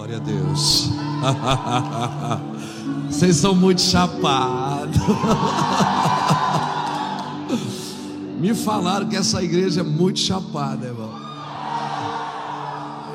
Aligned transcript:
Glória 0.00 0.16
a 0.16 0.20
Deus. 0.20 0.88
Vocês 3.06 3.36
são 3.36 3.54
muito 3.54 3.82
chapados. 3.82 4.96
Me 8.40 8.54
falaram 8.54 9.06
que 9.10 9.16
essa 9.16 9.42
igreja 9.42 9.80
é 9.80 9.82
muito 9.82 10.18
chapada, 10.18 10.86
irmão. 10.86 11.12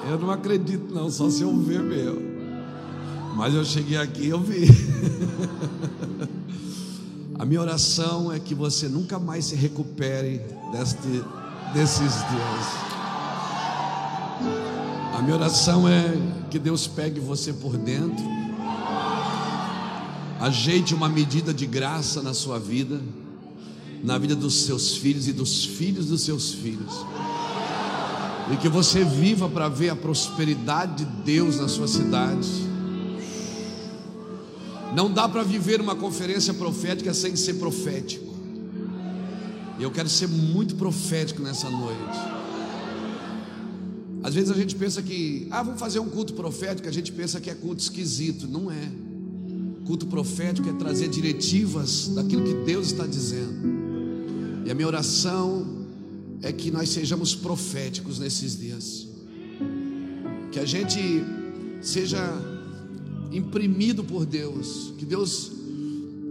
Eu 0.08 0.20
não 0.20 0.29
acredito, 0.29 0.94
não, 0.94 1.10
só 1.10 1.28
se 1.28 1.42
eu 1.42 1.58
ver 1.58 1.82
mesmo. 1.82 2.21
Mas 3.36 3.55
eu 3.55 3.65
cheguei 3.65 3.97
aqui 3.97 4.25
e 4.25 4.29
eu 4.29 4.39
vi. 4.39 4.67
A 7.33 7.43
minha 7.45 7.61
oração 7.61 8.31
é 8.31 8.38
que 8.38 8.54
você 8.54 8.88
nunca 8.88 9.17
mais 9.17 9.45
se 9.45 9.55
recupere 9.55 10.39
deste, 10.71 11.23
desses 11.73 12.13
dias. 12.29 12.95
A 15.16 15.21
minha 15.21 15.38
oração 15.38 15.88
é 15.88 16.13
que 16.52 16.59
Deus 16.59 16.88
pegue 16.88 17.21
você 17.21 17.54
por 17.54 17.77
dentro, 17.77 18.25
ajeite 20.41 20.94
uma 20.94 21.07
medida 21.07 21.53
de 21.53 21.66
graça 21.66 22.21
na 22.21 22.34
sua 22.34 22.59
vida, 22.59 22.99
na 24.04 24.17
vida 24.17 24.35
dos 24.35 24.63
seus 24.66 24.98
filhos 24.98 25.26
e 25.30 25.31
dos 25.31 25.63
filhos 25.63 26.07
dos 26.07 26.20
seus 26.20 26.52
filhos, 26.52 26.93
e 28.52 28.57
que 28.57 28.67
você 28.67 29.05
viva 29.05 29.48
para 29.48 29.70
ver 29.70 29.88
a 29.88 29.95
prosperidade 29.95 31.05
de 31.05 31.12
Deus 31.23 31.62
na 31.62 31.70
sua 31.70 31.88
cidade. 31.88 32.49
Não 34.93 35.09
dá 35.09 35.29
para 35.29 35.43
viver 35.43 35.79
uma 35.79 35.95
conferência 35.95 36.54
profética 36.54 37.13
sem 37.13 37.38
ser 37.38 37.54
profético. 37.54 38.35
E 39.79 39.84
eu 39.84 39.91
quero 39.91 40.09
ser 40.09 40.27
muito 40.27 40.76
profético 40.76 41.41
nessa 41.41 41.70
noite. 41.70 42.34
Às 44.25 44.34
vezes 44.34 44.49
a 44.49 44.55
gente 44.55 44.75
pensa 44.75 45.03
que, 45.03 45.47
ah, 45.52 45.61
vamos 45.61 45.79
fazer 45.79 45.99
um 45.99 46.09
culto 46.09 46.34
profético, 46.34 46.89
a 46.89 46.91
gente 46.91 47.11
pensa 47.11 47.39
que 47.39 47.47
é 47.47 47.53
culto 47.53 47.79
esquisito. 47.79 48.48
Não 48.48 48.71
é. 48.71 48.91
Culto 49.85 50.07
profético 50.07 50.67
é 50.67 50.73
trazer 50.73 51.09
diretivas 51.09 52.07
daquilo 52.07 52.43
que 52.43 52.55
Deus 52.65 52.87
está 52.87 53.05
dizendo. 53.05 54.65
E 54.65 54.71
a 54.71 54.73
minha 54.73 54.87
oração 54.87 55.85
é 56.41 56.51
que 56.51 56.71
nós 56.71 56.90
sejamos 56.90 57.35
proféticos 57.35 58.17
nesses 58.17 58.57
dias. 58.57 59.07
Que 60.51 60.57
a 60.57 60.65
gente 60.65 60.99
seja 61.84 62.20
imprimido 63.32 64.03
por 64.03 64.25
Deus, 64.25 64.91
que 64.97 65.06
Deus 65.06 65.51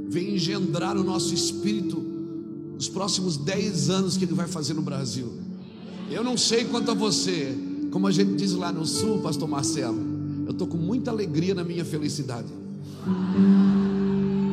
venha 0.09 0.35
engendrar 0.35 0.97
o 0.97 1.05
nosso 1.05 1.33
espírito 1.33 2.05
os 2.77 2.89
próximos 2.89 3.37
10 3.37 3.89
anos 3.89 4.17
que 4.17 4.25
Ele 4.25 4.35
vai 4.35 4.49
fazer 4.49 4.75
no 4.75 4.83
Brasil. 4.83 5.33
Eu 6.11 6.25
não 6.25 6.37
sei 6.37 6.65
quanto 6.65 6.91
a 6.91 6.95
você, 6.95 7.57
como 7.95 8.09
a 8.09 8.11
gente 8.11 8.35
diz 8.35 8.53
lá 8.55 8.73
no 8.73 8.85
sul, 8.85 9.21
Pastor 9.21 9.49
Marcelo, 9.49 9.97
eu 10.47 10.51
estou 10.51 10.67
com 10.67 10.77
muita 10.77 11.13
alegria 11.13 11.55
na 11.55 11.63
minha 11.63 11.85
felicidade. 11.85 12.49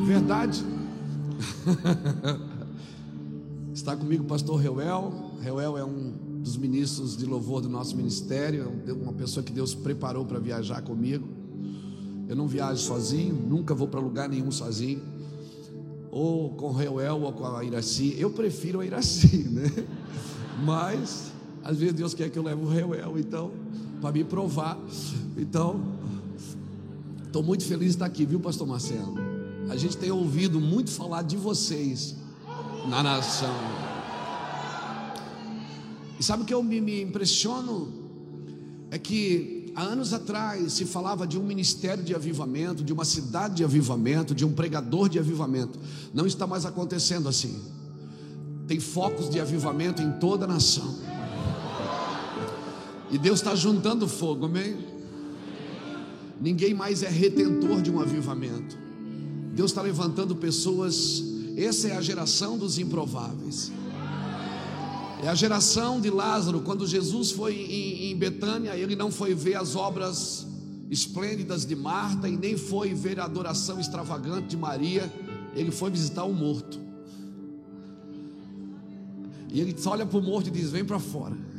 Verdade? 0.06 0.64
Está 3.74 3.96
comigo 3.96 4.22
o 4.22 4.26
pastor 4.28 4.60
Reuel. 4.60 5.32
Reuel 5.40 5.76
é 5.76 5.84
um 5.84 6.12
dos 6.40 6.56
ministros 6.56 7.16
de 7.16 7.26
louvor 7.26 7.60
do 7.60 7.68
nosso 7.68 7.96
ministério, 7.96 8.80
é 8.86 8.92
uma 8.92 9.12
pessoa 9.12 9.42
que 9.42 9.52
Deus 9.52 9.74
preparou 9.74 10.24
para 10.24 10.38
viajar 10.38 10.80
comigo. 10.82 11.26
Eu 12.28 12.36
não 12.36 12.46
viajo 12.46 12.80
sozinho, 12.80 13.34
nunca 13.34 13.74
vou 13.74 13.88
para 13.88 13.98
lugar 13.98 14.28
nenhum 14.28 14.52
sozinho. 14.52 15.02
Ou 16.12 16.50
com 16.50 16.70
Reuel 16.70 17.22
ou 17.22 17.32
com 17.32 17.44
a 17.44 17.64
Iraci. 17.64 18.14
Eu 18.16 18.30
prefiro 18.30 18.78
a 18.78 18.86
Iraci, 18.86 19.38
né? 19.50 19.68
Mas 20.64 21.31
às 21.64 21.78
vezes 21.78 21.94
Deus 21.94 22.14
quer 22.14 22.28
que 22.30 22.38
eu 22.38 22.42
leve 22.42 22.62
o 22.62 22.68
Reuel, 22.68 23.18
então, 23.18 23.52
para 24.00 24.12
me 24.12 24.24
provar. 24.24 24.78
Então, 25.36 25.80
estou 27.24 27.42
muito 27.42 27.64
feliz 27.64 27.88
de 27.88 27.94
estar 27.94 28.06
aqui, 28.06 28.26
viu, 28.26 28.40
Pastor 28.40 28.66
Marcelo? 28.66 29.14
A 29.68 29.76
gente 29.76 29.96
tem 29.96 30.10
ouvido 30.10 30.60
muito 30.60 30.90
falar 30.90 31.22
de 31.22 31.36
vocês 31.36 32.16
na 32.88 33.02
nação. 33.02 33.54
E 36.18 36.22
sabe 36.22 36.42
o 36.42 36.46
que 36.46 36.52
eu 36.52 36.62
me, 36.62 36.80
me 36.80 37.02
impressiono? 37.02 37.88
É 38.90 38.98
que 38.98 39.72
há 39.74 39.82
anos 39.82 40.12
atrás 40.12 40.74
se 40.74 40.84
falava 40.84 41.26
de 41.26 41.38
um 41.38 41.42
ministério 41.42 42.04
de 42.04 42.14
avivamento, 42.14 42.84
de 42.84 42.92
uma 42.92 43.04
cidade 43.04 43.56
de 43.56 43.64
avivamento, 43.64 44.34
de 44.34 44.44
um 44.44 44.52
pregador 44.52 45.08
de 45.08 45.18
avivamento. 45.18 45.78
Não 46.12 46.26
está 46.26 46.46
mais 46.46 46.66
acontecendo 46.66 47.28
assim. 47.28 47.60
Tem 48.66 48.78
focos 48.78 49.30
de 49.30 49.40
avivamento 49.40 50.02
em 50.02 50.12
toda 50.12 50.44
a 50.44 50.48
nação. 50.48 51.11
E 53.12 53.18
Deus 53.18 53.40
está 53.40 53.54
juntando 53.54 54.08
fogo, 54.08 54.46
amém? 54.46 54.74
Ninguém 56.40 56.72
mais 56.72 57.02
é 57.02 57.10
retentor 57.10 57.82
de 57.82 57.90
um 57.90 58.00
avivamento. 58.00 58.74
Deus 59.54 59.70
está 59.70 59.82
levantando 59.82 60.34
pessoas. 60.34 61.22
Essa 61.54 61.88
é 61.88 61.96
a 61.96 62.00
geração 62.00 62.56
dos 62.56 62.78
improváveis. 62.78 63.70
É 65.22 65.28
a 65.28 65.34
geração 65.34 66.00
de 66.00 66.08
Lázaro, 66.08 66.62
quando 66.62 66.86
Jesus 66.86 67.30
foi 67.30 67.54
em, 67.54 68.10
em 68.10 68.16
Betânia, 68.16 68.74
ele 68.74 68.96
não 68.96 69.12
foi 69.12 69.34
ver 69.34 69.56
as 69.56 69.76
obras 69.76 70.46
esplêndidas 70.90 71.66
de 71.66 71.76
Marta 71.76 72.28
e 72.28 72.36
nem 72.36 72.56
foi 72.56 72.94
ver 72.94 73.20
a 73.20 73.24
adoração 73.24 73.78
extravagante 73.78 74.48
de 74.48 74.56
Maria, 74.56 75.12
ele 75.54 75.70
foi 75.70 75.90
visitar 75.90 76.24
o 76.24 76.32
morto. 76.32 76.80
E 79.52 79.60
ele 79.60 79.74
só 79.78 79.90
olha 79.90 80.06
para 80.06 80.18
o 80.18 80.22
morto 80.22 80.48
e 80.48 80.50
diz: 80.50 80.70
Vem 80.70 80.84
para 80.84 80.98
fora. 80.98 81.51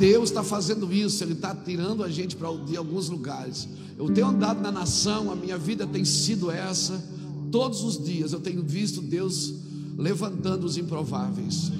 Deus 0.00 0.30
está 0.30 0.42
fazendo 0.42 0.90
isso, 0.90 1.22
Ele 1.22 1.34
está 1.34 1.54
tirando 1.54 2.02
a 2.02 2.08
gente 2.08 2.34
para 2.34 2.50
de 2.56 2.74
alguns 2.74 3.10
lugares. 3.10 3.68
Eu 3.98 4.08
tenho 4.08 4.28
andado 4.28 4.62
na 4.62 4.72
nação, 4.72 5.30
a 5.30 5.36
minha 5.36 5.58
vida 5.58 5.86
tem 5.86 6.06
sido 6.06 6.50
essa. 6.50 7.04
Todos 7.52 7.84
os 7.84 8.02
dias 8.02 8.32
eu 8.32 8.40
tenho 8.40 8.62
visto 8.62 9.02
Deus 9.02 9.52
levantando 9.98 10.64
os 10.64 10.78
improváveis. 10.78 11.70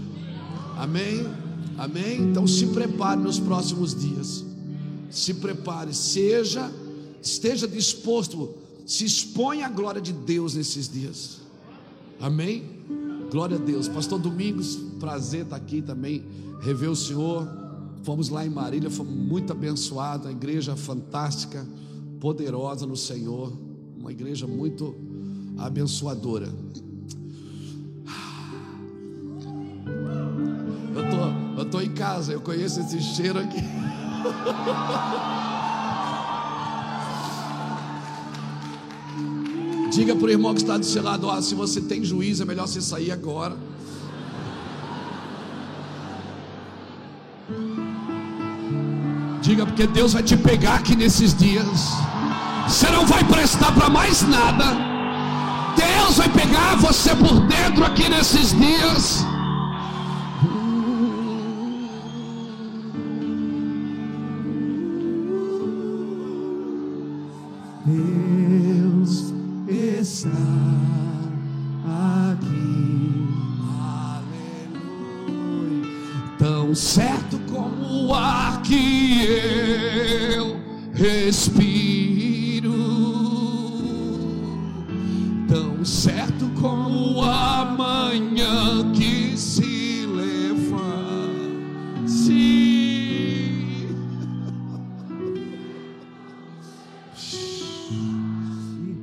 Amém? 0.77 1.27
Amém? 1.79 2.21
Então 2.21 2.47
se 2.47 2.67
prepare 2.67 3.19
nos 3.23 3.41
próximos 3.41 3.95
dias. 3.95 4.45
Se 5.11 5.33
prepare, 5.33 5.95
seja, 5.95 6.71
esteja 7.23 7.67
disposto, 7.67 8.51
se 8.85 9.07
exponha 9.07 9.65
à 9.65 9.71
glória 9.71 10.01
de 10.01 10.13
Deus 10.13 10.55
nesses 10.55 10.91
dias. 10.91 11.39
Amém? 12.21 12.65
Glória 13.31 13.57
a 13.57 13.61
Deus. 13.61 13.89
Pastor 13.89 14.19
Domingos, 14.19 14.79
prazer 14.99 15.45
estar 15.45 15.57
aqui 15.57 15.81
também, 15.81 16.23
rever 16.61 16.91
o 16.91 16.97
Senhor. 16.97 17.70
Fomos 18.03 18.29
lá 18.29 18.47
em 18.47 18.51
Marília, 18.51 18.91
fomos 18.91 19.15
muito 19.15 19.53
abençoados, 19.53 20.27
a 20.27 20.31
igreja 20.31 20.75
fantástica, 20.75 21.67
poderosa 22.19 22.87
no 22.87 22.97
Senhor, 22.97 23.53
uma 23.99 24.11
igreja 24.11 24.47
muito 24.47 24.95
abençoadora. 25.59 26.49
Eu 31.57 31.65
estou 31.65 31.83
em 31.83 31.91
casa, 31.93 32.33
eu 32.33 32.41
conheço 32.41 32.81
esse 32.81 33.01
cheiro 33.01 33.39
aqui. 33.39 33.61
Diga 39.93 40.17
para 40.17 40.27
o 40.27 40.31
irmão 40.31 40.55
que 40.55 40.63
está 40.63 40.79
do 40.79 40.87
seu 40.87 41.03
lado: 41.03 41.27
ó, 41.27 41.39
se 41.43 41.55
você 41.55 41.81
tem 41.81 42.03
juízo, 42.03 42.43
é 42.43 42.47
melhor 42.47 42.67
você 42.67 42.81
sair 42.81 43.11
agora. 43.11 43.57
Diga, 49.51 49.67
porque 49.67 49.85
Deus 49.85 50.13
vai 50.13 50.23
te 50.23 50.37
pegar 50.37 50.77
aqui 50.77 50.95
nesses 50.95 51.35
dias. 51.35 51.91
Você 52.69 52.89
não 52.89 53.05
vai 53.05 53.25
prestar 53.25 53.73
para 53.73 53.89
mais 53.89 54.23
nada. 54.23 54.65
Deus 55.77 56.19
vai 56.19 56.29
pegar 56.29 56.77
você 56.77 57.17
por 57.17 57.41
dentro 57.49 57.85
aqui 57.85 58.09
nesses 58.09 58.57
dias. 58.57 59.27
Deus 67.85 69.35
está 69.67 70.29
aqui. 72.39 73.29
Aleluia. 74.69 75.89
Tão 76.39 76.73
certo 76.73 77.20
tão 85.51 85.85
certo 85.85 86.49
como 86.61 87.25
a 87.25 87.65
manhã 87.65 88.93
que 88.93 89.37
se 89.37 90.07
levanta. 90.07 92.07
Sim. 92.07 93.89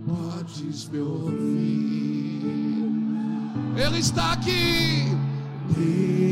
Podes 0.08 0.90
me 0.90 1.00
ouvir. 1.00 2.46
Ele 3.76 4.00
está 4.00 4.32
aqui. 4.32 5.04
Deus 5.76 6.27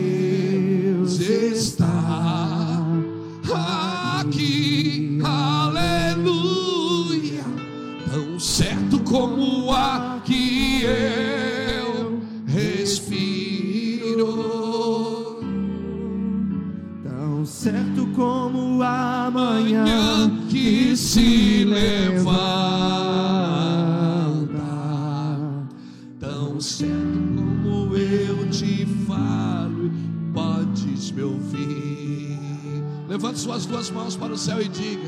suas 33.45 33.68
duas 33.68 33.92
mãos 33.92 34.15
para 34.15 34.33
o 34.33 34.38
céu 34.38 34.59
e 34.59 34.68
diga. 34.68 35.04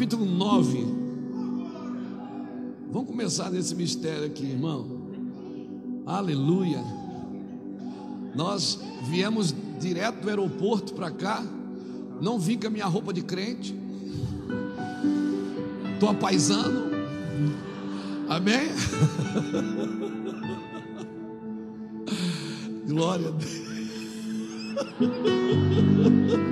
Capítulo 0.00 0.24
9. 0.24 0.86
Vamos 2.90 3.06
começar 3.06 3.50
nesse 3.50 3.74
mistério 3.74 4.24
aqui, 4.24 4.46
irmão. 4.46 4.86
Aleluia. 6.06 6.82
Nós 8.34 8.80
viemos 9.10 9.54
direto 9.78 10.22
do 10.22 10.30
aeroporto 10.30 10.94
para 10.94 11.10
cá. 11.10 11.44
Não 12.18 12.38
vim 12.38 12.58
com 12.58 12.68
a 12.68 12.70
minha 12.70 12.86
roupa 12.86 13.12
de 13.12 13.20
crente. 13.20 13.78
Estou 15.92 16.08
apaisando. 16.08 16.84
Amém? 18.26 18.70
Glória 22.88 23.28
a 23.28 23.32
Deus. 23.32 23.60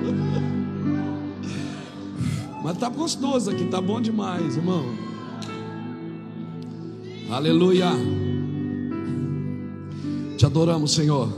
Mas 2.69 2.77
tá 2.77 2.87
gostoso 2.87 3.49
aqui, 3.49 3.65
tá 3.65 3.81
bom 3.81 3.99
demais, 3.99 4.55
irmão. 4.55 4.85
Aleluia. 7.27 7.89
Te 10.37 10.45
adoramos, 10.45 10.91
Senhor. 10.93 11.29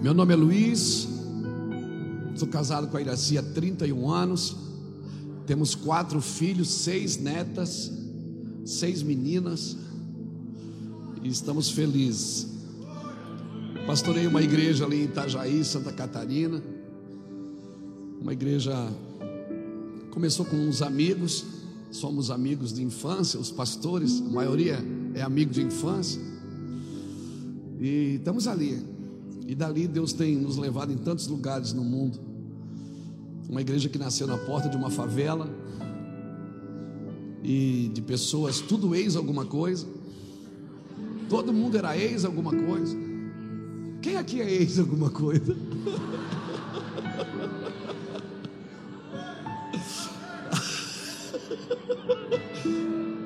Meu 0.00 0.14
nome 0.14 0.32
é 0.32 0.36
Luiz. 0.36 1.08
Sou 2.36 2.46
casado 2.46 2.86
com 2.86 2.98
a 2.98 3.00
Iraci 3.00 3.36
há 3.36 3.42
31 3.42 4.08
anos. 4.08 4.56
Temos 5.44 5.74
quatro 5.74 6.20
filhos, 6.20 6.68
seis 6.68 7.16
netas, 7.16 7.90
seis 8.64 9.02
meninas. 9.02 9.76
E 11.20 11.28
estamos 11.28 11.68
felizes. 11.68 12.46
Pastorei 13.88 14.28
uma 14.28 14.40
igreja 14.40 14.84
ali 14.84 15.00
em 15.00 15.04
Itajaí, 15.06 15.64
Santa 15.64 15.90
Catarina. 15.90 16.62
Uma 18.22 18.32
igreja 18.32 18.72
começou 20.12 20.46
com 20.46 20.54
uns 20.54 20.80
amigos, 20.80 21.44
somos 21.90 22.30
amigos 22.30 22.72
de 22.72 22.80
infância, 22.80 23.38
os 23.38 23.50
pastores, 23.50 24.20
a 24.20 24.30
maioria 24.30 24.78
é 25.12 25.22
amigo 25.22 25.52
de 25.52 25.60
infância. 25.60 26.20
E 27.80 28.14
estamos 28.14 28.46
ali. 28.46 28.80
E 29.44 29.56
dali 29.56 29.88
Deus 29.88 30.12
tem 30.12 30.36
nos 30.36 30.56
levado 30.56 30.92
em 30.92 30.96
tantos 30.98 31.26
lugares 31.26 31.72
no 31.72 31.82
mundo. 31.82 32.20
Uma 33.48 33.60
igreja 33.60 33.88
que 33.88 33.98
nasceu 33.98 34.28
na 34.28 34.38
porta 34.38 34.68
de 34.68 34.76
uma 34.76 34.88
favela 34.88 35.50
e 37.42 37.90
de 37.92 38.00
pessoas, 38.02 38.60
tudo 38.60 38.94
ex 38.94 39.16
alguma 39.16 39.46
coisa. 39.46 39.84
Todo 41.28 41.52
mundo 41.52 41.76
era 41.76 41.98
ex 41.98 42.24
alguma 42.24 42.54
coisa. 42.54 42.96
Quem 44.00 44.16
aqui 44.16 44.40
é 44.40 44.48
ex 44.48 44.78
alguma 44.78 45.10
coisa? 45.10 45.56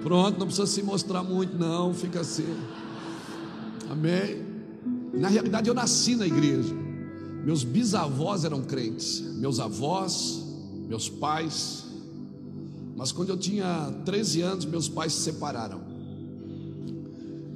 Pronto, 0.07 0.39
não 0.39 0.47
precisa 0.47 0.69
se 0.69 0.85
mostrar 0.85 1.25
muito, 1.25 1.59
não, 1.59 1.93
fica 1.93 2.21
assim. 2.21 2.47
Amém. 3.91 4.41
Na 5.13 5.27
realidade, 5.27 5.69
eu 5.69 5.75
nasci 5.75 6.15
na 6.15 6.25
igreja. 6.25 6.73
Meus 7.45 7.65
bisavós 7.65 8.45
eram 8.45 8.63
crentes, 8.63 9.21
meus 9.35 9.59
avós, 9.59 10.45
meus 10.87 11.09
pais. 11.09 11.87
Mas 12.95 13.11
quando 13.11 13.31
eu 13.31 13.37
tinha 13.37 13.93
13 14.05 14.43
anos, 14.43 14.65
meus 14.65 14.89
pais 14.89 15.13
se 15.13 15.23
separaram. 15.23 15.81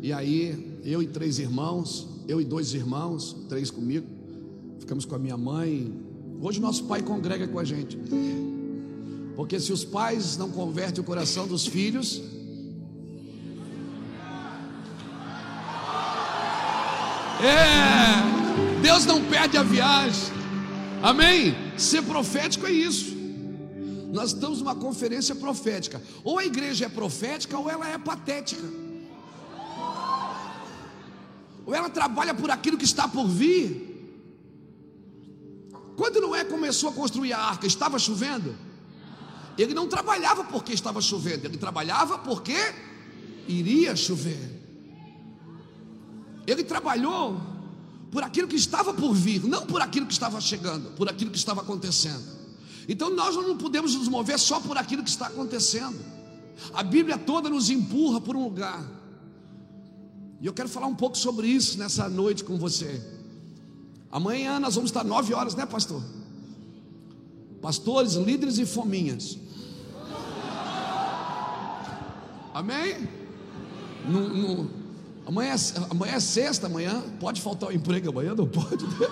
E 0.02 0.12
aí, 0.12 0.80
eu 0.82 1.00
e 1.00 1.06
três 1.06 1.38
irmãos, 1.38 2.08
eu 2.26 2.40
e 2.40 2.44
dois 2.44 2.74
irmãos, 2.74 3.36
três 3.48 3.70
comigo, 3.70 4.08
ficamos 4.80 5.04
com 5.04 5.14
a 5.14 5.20
minha 5.20 5.36
mãe. 5.36 5.94
Hoje 6.42 6.58
nosso 6.58 6.82
pai 6.82 7.00
congrega 7.00 7.46
com 7.46 7.60
a 7.60 7.64
gente. 7.64 7.96
Porque 9.36 9.60
se 9.60 9.72
os 9.72 9.84
pais 9.84 10.36
não 10.36 10.50
convertem 10.50 11.00
o 11.00 11.06
coração 11.06 11.46
dos 11.46 11.64
filhos, 11.64 12.39
É, 17.42 18.80
Deus 18.82 19.06
não 19.06 19.24
perde 19.24 19.56
a 19.56 19.62
viagem. 19.62 20.32
Amém? 21.02 21.54
Ser 21.78 22.02
profético 22.02 22.66
é 22.66 22.70
isso. 22.70 23.16
Nós 24.12 24.32
estamos 24.32 24.58
numa 24.58 24.74
conferência 24.74 25.34
profética. 25.34 26.02
Ou 26.22 26.38
a 26.38 26.44
igreja 26.44 26.86
é 26.86 26.88
profética 26.88 27.56
ou 27.58 27.70
ela 27.70 27.88
é 27.88 27.96
patética. 27.96 28.62
Ou 31.64 31.74
ela 31.74 31.88
trabalha 31.88 32.34
por 32.34 32.50
aquilo 32.50 32.76
que 32.76 32.84
está 32.84 33.08
por 33.08 33.26
vir? 33.26 33.88
Quando 35.96 36.20
Noé 36.20 36.44
começou 36.44 36.90
a 36.90 36.92
construir 36.92 37.32
a 37.32 37.38
arca, 37.38 37.66
estava 37.66 37.98
chovendo? 37.98 38.56
Ele 39.56 39.74
não 39.74 39.86
trabalhava 39.86 40.44
porque 40.44 40.72
estava 40.72 41.00
chovendo, 41.00 41.46
ele 41.46 41.58
trabalhava 41.58 42.18
porque 42.18 42.56
iria 43.46 43.94
chover. 43.94 44.59
Ele 46.50 46.64
trabalhou 46.64 47.40
por 48.10 48.24
aquilo 48.24 48.48
que 48.48 48.56
estava 48.56 48.92
por 48.92 49.14
vir, 49.14 49.44
não 49.44 49.64
por 49.64 49.80
aquilo 49.80 50.06
que 50.06 50.12
estava 50.12 50.40
chegando, 50.40 50.90
por 50.96 51.08
aquilo 51.08 51.30
que 51.30 51.38
estava 51.38 51.60
acontecendo. 51.60 52.24
Então 52.88 53.08
nós 53.10 53.36
não 53.36 53.56
podemos 53.56 53.94
nos 53.94 54.08
mover 54.08 54.38
só 54.38 54.58
por 54.58 54.76
aquilo 54.76 55.04
que 55.04 55.10
está 55.10 55.28
acontecendo. 55.28 55.98
A 56.74 56.82
Bíblia 56.82 57.16
toda 57.16 57.48
nos 57.48 57.70
empurra 57.70 58.20
por 58.20 58.34
um 58.34 58.42
lugar. 58.42 58.84
E 60.40 60.46
eu 60.46 60.52
quero 60.52 60.68
falar 60.68 60.88
um 60.88 60.94
pouco 60.94 61.16
sobre 61.16 61.46
isso 61.46 61.78
nessa 61.78 62.08
noite 62.08 62.42
com 62.42 62.58
você. 62.58 63.00
Amanhã 64.10 64.58
nós 64.58 64.74
vamos 64.74 64.90
estar 64.90 65.04
nove 65.04 65.32
horas, 65.32 65.54
né, 65.54 65.64
pastor? 65.64 66.02
Pastores, 67.62 68.14
líderes 68.14 68.58
e 68.58 68.66
fominhas. 68.66 69.38
Amém? 72.52 73.08
No, 74.08 74.79
amanhã, 75.30 75.54
é, 75.54 75.86
amanhã 75.90 76.14
é 76.14 76.20
sexta, 76.20 76.66
amanhã 76.66 77.02
pode 77.20 77.40
faltar 77.40 77.70
o 77.70 77.72
emprego 77.72 78.10
amanhã, 78.10 78.34
não 78.34 78.46
pode. 78.46 78.84
Né? 78.84 79.08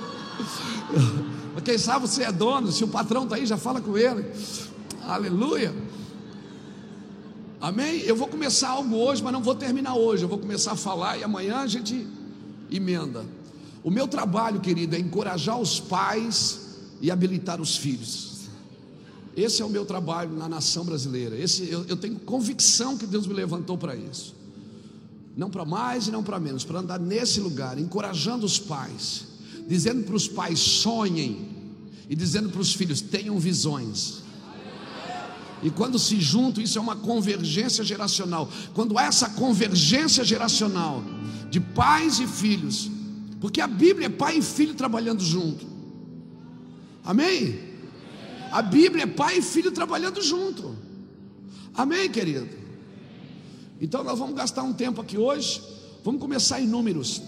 Mas 1.54 1.64
quem 1.64 1.78
sabe 1.78 2.06
você 2.06 2.24
é 2.24 2.32
dono, 2.32 2.70
se 2.72 2.84
o 2.84 2.88
patrão 2.88 3.22
está 3.22 3.36
aí, 3.36 3.46
já 3.46 3.56
fala 3.56 3.80
com 3.80 3.96
ele. 3.96 4.26
Aleluia. 5.02 5.74
Amém? 7.60 8.00
Eu 8.00 8.14
vou 8.14 8.28
começar 8.28 8.68
algo 8.68 8.94
hoje, 8.94 9.20
mas 9.20 9.32
não 9.32 9.42
vou 9.42 9.54
terminar 9.54 9.96
hoje. 9.96 10.22
Eu 10.22 10.28
vou 10.28 10.38
começar 10.38 10.72
a 10.72 10.76
falar 10.76 11.18
e 11.18 11.24
amanhã 11.24 11.56
a 11.56 11.66
gente 11.66 12.06
emenda. 12.70 13.24
O 13.82 13.90
meu 13.90 14.06
trabalho, 14.06 14.60
querido, 14.60 14.94
é 14.94 14.98
encorajar 15.00 15.58
os 15.58 15.80
pais 15.80 16.76
e 17.00 17.10
habilitar 17.10 17.60
os 17.60 17.76
filhos. 17.76 18.48
Esse 19.36 19.60
é 19.60 19.64
o 19.64 19.68
meu 19.68 19.84
trabalho 19.84 20.32
na 20.36 20.48
nação 20.48 20.84
brasileira. 20.84 21.36
Esse, 21.36 21.68
eu, 21.68 21.84
eu 21.86 21.96
tenho 21.96 22.16
convicção 22.20 22.96
que 22.96 23.06
Deus 23.06 23.26
me 23.26 23.34
levantou 23.34 23.76
para 23.76 23.96
isso. 23.96 24.37
Não 25.38 25.48
para 25.48 25.64
mais 25.64 26.08
e 26.08 26.10
não 26.10 26.24
para 26.24 26.40
menos, 26.40 26.64
para 26.64 26.80
andar 26.80 26.98
nesse 26.98 27.38
lugar, 27.38 27.78
encorajando 27.78 28.44
os 28.44 28.58
pais, 28.58 29.24
dizendo 29.68 30.02
para 30.02 30.16
os 30.16 30.26
pais: 30.26 30.58
sonhem, 30.58 31.48
e 32.08 32.16
dizendo 32.16 32.48
para 32.50 32.60
os 32.60 32.74
filhos: 32.74 33.00
tenham 33.00 33.38
visões. 33.38 34.24
E 35.62 35.70
quando 35.70 35.96
se 35.96 36.20
juntam, 36.20 36.60
isso 36.60 36.76
é 36.76 36.80
uma 36.80 36.96
convergência 36.96 37.84
geracional. 37.84 38.50
Quando 38.74 38.98
essa 38.98 39.30
convergência 39.30 40.24
geracional 40.24 41.04
de 41.48 41.60
pais 41.60 42.18
e 42.18 42.26
filhos, 42.26 42.90
porque 43.40 43.60
a 43.60 43.68
Bíblia 43.68 44.06
é 44.06 44.10
pai 44.10 44.38
e 44.38 44.42
filho 44.42 44.74
trabalhando 44.74 45.22
junto. 45.22 45.64
Amém? 47.04 47.60
A 48.50 48.60
Bíblia 48.60 49.04
é 49.04 49.06
pai 49.06 49.38
e 49.38 49.42
filho 49.42 49.70
trabalhando 49.70 50.20
junto. 50.20 50.74
Amém, 51.74 52.10
querido? 52.10 52.67
Então 53.80 54.02
nós 54.02 54.18
vamos 54.18 54.34
gastar 54.34 54.62
um 54.62 54.72
tempo 54.72 55.00
aqui 55.00 55.16
hoje. 55.16 55.62
Vamos 56.04 56.20
começar 56.20 56.60
em 56.60 56.66
números. 56.66 57.22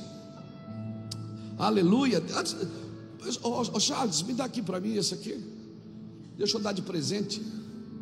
Aleluia. 1.58 2.22
Ô, 3.42 3.62
oh, 3.72 3.80
Charles, 3.80 4.22
me 4.22 4.32
dá 4.32 4.44
aqui 4.44 4.62
para 4.62 4.80
mim 4.80 4.96
esse 4.96 5.14
aqui. 5.14 5.38
Deixa 6.36 6.56
eu 6.56 6.60
dar 6.60 6.72
de 6.72 6.82
presente. 6.82 7.42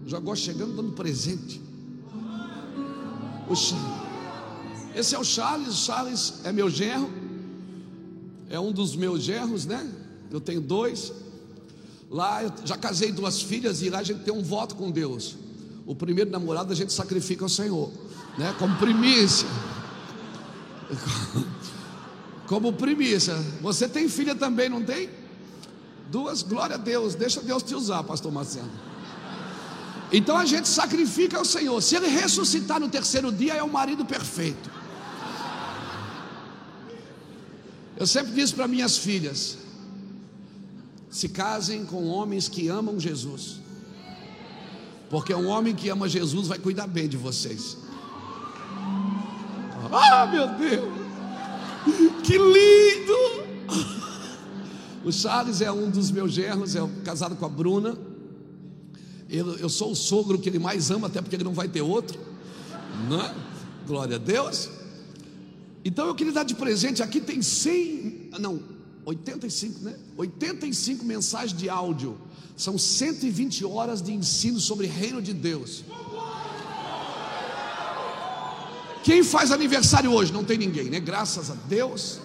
Já 0.06 0.18
gosto 0.18 0.44
chegando 0.44 0.76
dando 0.76 0.92
presente. 0.92 1.60
O 3.48 4.98
Esse 4.98 5.14
é 5.14 5.18
o 5.18 5.24
Charles. 5.24 5.68
O 5.68 5.84
Charles 5.84 6.34
é 6.44 6.52
meu 6.52 6.70
genro. 6.70 7.10
É 8.48 8.58
um 8.58 8.72
dos 8.72 8.94
meus 8.94 9.22
genros, 9.22 9.66
né? 9.66 9.86
Eu 10.30 10.40
tenho 10.40 10.60
dois. 10.60 11.12
Lá 12.10 12.42
eu 12.42 12.52
já 12.64 12.76
casei 12.76 13.12
duas 13.12 13.42
filhas 13.42 13.82
e 13.82 13.90
lá 13.90 13.98
a 13.98 14.02
gente 14.02 14.22
tem 14.22 14.32
um 14.32 14.42
voto 14.42 14.76
com 14.76 14.90
Deus. 14.90 15.36
O 15.86 15.94
primeiro 15.94 16.30
namorado 16.30 16.72
a 16.72 16.76
gente 16.76 16.92
sacrifica 16.92 17.44
ao 17.44 17.48
Senhor, 17.48 17.90
né? 18.38 18.54
Como 18.58 18.76
primícia. 18.76 19.48
Como 22.46 22.72
primícia. 22.72 23.34
Você 23.60 23.88
tem 23.88 24.08
filha 24.08 24.34
também, 24.34 24.68
não 24.68 24.82
tem? 24.82 25.10
Duas, 26.10 26.42
glória 26.42 26.76
a 26.76 26.78
Deus. 26.78 27.14
Deixa 27.14 27.42
Deus 27.42 27.62
te 27.62 27.74
usar, 27.74 28.02
pastor 28.04 28.32
Marcelo. 28.32 28.70
Então 30.10 30.36
a 30.36 30.46
gente 30.46 30.68
sacrifica 30.68 31.36
ao 31.36 31.44
Senhor. 31.44 31.80
Se 31.82 31.96
ele 31.96 32.06
ressuscitar 32.06 32.80
no 32.80 32.88
terceiro 32.88 33.30
dia, 33.30 33.54
é 33.54 33.62
o 33.62 33.70
marido 33.70 34.04
perfeito. 34.04 34.70
Eu 37.96 38.06
sempre 38.06 38.32
disse 38.32 38.54
para 38.54 38.68
minhas 38.68 38.96
filhas: 38.96 39.58
se 41.10 41.28
casem 41.28 41.84
com 41.84 42.06
homens 42.06 42.48
que 42.48 42.68
amam 42.68 42.98
Jesus, 42.98 43.60
porque 45.10 45.34
um 45.34 45.48
homem 45.48 45.74
que 45.74 45.88
ama 45.88 46.08
Jesus 46.08 46.46
vai 46.48 46.58
cuidar 46.58 46.86
bem 46.86 47.08
de 47.08 47.16
vocês. 47.16 47.77
Ah, 49.92 50.26
meu 50.26 50.48
Deus, 50.48 50.92
que 52.22 52.36
lindo! 52.36 53.48
O 55.04 55.12
Charles 55.12 55.60
é 55.60 55.72
um 55.72 55.90
dos 55.90 56.10
meus 56.10 56.32
genros, 56.32 56.76
é 56.76 56.86
casado 57.04 57.36
com 57.36 57.46
a 57.46 57.48
Bruna. 57.48 57.96
Eu, 59.28 59.56
eu 59.56 59.68
sou 59.68 59.92
o 59.92 59.96
sogro 59.96 60.38
que 60.38 60.48
ele 60.48 60.58
mais 60.58 60.90
ama, 60.90 61.06
até 61.06 61.20
porque 61.20 61.36
ele 61.36 61.44
não 61.44 61.54
vai 61.54 61.68
ter 61.68 61.82
outro. 61.82 62.18
Não 63.08 63.20
é? 63.20 63.34
Glória 63.86 64.16
a 64.16 64.18
Deus. 64.18 64.68
Então 65.84 66.06
eu 66.06 66.14
queria 66.14 66.32
dar 66.32 66.44
de 66.44 66.54
presente, 66.54 67.02
aqui 67.02 67.20
tem 67.20 67.40
100, 67.40 68.30
não, 68.38 68.60
85, 69.06 69.80
né? 69.80 69.96
85 70.16 71.04
mensagens 71.04 71.58
de 71.58 71.68
áudio. 71.68 72.18
São 72.56 72.76
120 72.76 73.64
horas 73.64 74.02
de 74.02 74.12
ensino 74.12 74.58
sobre 74.60 74.86
reino 74.86 75.22
de 75.22 75.32
Deus. 75.32 75.84
Quem 79.08 79.24
faz 79.24 79.50
aniversário 79.50 80.12
hoje? 80.12 80.30
Não 80.34 80.44
tem 80.44 80.58
ninguém, 80.58 80.90
né? 80.90 81.00
Graças 81.00 81.50
a 81.50 81.54
Deus. 81.54 82.20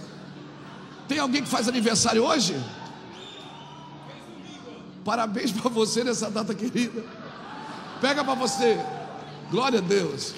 Tem 1.07 1.17
alguém 1.17 1.41
que 1.41 1.47
faz 1.47 1.69
aniversário 1.69 2.21
hoje? 2.25 2.61
Parabéns 5.05 5.49
para 5.53 5.69
você 5.69 6.03
nessa 6.03 6.29
data 6.29 6.53
querida. 6.53 7.01
Pega 8.01 8.21
para 8.21 8.33
você. 8.33 8.77
Glória 9.49 9.79
a 9.79 9.81
Deus. 9.81 10.33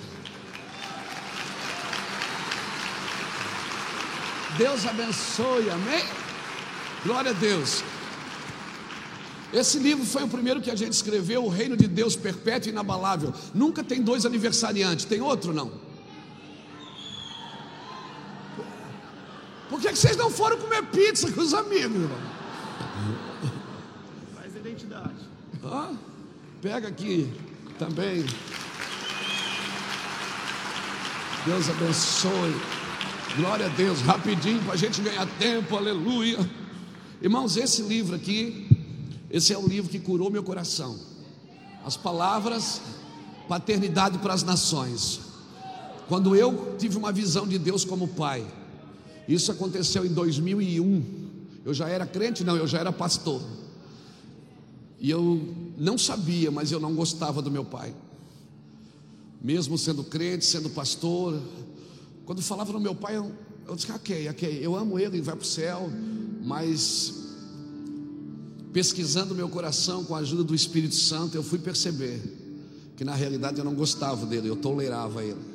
Deus 4.55 4.85
abençoe, 4.85 5.67
amém? 5.71 6.05
Glória 7.03 7.31
a 7.31 7.33
Deus. 7.33 7.83
Esse 9.51 9.79
livro 9.79 10.05
foi 10.05 10.21
o 10.21 10.27
primeiro 10.27 10.61
que 10.61 10.69
a 10.69 10.75
gente 10.75 10.93
escreveu, 10.93 11.43
O 11.43 11.49
Reino 11.49 11.75
de 11.75 11.87
Deus 11.87 12.15
Perpétuo 12.15 12.69
e 12.69 12.71
Inabalável. 12.71 13.33
Nunca 13.51 13.83
tem 13.83 13.99
dois 13.99 14.27
aniversariantes, 14.27 15.05
tem 15.05 15.21
outro 15.21 15.51
não? 15.51 15.83
Por 19.69 19.81
que, 19.95 20.01
vocês 20.01 20.17
não 20.17 20.29
foram 20.29 20.57
comer 20.57 20.83
pizza 20.87 21.31
com 21.31 21.41
os 21.41 21.53
amigos, 21.53 21.95
irmão? 21.95 22.17
Faz 24.35 24.55
identidade. 24.55 25.15
Ah, 25.63 25.93
pega 26.61 26.89
aqui 26.89 27.33
também. 27.79 28.25
Deus 31.45 31.69
abençoe. 31.69 32.55
Glória 33.37 33.65
a 33.65 33.69
Deus, 33.69 34.01
rapidinho 34.01 34.61
para 34.63 34.73
a 34.73 34.77
gente 34.77 35.01
ganhar 35.01 35.25
tempo, 35.39 35.75
aleluia. 35.75 36.37
Irmãos, 37.21 37.57
esse 37.57 37.81
livro 37.81 38.15
aqui, 38.15 38.67
esse 39.29 39.53
é 39.53 39.57
o 39.57 39.67
livro 39.67 39.89
que 39.89 39.99
curou 39.99 40.29
meu 40.29 40.43
coração. 40.43 40.97
As 41.85 41.95
palavras, 41.97 42.81
paternidade 43.47 44.17
para 44.19 44.33
as 44.33 44.43
nações. 44.43 45.21
Quando 46.07 46.35
eu 46.35 46.75
tive 46.77 46.97
uma 46.97 47.11
visão 47.11 47.47
de 47.47 47.57
Deus 47.57 47.83
como 47.83 48.07
pai, 48.07 48.45
isso 49.27 49.51
aconteceu 49.51 50.05
em 50.05 50.09
2001. 50.09 51.03
Eu 51.63 51.73
já 51.73 51.89
era 51.89 52.05
crente, 52.05 52.43
não, 52.43 52.55
eu 52.55 52.67
já 52.67 52.79
era 52.79 52.91
pastor. 52.91 53.41
E 54.99 55.09
eu 55.09 55.53
não 55.77 55.97
sabia, 55.97 56.51
mas 56.51 56.71
eu 56.71 56.79
não 56.79 56.93
gostava 56.93 57.41
do 57.41 57.51
meu 57.51 57.65
pai. 57.65 57.93
Mesmo 59.41 59.77
sendo 59.77 60.03
crente, 60.03 60.45
sendo 60.45 60.69
pastor, 60.69 61.41
quando 62.25 62.41
falava 62.41 62.71
no 62.73 62.79
meu 62.79 62.95
pai, 62.95 63.17
eu, 63.17 63.31
eu 63.67 63.75
disse: 63.75 63.91
ok, 63.91 64.29
ok, 64.29 64.59
eu 64.61 64.75
amo 64.75 64.97
ele, 64.97 65.17
ele 65.17 65.21
vai 65.21 65.35
para 65.35 65.43
o 65.43 65.47
céu, 65.47 65.89
mas 66.43 67.25
pesquisando 68.73 69.33
meu 69.33 69.47
coração 69.47 70.03
com 70.03 70.15
a 70.15 70.19
ajuda 70.19 70.43
do 70.43 70.53
Espírito 70.53 70.95
Santo, 70.95 71.35
eu 71.35 71.43
fui 71.43 71.57
perceber 71.57 72.21
que 72.97 73.03
na 73.03 73.15
realidade 73.15 73.57
eu 73.57 73.63
não 73.63 73.73
gostava 73.73 74.25
dele, 74.25 74.49
eu 74.49 74.55
tolerava 74.55 75.23
ele. 75.23 75.54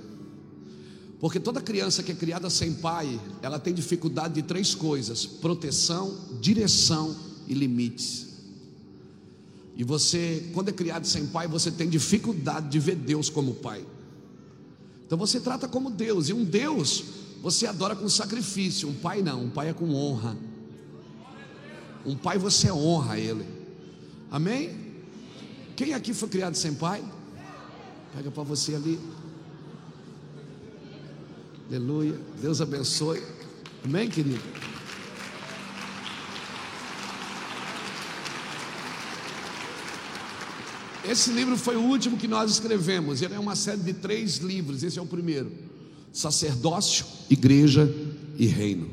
Porque 1.20 1.38
toda 1.38 1.60
criança 1.60 2.02
que 2.02 2.12
é 2.12 2.14
criada 2.14 2.48
sem 2.48 2.72
pai, 2.72 3.20
ela 3.42 3.58
tem 3.58 3.74
dificuldade 3.74 4.34
de 4.34 4.42
três 4.42 4.74
coisas: 4.74 5.26
proteção, 5.26 6.16
direção 6.40 7.14
e 7.46 7.54
limites. 7.54 8.28
E 9.76 9.84
você, 9.84 10.50
quando 10.52 10.70
é 10.70 10.72
criado 10.72 11.06
sem 11.06 11.26
pai, 11.26 11.46
você 11.46 11.70
tem 11.70 11.88
dificuldade 11.88 12.68
de 12.68 12.78
ver 12.78 12.96
Deus 12.96 13.28
como 13.28 13.54
pai. 13.54 13.84
Então 15.06 15.18
você 15.18 15.40
trata 15.40 15.68
como 15.68 15.90
Deus, 15.90 16.28
e 16.28 16.32
um 16.32 16.44
Deus 16.44 17.04
você 17.42 17.66
adora 17.66 17.96
com 17.96 18.08
sacrifício, 18.08 18.88
um 18.88 18.94
pai 18.94 19.22
não, 19.22 19.44
um 19.44 19.50
pai 19.50 19.70
é 19.70 19.72
com 19.72 19.92
honra. 19.94 20.36
Um 22.04 22.16
pai 22.16 22.38
você 22.38 22.70
honra 22.70 23.18
ele. 23.18 23.44
Amém? 24.30 24.76
Quem 25.76 25.94
aqui 25.94 26.14
foi 26.14 26.28
criado 26.28 26.54
sem 26.54 26.74
pai? 26.74 27.02
Pega 28.14 28.30
para 28.30 28.42
você 28.42 28.74
ali. 28.74 28.98
Aleluia. 31.70 32.18
Deus 32.42 32.60
abençoe. 32.60 33.22
Amém, 33.84 34.08
querido? 34.08 34.40
Esse 41.08 41.30
livro 41.30 41.56
foi 41.56 41.76
o 41.76 41.82
último 41.82 42.16
que 42.16 42.26
nós 42.26 42.50
escrevemos. 42.50 43.22
Ele 43.22 43.34
é 43.34 43.38
uma 43.38 43.54
série 43.54 43.82
de 43.82 43.92
três 43.92 44.38
livros. 44.38 44.82
Esse 44.82 44.98
é 44.98 45.02
o 45.02 45.06
primeiro: 45.06 45.52
Sacerdócio, 46.12 47.06
Igreja 47.30 47.88
e 48.36 48.46
Reino. 48.46 48.90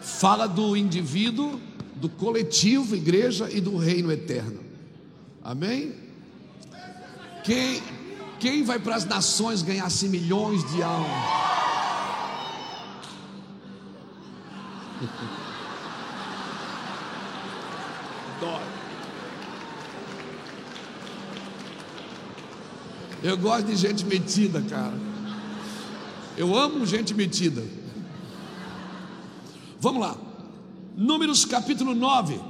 Fala 0.00 0.48
do 0.48 0.76
indivíduo, 0.76 1.60
do 1.94 2.08
coletivo, 2.08 2.96
igreja 2.96 3.48
e 3.48 3.60
do 3.60 3.76
reino 3.76 4.10
eterno. 4.10 4.58
Amém? 5.40 5.92
Quem, 7.44 7.80
quem 8.40 8.64
vai 8.64 8.80
para 8.80 8.96
as 8.96 9.04
nações 9.04 9.62
ganhar-se 9.62 10.08
milhões 10.08 10.68
de 10.72 10.82
almas? 10.82 11.51
Dói. 18.40 18.62
Eu 23.22 23.38
gosto 23.38 23.66
de 23.66 23.76
gente 23.76 24.04
metida, 24.04 24.60
cara. 24.62 24.98
Eu 26.36 26.56
amo 26.56 26.84
gente 26.84 27.14
metida. 27.14 27.62
Vamos 29.80 30.00
lá. 30.00 30.16
Números 30.96 31.44
capítulo 31.44 31.94
9 31.94 32.40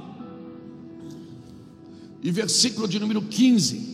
e 2.21 2.31
versículo 2.31 2.87
de 2.87 2.99
número 2.99 3.21
15. 3.21 3.93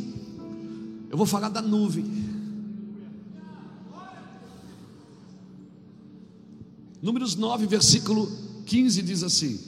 Eu 1.10 1.18
vou 1.18 1.26
falar 1.26 1.50
da 1.50 1.62
nuvem. 1.62 2.30
Números 7.02 7.36
9, 7.36 7.66
versículo 7.66 8.49
15 8.70 9.02
diz 9.02 9.24
assim: 9.24 9.60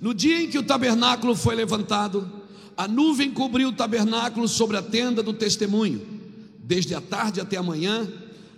No 0.00 0.14
dia 0.14 0.40
em 0.40 0.48
que 0.48 0.58
o 0.58 0.62
tabernáculo 0.62 1.34
foi 1.34 1.56
levantado, 1.56 2.30
a 2.76 2.86
nuvem 2.86 3.30
cobriu 3.30 3.70
o 3.70 3.72
tabernáculo 3.72 4.46
sobre 4.46 4.76
a 4.76 4.82
tenda 4.82 5.22
do 5.22 5.32
testemunho. 5.32 6.00
Desde 6.62 6.94
a 6.94 7.00
tarde 7.00 7.40
até 7.40 7.56
a 7.56 7.62
manhã, 7.62 8.08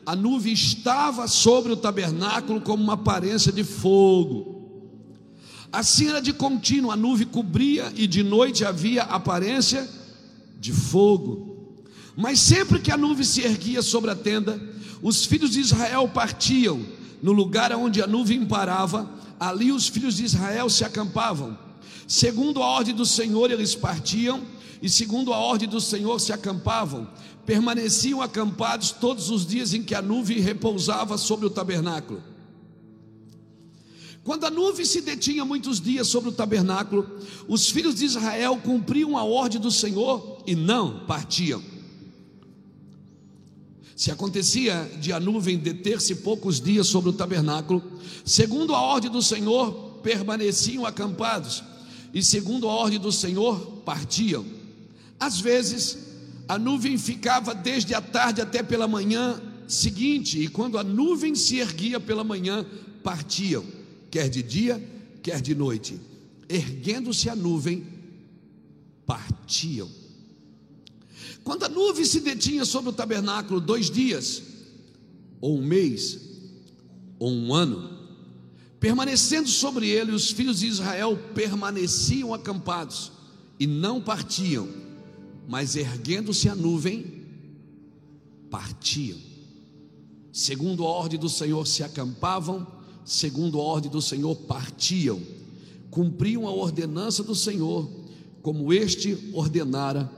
a 0.05 0.15
nuvem 0.15 0.53
estava 0.53 1.27
sobre 1.27 1.73
o 1.73 1.77
tabernáculo 1.77 2.61
como 2.61 2.83
uma 2.83 2.95
aparência 2.95 3.51
de 3.51 3.65
fogo. 3.65 4.57
Assim 5.73 6.09
era 6.09 6.21
de 6.21 6.33
contínuo, 6.33 6.91
a 6.91 6.97
nuvem 6.97 7.27
cobria 7.27 7.93
e 7.95 8.07
de 8.07 8.23
noite 8.23 8.65
havia 8.65 9.03
aparência 9.03 9.89
de 10.59 10.73
fogo. 10.73 11.77
Mas 12.17 12.41
sempre 12.41 12.81
que 12.81 12.91
a 12.91 12.97
nuvem 12.97 13.25
se 13.25 13.43
erguia 13.43 13.83
sobre 13.83 14.11
a 14.11 14.15
tenda, 14.15 14.61
os 15.03 15.25
filhos 15.25 15.51
de 15.51 15.61
Israel 15.61 16.09
partiam 16.09 16.81
no 17.23 17.33
lugar 17.33 17.73
onde 17.73 18.03
a 18.03 18.07
nuvem 18.07 18.45
parava, 18.47 19.18
ali 19.39 19.71
os 19.71 19.89
filhos 19.89 20.17
de 20.17 20.25
Israel 20.25 20.69
se 20.69 20.85
acampavam. 20.85 21.57
Segundo 22.07 22.63
a 22.63 22.67
ordem 22.67 22.95
do 22.95 23.05
Senhor, 23.05 23.51
eles 23.51 23.75
partiam, 23.75 24.43
e 24.81 24.89
segundo 24.89 25.33
a 25.33 25.39
ordem 25.39 25.69
do 25.69 25.81
Senhor 25.81 26.19
se 26.21 26.33
acampavam. 26.33 27.09
Permaneciam 27.45 28.21
acampados 28.23 28.91
todos 28.91 29.31
os 29.31 29.47
dias 29.47 29.75
em 29.75 29.83
que 29.83 29.95
a 29.95 30.03
nuvem 30.03 30.41
repousava 30.41 31.17
sobre 31.19 31.47
o 31.47 31.51
tabernáculo. 31.51 32.23
Quando 34.25 34.45
a 34.45 34.51
nuvem 34.51 34.85
se 34.85 35.01
detinha 35.01 35.45
muitos 35.45 35.81
dias 35.81 36.07
sobre 36.07 36.29
o 36.29 36.33
tabernáculo, 36.33 37.07
os 37.49 37.71
filhos 37.71 37.95
de 37.95 38.05
Israel 38.05 38.59
cumpriam 38.63 39.17
a 39.17 39.25
ordem 39.25 39.61
do 39.61 39.71
Senhor 39.71 40.43
e 40.47 40.55
não 40.55 41.07
partiam. 41.07 41.63
Se 43.99 44.13
acontecia 44.13 44.89
de 45.01 45.13
a 45.13 45.19
nuvem 45.19 45.59
deter-se 45.59 46.15
poucos 46.15 46.61
dias 46.61 46.87
sobre 46.87 47.11
o 47.11 47.13
tabernáculo, 47.13 47.83
segundo 48.25 48.73
a 48.73 48.81
ordem 48.81 49.11
do 49.11 49.21
Senhor, 49.21 49.99
permaneciam 50.05 50.87
acampados, 50.87 51.65
e 52.15 52.23
segundo 52.23 52.69
a 52.69 52.73
ordem 52.73 53.01
do 53.01 53.11
Senhor, 53.11 53.59
partiam. 53.85 54.47
Às 55.19 55.41
vezes, 55.41 55.99
a 56.47 56.57
nuvem 56.57 56.97
ficava 56.97 57.53
desde 57.53 57.93
a 57.93 58.01
tarde 58.01 58.41
até 58.41 58.63
pela 58.63 58.87
manhã 58.87 59.43
seguinte, 59.67 60.41
e 60.41 60.47
quando 60.47 60.79
a 60.79 60.85
nuvem 60.85 61.35
se 61.35 61.57
erguia 61.57 61.99
pela 61.99 62.23
manhã, 62.23 62.65
partiam 63.03 63.65
quer 64.13 64.29
de 64.29 64.45
dia, 64.45 64.81
quer 65.23 65.41
de 65.41 65.57
noite. 65.57 66.01
Erguendo-se 66.49 67.29
a 67.29 67.35
nuvem, 67.35 67.85
partiam. 69.05 69.98
Quando 71.45 71.65
a 71.65 71.69
nuvem 71.69 72.05
se 72.05 72.21
detinha 72.21 72.65
sobre 72.65 72.91
o 72.91 72.93
tabernáculo 72.93 73.61
dois 73.61 73.91
dias, 73.91 74.43
ou 75.41 75.59
um 75.59 75.63
mês, 75.63 76.19
ou 77.19 77.31
um 77.31 77.55
ano, 77.55 77.99
permanecendo 78.81 79.49
sobre 79.49 79.89
ele, 79.89 80.13
os 80.13 80.31
filhos 80.31 80.61
de 80.61 80.67
Israel 80.67 81.19
permaneciam 81.35 82.33
acampados 82.33 83.13
e 83.59 83.67
não 83.67 84.01
partiam, 84.01 84.69
mas 85.49 85.75
erguendo-se 85.75 86.49
a 86.49 86.55
nuvem, 86.55 87.25
partiam. 88.51 89.19
Segundo 90.33 90.85
a 90.85 90.89
ordem 90.89 91.19
do 91.19 91.29
Senhor, 91.29 91.67
se 91.67 91.83
acampavam 91.83 92.67
segundo 93.05 93.59
a 93.59 93.63
ordem 93.63 93.91
do 93.91 94.03
Senhor, 94.03 94.37
partiam, 94.37 95.21
cumpriam 95.91 96.47
a 96.47 96.53
ordenança 96.53 97.23
do 97.23 97.35
Senhor, 97.35 97.91
como 98.43 98.73
este 98.73 99.31
ordenara 99.33 100.11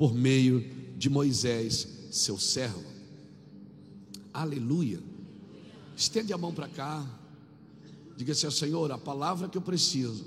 por 0.00 0.14
meio 0.14 0.64
de 0.96 1.10
Moisés, 1.10 1.86
seu 2.10 2.38
servo. 2.38 2.82
Aleluia. 4.32 4.98
Estende 5.94 6.32
a 6.32 6.38
mão 6.38 6.54
para 6.54 6.68
cá. 6.68 7.04
Diga 8.16 8.32
assim: 8.32 8.50
Senhor, 8.50 8.90
a 8.92 8.96
palavra 8.96 9.46
que 9.46 9.58
eu 9.58 9.60
preciso, 9.60 10.24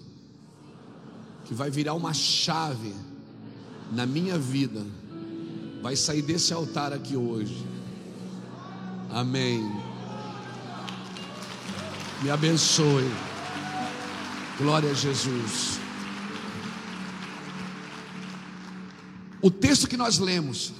que 1.45 1.55
vai 1.55 1.71
virar 1.71 1.95
uma 1.95 2.13
chave 2.13 2.93
na 3.91 4.05
minha 4.05 4.37
vida, 4.37 4.85
vai 5.81 5.95
sair 5.95 6.21
desse 6.21 6.53
altar 6.53 6.93
aqui 6.93 7.17
hoje. 7.17 7.65
Amém. 9.09 9.59
Me 12.21 12.29
abençoe. 12.29 13.11
Glória 14.59 14.91
a 14.91 14.93
Jesus. 14.93 15.82
O 19.43 19.51
texto 19.51 19.89
que 19.89 19.97
nós 19.97 20.19
lemos, 20.19 20.71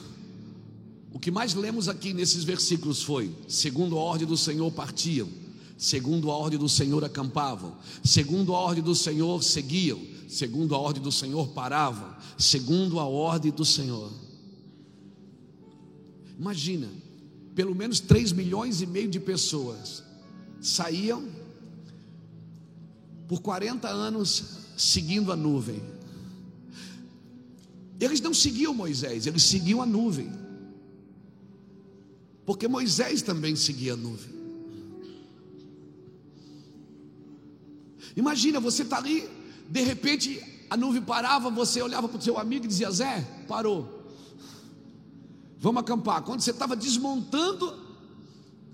o 1.11 1.19
que 1.19 1.29
mais 1.29 1.53
lemos 1.53 1.89
aqui 1.89 2.13
nesses 2.13 2.45
versículos 2.45 3.03
foi: 3.03 3.35
segundo 3.45 3.97
a 3.97 4.01
ordem 4.01 4.25
do 4.25 4.37
Senhor 4.37 4.71
partiam, 4.71 5.27
segundo 5.77 6.31
a 6.31 6.37
ordem 6.37 6.57
do 6.57 6.69
Senhor 6.69 7.03
acampavam, 7.03 7.75
segundo 8.01 8.55
a 8.55 8.57
ordem 8.57 8.81
do 8.81 8.95
Senhor 8.95 9.43
seguiam, 9.43 9.99
segundo 10.29 10.73
a 10.73 10.77
ordem 10.77 11.03
do 11.03 11.11
Senhor 11.11 11.49
paravam, 11.49 12.15
segundo 12.37 13.01
a 13.01 13.05
ordem 13.05 13.51
do 13.51 13.65
Senhor. 13.65 14.09
Imagina, 16.39 16.89
pelo 17.53 17.75
menos 17.75 17.99
3 17.99 18.31
milhões 18.31 18.81
e 18.81 18.85
meio 18.85 19.09
de 19.09 19.19
pessoas 19.19 20.01
saíam 20.61 21.27
por 23.27 23.41
40 23.41 23.89
anos 23.89 24.43
seguindo 24.77 25.33
a 25.33 25.35
nuvem. 25.35 25.92
Eles 27.99 28.19
não 28.21 28.33
seguiam 28.33 28.73
Moisés, 28.73 29.27
eles 29.27 29.43
seguiam 29.43 29.81
a 29.81 29.85
nuvem. 29.85 30.31
Porque 32.45 32.67
Moisés 32.67 33.21
também 33.21 33.55
seguia 33.55 33.93
a 33.93 33.97
nuvem. 33.97 34.33
Imagina, 38.15 38.59
você 38.59 38.83
está 38.83 38.97
ali, 38.97 39.27
de 39.69 39.81
repente 39.81 40.41
a 40.69 40.77
nuvem 40.77 41.01
parava, 41.01 41.49
você 41.49 41.81
olhava 41.81 42.07
para 42.07 42.17
o 42.17 42.21
seu 42.21 42.37
amigo 42.37 42.65
e 42.65 42.67
dizia: 42.67 42.91
Zé, 42.91 43.21
parou. 43.47 44.03
Vamos 45.59 45.81
acampar. 45.81 46.21
Quando 46.23 46.41
você 46.41 46.51
estava 46.51 46.75
desmontando 46.75 47.81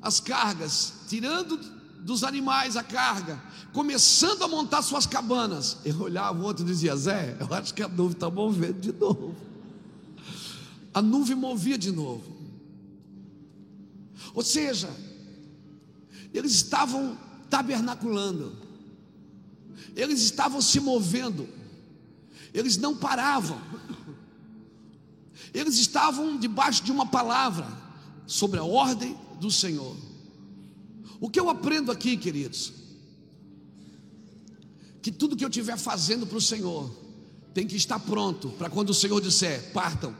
as 0.01 0.19
cargas, 0.19 0.93
tirando 1.07 1.59
dos 1.99 2.23
animais 2.23 2.77
a 2.77 2.83
carga, 2.83 3.41
começando 3.73 4.43
a 4.43 4.47
montar 4.47 4.81
suas 4.81 5.05
cabanas. 5.05 5.77
Eu 5.85 6.01
olhava 6.01 6.39
o 6.39 6.43
outro 6.43 6.63
e 6.63 6.67
dizia: 6.67 6.95
Zé, 6.95 7.37
eu 7.39 7.53
acho 7.53 7.73
que 7.73 7.83
a 7.83 7.87
nuvem 7.87 8.13
está 8.13 8.29
movendo 8.29 8.79
de 8.79 8.91
novo. 8.91 9.35
A 10.93 11.01
nuvem 11.01 11.35
movia 11.35 11.77
de 11.77 11.91
novo. 11.91 12.37
Ou 14.33 14.43
seja, 14.43 14.89
eles 16.33 16.53
estavam 16.53 17.17
tabernaculando, 17.49 18.55
eles 19.95 20.21
estavam 20.21 20.61
se 20.61 20.79
movendo, 20.79 21.47
eles 22.53 22.77
não 22.77 22.95
paravam, 22.95 23.59
eles 25.53 25.77
estavam 25.77 26.37
debaixo 26.37 26.83
de 26.83 26.91
uma 26.91 27.05
palavra 27.05 27.67
sobre 28.27 28.59
a 28.59 28.63
ordem 28.63 29.17
do 29.39 29.49
Senhor. 29.49 30.08
O 31.19 31.29
que 31.29 31.39
eu 31.39 31.49
aprendo 31.49 31.91
aqui, 31.91 32.15
queridos? 32.15 32.73
Que 35.01 35.11
tudo 35.11 35.35
que 35.35 35.43
eu 35.43 35.49
estiver 35.49 35.77
fazendo 35.77 36.25
para 36.25 36.37
o 36.37 36.41
Senhor 36.41 36.89
tem 37.53 37.67
que 37.67 37.75
estar 37.75 37.99
pronto 37.99 38.49
para 38.51 38.69
quando 38.69 38.91
o 38.91 38.93
Senhor 38.93 39.19
disser: 39.21 39.71
partam, 39.73 40.15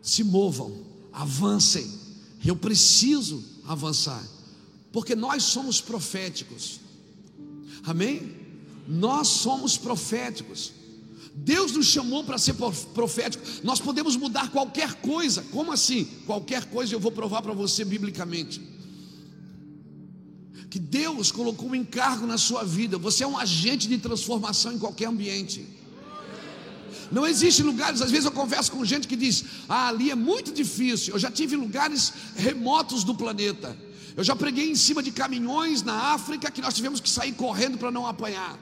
se 0.00 0.22
movam, 0.22 0.84
avancem. 1.12 2.00
Eu 2.44 2.56
preciso 2.56 3.42
avançar, 3.66 4.22
porque 4.92 5.14
nós 5.14 5.44
somos 5.44 5.80
proféticos, 5.80 6.80
amém? 7.84 8.36
Nós 8.86 9.28
somos 9.28 9.76
proféticos. 9.76 10.72
Deus 11.34 11.72
nos 11.72 11.86
chamou 11.86 12.24
para 12.24 12.36
ser 12.36 12.54
profético. 12.92 13.44
Nós 13.64 13.80
podemos 13.80 14.16
mudar 14.16 14.50
qualquer 14.50 14.94
coisa. 14.94 15.42
Como 15.50 15.72
assim? 15.72 16.04
Qualquer 16.26 16.66
coisa 16.66 16.94
eu 16.94 17.00
vou 17.00 17.10
provar 17.10 17.40
para 17.42 17.54
você 17.54 17.84
biblicamente. 17.84 18.60
Que 20.72 20.78
Deus 20.78 21.30
colocou 21.30 21.68
um 21.68 21.74
encargo 21.74 22.26
na 22.26 22.38
sua 22.38 22.64
vida. 22.64 22.96
Você 22.96 23.22
é 23.24 23.26
um 23.26 23.36
agente 23.36 23.86
de 23.86 23.98
transformação 23.98 24.72
em 24.72 24.78
qualquer 24.78 25.06
ambiente. 25.06 25.66
Não 27.16 27.26
existe 27.26 27.62
lugares, 27.62 28.00
às 28.00 28.10
vezes 28.10 28.24
eu 28.24 28.32
converso 28.32 28.72
com 28.72 28.82
gente 28.82 29.06
que 29.06 29.14
diz: 29.14 29.44
"Ah, 29.68 29.88
ali 29.88 30.10
é 30.10 30.14
muito 30.14 30.50
difícil". 30.50 31.12
Eu 31.12 31.18
já 31.18 31.30
tive 31.30 31.56
lugares 31.56 32.14
remotos 32.34 33.04
do 33.04 33.14
planeta. 33.14 33.76
Eu 34.16 34.24
já 34.24 34.34
preguei 34.34 34.70
em 34.70 34.74
cima 34.74 35.02
de 35.02 35.10
caminhões 35.10 35.82
na 35.82 36.14
África 36.14 36.50
que 36.50 36.62
nós 36.62 36.72
tivemos 36.72 37.00
que 37.00 37.10
sair 37.10 37.32
correndo 37.32 37.76
para 37.76 37.90
não 37.90 38.06
apanhar. 38.06 38.58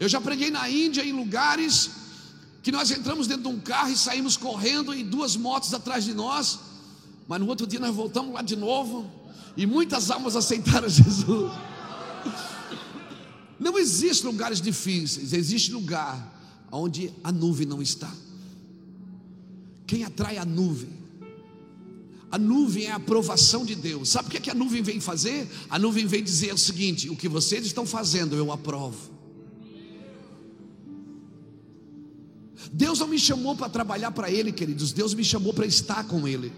Eu 0.00 0.08
já 0.08 0.20
preguei 0.20 0.50
na 0.50 0.68
Índia 0.68 1.04
em 1.04 1.12
lugares 1.12 1.90
que 2.60 2.72
nós 2.72 2.90
entramos 2.90 3.28
dentro 3.28 3.44
de 3.44 3.54
um 3.56 3.60
carro 3.60 3.92
e 3.92 3.96
saímos 3.96 4.36
correndo 4.36 4.92
e 4.92 5.04
duas 5.04 5.36
motos 5.36 5.72
atrás 5.72 6.02
de 6.04 6.12
nós, 6.12 6.58
mas 7.28 7.38
no 7.38 7.46
outro 7.46 7.68
dia 7.68 7.78
nós 7.78 7.94
voltamos 7.94 8.34
lá 8.34 8.42
de 8.42 8.56
novo 8.56 9.19
e 9.56 9.66
muitas 9.66 10.10
almas 10.10 10.36
aceitaram 10.36 10.88
Jesus. 10.90 11.52
Não 13.58 13.78
existe 13.78 14.24
lugares 14.24 14.60
difíceis, 14.60 15.32
existe 15.32 15.72
lugar 15.72 16.38
onde 16.72 17.12
a 17.22 17.30
nuvem 17.30 17.66
não 17.66 17.82
está. 17.82 18.10
Quem 19.86 20.04
atrai 20.04 20.38
a 20.38 20.44
nuvem? 20.44 21.00
A 22.30 22.38
nuvem 22.38 22.84
é 22.86 22.92
a 22.92 22.96
aprovação 22.96 23.64
de 23.64 23.74
Deus. 23.74 24.08
Sabe 24.08 24.28
o 24.28 24.30
que, 24.30 24.36
é 24.36 24.40
que 24.40 24.50
a 24.50 24.54
nuvem 24.54 24.82
vem 24.82 25.00
fazer? 25.00 25.50
A 25.68 25.78
nuvem 25.78 26.06
vem 26.06 26.22
dizer 26.22 26.54
o 26.54 26.58
seguinte: 26.58 27.10
o 27.10 27.16
que 27.16 27.28
vocês 27.28 27.66
estão 27.66 27.84
fazendo, 27.84 28.36
eu 28.36 28.52
aprovo. 28.52 29.10
Deus 32.72 33.00
não 33.00 33.08
me 33.08 33.18
chamou 33.18 33.56
para 33.56 33.68
trabalhar 33.68 34.12
para 34.12 34.30
Ele, 34.30 34.52
queridos, 34.52 34.92
Deus 34.92 35.12
me 35.12 35.24
chamou 35.24 35.52
para 35.52 35.66
estar 35.66 36.04
com 36.04 36.28
Ele. 36.28 36.52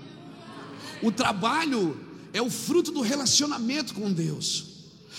O 1.02 1.10
trabalho 1.10 1.98
é 2.32 2.40
o 2.40 2.50
fruto 2.50 2.90
do 2.90 3.00
relacionamento 3.00 3.94
com 3.94 4.12
Deus. 4.12 4.72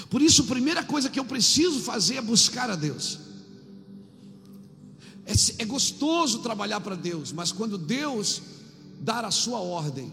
Por 0.09 0.21
isso, 0.21 0.43
a 0.43 0.45
primeira 0.45 0.83
coisa 0.83 1.09
que 1.09 1.19
eu 1.19 1.25
preciso 1.25 1.79
fazer 1.79 2.15
é 2.15 2.21
buscar 2.21 2.69
a 2.69 2.75
Deus. 2.75 3.19
É, 5.25 5.63
é 5.63 5.65
gostoso 5.65 6.39
trabalhar 6.39 6.79
para 6.81 6.95
Deus, 6.95 7.31
mas 7.31 7.51
quando 7.51 7.77
Deus 7.77 8.41
dar 8.99 9.23
a 9.23 9.31
sua 9.31 9.59
ordem, 9.59 10.11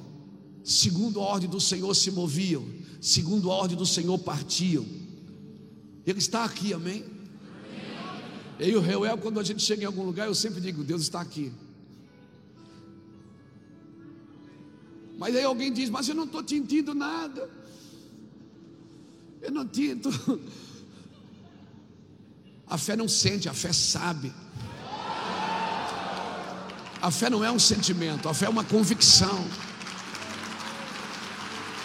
segundo 0.63 1.21
a 1.21 1.25
ordem 1.25 1.49
do 1.49 1.61
Senhor 1.61 1.95
se 1.95 2.11
moviam, 2.11 2.65
segundo 3.01 3.51
a 3.51 3.55
ordem 3.55 3.77
do 3.77 3.87
Senhor 3.87 4.19
partiam. 4.19 4.85
Ele 6.07 6.19
está 6.19 6.45
aqui, 6.45 6.73
amém? 6.73 7.05
Eu 8.59 8.69
e 8.69 8.77
o 8.77 8.81
Reuel, 8.81 9.17
quando 9.17 9.41
a 9.41 9.43
gente 9.43 9.63
chega 9.63 9.83
em 9.83 9.87
algum 9.87 10.05
lugar, 10.05 10.27
eu 10.27 10.35
sempre 10.35 10.61
digo: 10.61 10.85
Deus 10.85 11.03
está 11.03 11.21
aqui. 11.21 11.51
Mas 15.21 15.37
aí 15.37 15.45
alguém 15.45 15.71
diz: 15.71 15.91
Mas 15.91 16.09
eu 16.09 16.15
não 16.15 16.25
estou 16.25 16.43
sentindo 16.47 16.95
nada. 16.95 17.49
Eu 19.43 19.53
não 19.53 19.69
tinto. 19.69 20.09
A 22.67 22.79
fé 22.79 22.95
não 22.97 23.09
sente, 23.09 23.49
a 23.49 23.53
fé 23.53 23.73
sabe. 23.73 24.33
A 27.03 27.11
fé 27.11 27.29
não 27.29 27.45
é 27.45 27.51
um 27.51 27.59
sentimento, 27.59 28.29
a 28.29 28.35
fé 28.35 28.47
é 28.47 28.49
uma 28.49 28.65
convicção. 28.65 29.47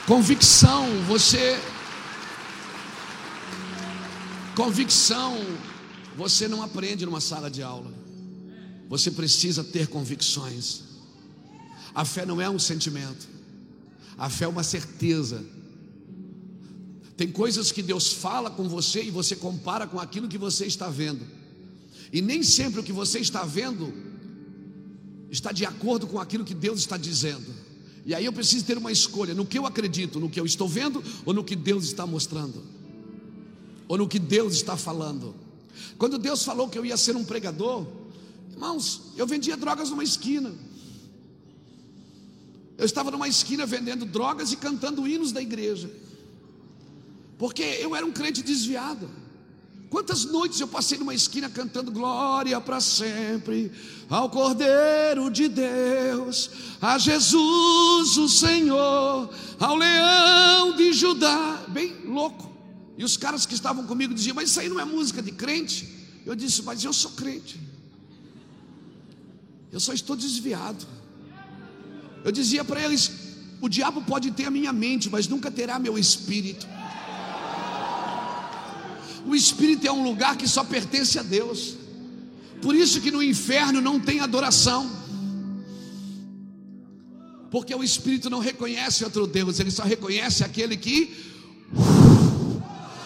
Convicção, 0.07 0.85
você. 1.07 1.59
Convicção 4.55 5.37
você 6.15 6.47
não 6.47 6.61
aprende 6.63 7.05
numa 7.05 7.19
sala 7.19 7.51
de 7.51 7.61
aula. 7.61 7.93
Você 8.87 9.11
precisa 9.11 9.63
ter 9.63 9.87
convicções. 9.87 10.84
A 11.95 12.03
fé 12.03 12.25
não 12.25 12.41
é 12.41 12.49
um 12.49 12.59
sentimento. 12.59 13.27
A 14.17 14.29
fé 14.29 14.43
é 14.43 14.47
uma 14.47 14.63
certeza. 14.63 15.43
Tem 17.15 17.31
coisas 17.31 17.71
que 17.71 17.81
Deus 17.81 18.11
fala 18.11 18.51
com 18.51 18.67
você 18.67 19.03
e 19.03 19.09
você 19.09 19.35
compara 19.35 19.87
com 19.87 19.97
aquilo 19.99 20.27
que 20.27 20.37
você 20.37 20.65
está 20.65 20.89
vendo. 20.89 21.25
E 22.11 22.21
nem 22.21 22.43
sempre 22.43 22.81
o 22.81 22.83
que 22.83 22.91
você 22.91 23.19
está 23.19 23.45
vendo 23.45 23.93
está 25.31 25.53
de 25.53 25.65
acordo 25.65 26.05
com 26.05 26.19
aquilo 26.19 26.43
que 26.43 26.53
Deus 26.53 26.79
está 26.79 26.97
dizendo. 26.97 27.45
E 28.05 28.13
aí 28.13 28.25
eu 28.25 28.33
preciso 28.33 28.65
ter 28.65 28.77
uma 28.77 28.91
escolha: 28.91 29.33
no 29.33 29.45
que 29.45 29.57
eu 29.57 29.65
acredito, 29.65 30.19
no 30.19 30.29
que 30.29 30.39
eu 30.39 30.45
estou 30.45 30.67
vendo 30.67 31.01
ou 31.25 31.33
no 31.33 31.43
que 31.43 31.55
Deus 31.55 31.85
está 31.85 32.05
mostrando, 32.05 32.61
ou 33.87 33.97
no 33.97 34.07
que 34.07 34.19
Deus 34.19 34.53
está 34.53 34.75
falando. 34.75 35.33
Quando 35.97 36.17
Deus 36.17 36.43
falou 36.43 36.69
que 36.69 36.77
eu 36.77 36.85
ia 36.85 36.97
ser 36.97 37.15
um 37.15 37.23
pregador, 37.23 37.87
irmãos, 38.51 39.13
eu 39.15 39.25
vendia 39.25 39.55
drogas 39.55 39.89
numa 39.89 40.03
esquina. 40.03 40.53
Eu 42.77 42.85
estava 42.85 43.11
numa 43.11 43.27
esquina 43.27 43.65
vendendo 43.65 44.05
drogas 44.05 44.51
e 44.51 44.57
cantando 44.57 45.07
hinos 45.07 45.31
da 45.31 45.41
igreja, 45.41 45.89
porque 47.37 47.63
eu 47.63 47.95
era 47.95 48.05
um 48.05 48.11
crente 48.11 48.41
desviado. 48.41 49.09
Quantas 49.89 50.25
noites 50.25 50.59
eu 50.59 50.67
passei 50.67 50.97
numa 50.97 51.13
esquina 51.13 51.49
cantando 51.49 51.91
glória 51.91 52.59
para 52.59 52.81
sempre 52.81 53.71
ao 54.09 54.29
Cordeiro 54.29 55.29
de 55.29 55.47
Deus, 55.47 56.49
a 56.81 56.97
Jesus 56.97 58.17
o 58.17 58.27
Senhor, 58.27 59.29
ao 59.59 59.75
Leão 59.75 60.75
de 60.75 60.91
Judá, 60.91 61.63
bem 61.69 61.95
louco. 62.05 62.51
E 62.97 63.03
os 63.03 63.15
caras 63.15 63.45
que 63.45 63.53
estavam 63.53 63.85
comigo 63.85 64.13
diziam: 64.13 64.35
Mas 64.35 64.49
isso 64.49 64.59
aí 64.59 64.69
não 64.69 64.79
é 64.79 64.85
música 64.85 65.21
de 65.21 65.31
crente? 65.31 65.87
Eu 66.25 66.35
disse: 66.35 66.61
Mas 66.63 66.83
eu 66.83 66.91
sou 66.91 67.11
crente. 67.11 67.59
Eu 69.71 69.79
só 69.79 69.93
estou 69.93 70.15
desviado. 70.15 70.85
Eu 72.25 72.31
dizia 72.31 72.65
para 72.65 72.81
eles: 72.81 73.11
O 73.61 73.69
diabo 73.69 74.01
pode 74.01 74.31
ter 74.31 74.45
a 74.45 74.51
minha 74.57 74.73
mente, 74.73 75.09
mas 75.09 75.27
nunca 75.27 75.51
terá 75.51 75.77
meu 75.77 75.95
espírito. 75.95 76.67
O 79.27 79.35
espírito 79.35 79.87
é 79.87 79.91
um 79.91 80.03
lugar 80.03 80.35
que 80.35 80.47
só 80.47 80.63
pertence 80.63 81.17
a 81.19 81.23
Deus. 81.23 81.75
Por 82.63 82.75
isso 82.75 82.99
que 82.99 83.11
no 83.11 83.21
inferno 83.21 83.79
não 83.79 83.99
tem 83.99 84.19
adoração. 84.19 84.89
Porque 87.51 87.73
o 87.73 87.83
espírito 87.83 88.29
não 88.29 88.39
reconhece 88.39 89.03
outro 89.03 89.27
Deus, 89.27 89.59
ele 89.59 89.71
só 89.71 89.83
reconhece 89.83 90.43
aquele 90.43 90.75
que 90.75 91.15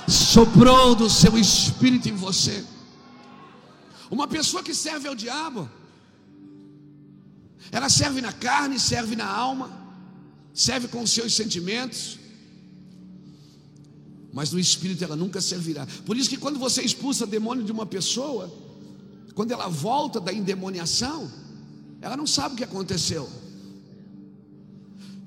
soprou 0.08 0.95
do 0.95 1.10
seu 1.10 1.38
espírito 1.38 2.08
em 2.08 2.15
você. 2.15 2.63
Uma 4.10 4.27
pessoa 4.27 4.63
que 4.63 4.73
serve 4.73 5.08
ao 5.08 5.13
diabo, 5.13 5.69
ela 7.71 7.89
serve 7.89 8.21
na 8.21 8.32
carne, 8.32 8.79
serve 8.79 9.15
na 9.15 9.27
alma, 9.27 9.69
serve 10.53 10.88
com 10.88 11.01
os 11.01 11.12
seus 11.12 11.34
sentimentos, 11.34 12.19
mas 14.32 14.51
no 14.51 14.60
espírito 14.60 15.03
ela 15.03 15.15
nunca 15.15 15.41
servirá. 15.41 15.88
Por 16.05 16.17
isso 16.17 16.29
que 16.29 16.38
quando 16.38 16.60
você 16.60 16.82
expulsa 16.82 17.25
demônio 17.25 17.63
de 17.63 17.71
uma 17.71 17.86
pessoa, 17.86 18.51
quando 19.34 19.51
ela 19.51 19.67
volta 19.67 20.19
da 20.19 20.34
endemoniação, 20.34 21.32
ela 22.01 22.15
não 22.15 22.27
sabe 22.27 22.53
o 22.53 22.58
que 22.58 22.63
aconteceu. 22.63 23.29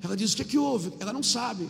Ela 0.02 0.16
diz: 0.16 0.33
O 0.33 0.37
que, 0.37 0.42
é 0.42 0.44
que 0.44 0.59
houve? 0.59 0.92
Ela 1.00 1.12
não 1.12 1.22
sabe. 1.22 1.68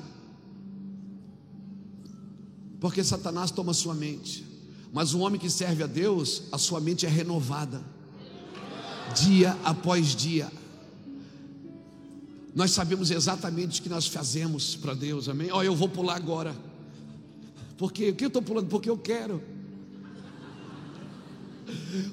Porque 2.80 3.04
Satanás 3.04 3.50
toma 3.50 3.72
sua 3.72 3.94
mente. 3.94 4.44
Mas 4.92 5.14
o 5.14 5.20
homem 5.20 5.40
que 5.40 5.48
serve 5.48 5.82
a 5.82 5.86
Deus, 5.86 6.42
a 6.52 6.58
sua 6.58 6.80
mente 6.80 7.06
é 7.06 7.08
renovada. 7.08 7.82
Dia 9.14 9.56
após 9.64 10.14
dia. 10.14 10.50
Nós 12.54 12.70
sabemos 12.72 13.10
exatamente 13.10 13.80
o 13.80 13.82
que 13.82 13.88
nós 13.88 14.06
fazemos 14.06 14.76
para 14.76 14.94
Deus, 14.94 15.28
amém? 15.28 15.50
Oh, 15.52 15.62
eu 15.62 15.74
vou 15.74 15.88
pular 15.88 16.16
agora. 16.16 16.54
Porque 17.78 18.10
o 18.10 18.14
que 18.14 18.24
eu 18.24 18.28
estou 18.28 18.42
pulando? 18.42 18.68
Porque 18.68 18.90
eu 18.90 18.98
quero. 18.98 19.42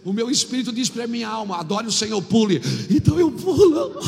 O 0.05 0.13
meu 0.13 0.31
espírito 0.31 0.71
diz 0.71 0.89
para 0.89 1.03
a 1.03 1.07
minha 1.07 1.27
alma: 1.27 1.57
adore 1.57 1.87
o 1.87 1.91
Senhor, 1.91 2.21
pule. 2.21 2.61
Então 2.89 3.19
eu 3.19 3.31
pulo. 3.31 3.99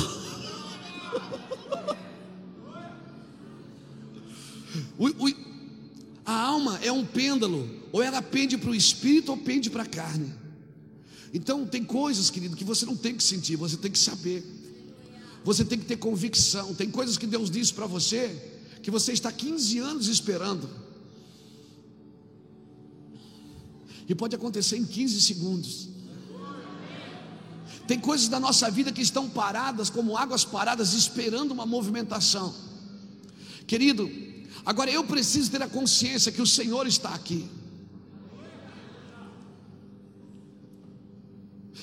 A 6.25 6.33
alma 6.33 6.79
é 6.81 6.91
um 6.91 7.03
pêndulo, 7.03 7.69
ou 7.91 8.01
ela 8.01 8.21
pende 8.21 8.57
para 8.57 8.69
o 8.69 8.75
espírito 8.75 9.31
ou 9.31 9.37
pende 9.37 9.69
para 9.69 9.83
a 9.83 9.85
carne. 9.85 10.33
Então, 11.33 11.65
tem 11.65 11.83
coisas, 11.83 12.29
querido, 12.29 12.55
que 12.55 12.63
você 12.63 12.85
não 12.85 12.95
tem 12.95 13.15
que 13.15 13.23
sentir, 13.23 13.55
você 13.55 13.77
tem 13.77 13.91
que 13.91 13.99
saber. 13.99 14.45
Você 15.43 15.65
tem 15.65 15.79
que 15.79 15.85
ter 15.85 15.97
convicção. 15.97 16.73
Tem 16.73 16.89
coisas 16.89 17.17
que 17.17 17.25
Deus 17.25 17.49
diz 17.49 17.71
para 17.71 17.85
você 17.85 18.49
que 18.81 18.91
você 18.91 19.13
está 19.13 19.31
15 19.31 19.79
anos 19.79 20.07
esperando. 20.07 20.69
E 24.07 24.15
pode 24.15 24.35
acontecer 24.35 24.77
em 24.77 24.85
15 24.85 25.21
segundos. 25.21 25.89
Tem 27.87 27.99
coisas 27.99 28.27
da 28.27 28.39
nossa 28.39 28.69
vida 28.69 28.91
que 28.91 29.01
estão 29.01 29.29
paradas, 29.29 29.89
como 29.89 30.17
águas 30.17 30.45
paradas, 30.45 30.93
esperando 30.93 31.51
uma 31.51 31.65
movimentação. 31.65 32.53
Querido, 33.65 34.09
agora 34.65 34.89
eu 34.91 35.03
preciso 35.03 35.51
ter 35.51 35.61
a 35.61 35.67
consciência 35.67 36.31
que 36.31 36.41
o 36.41 36.47
Senhor 36.47 36.87
está 36.87 37.13
aqui. 37.13 37.49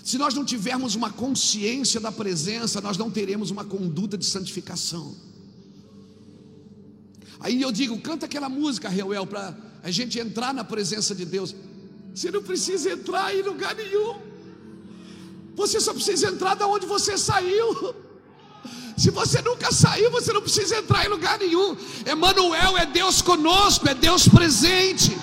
Se 0.08 0.16
nós 0.16 0.32
não 0.32 0.42
tivermos 0.42 0.94
uma 0.94 1.10
consciência 1.10 2.00
da 2.00 2.10
presença, 2.10 2.80
nós 2.80 2.96
não 2.96 3.10
teremos 3.10 3.50
uma 3.50 3.62
conduta 3.62 4.16
de 4.16 4.24
santificação. 4.24 5.14
Aí 7.38 7.60
eu 7.60 7.70
digo, 7.70 8.00
canta 8.00 8.24
aquela 8.24 8.48
música, 8.48 8.88
Reuel, 8.88 9.26
para 9.26 9.54
a 9.82 9.90
gente 9.90 10.18
entrar 10.18 10.54
na 10.54 10.64
presença 10.64 11.14
de 11.14 11.26
Deus. 11.26 11.54
Você 12.14 12.30
não 12.30 12.42
precisa 12.42 12.90
entrar 12.90 13.36
em 13.36 13.42
lugar 13.42 13.74
nenhum. 13.74 14.16
Você 15.54 15.78
só 15.78 15.92
precisa 15.92 16.28
entrar 16.28 16.54
da 16.54 16.66
onde 16.66 16.86
você 16.86 17.18
saiu. 17.18 17.94
Se 18.96 19.10
você 19.10 19.42
nunca 19.42 19.70
saiu, 19.70 20.10
você 20.10 20.32
não 20.32 20.40
precisa 20.40 20.78
entrar 20.78 21.04
em 21.04 21.10
lugar 21.10 21.38
nenhum. 21.38 21.76
Emanuel 22.06 22.78
é 22.78 22.86
Deus 22.86 23.20
conosco, 23.20 23.86
é 23.86 23.94
Deus 23.94 24.26
presente. 24.26 25.14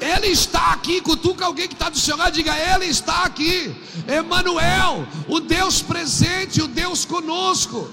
Ele 0.00 0.28
está 0.28 0.72
aqui, 0.72 1.00
cutuca 1.00 1.44
alguém 1.44 1.66
que 1.66 1.74
está 1.74 1.88
do 1.88 1.98
seu 1.98 2.16
lado, 2.16 2.32
diga, 2.32 2.56
Ele 2.56 2.86
está 2.86 3.24
aqui. 3.24 3.74
Emanuel, 4.06 5.06
o 5.28 5.40
Deus 5.40 5.82
presente, 5.82 6.62
o 6.62 6.68
Deus 6.68 7.04
conosco. 7.04 7.90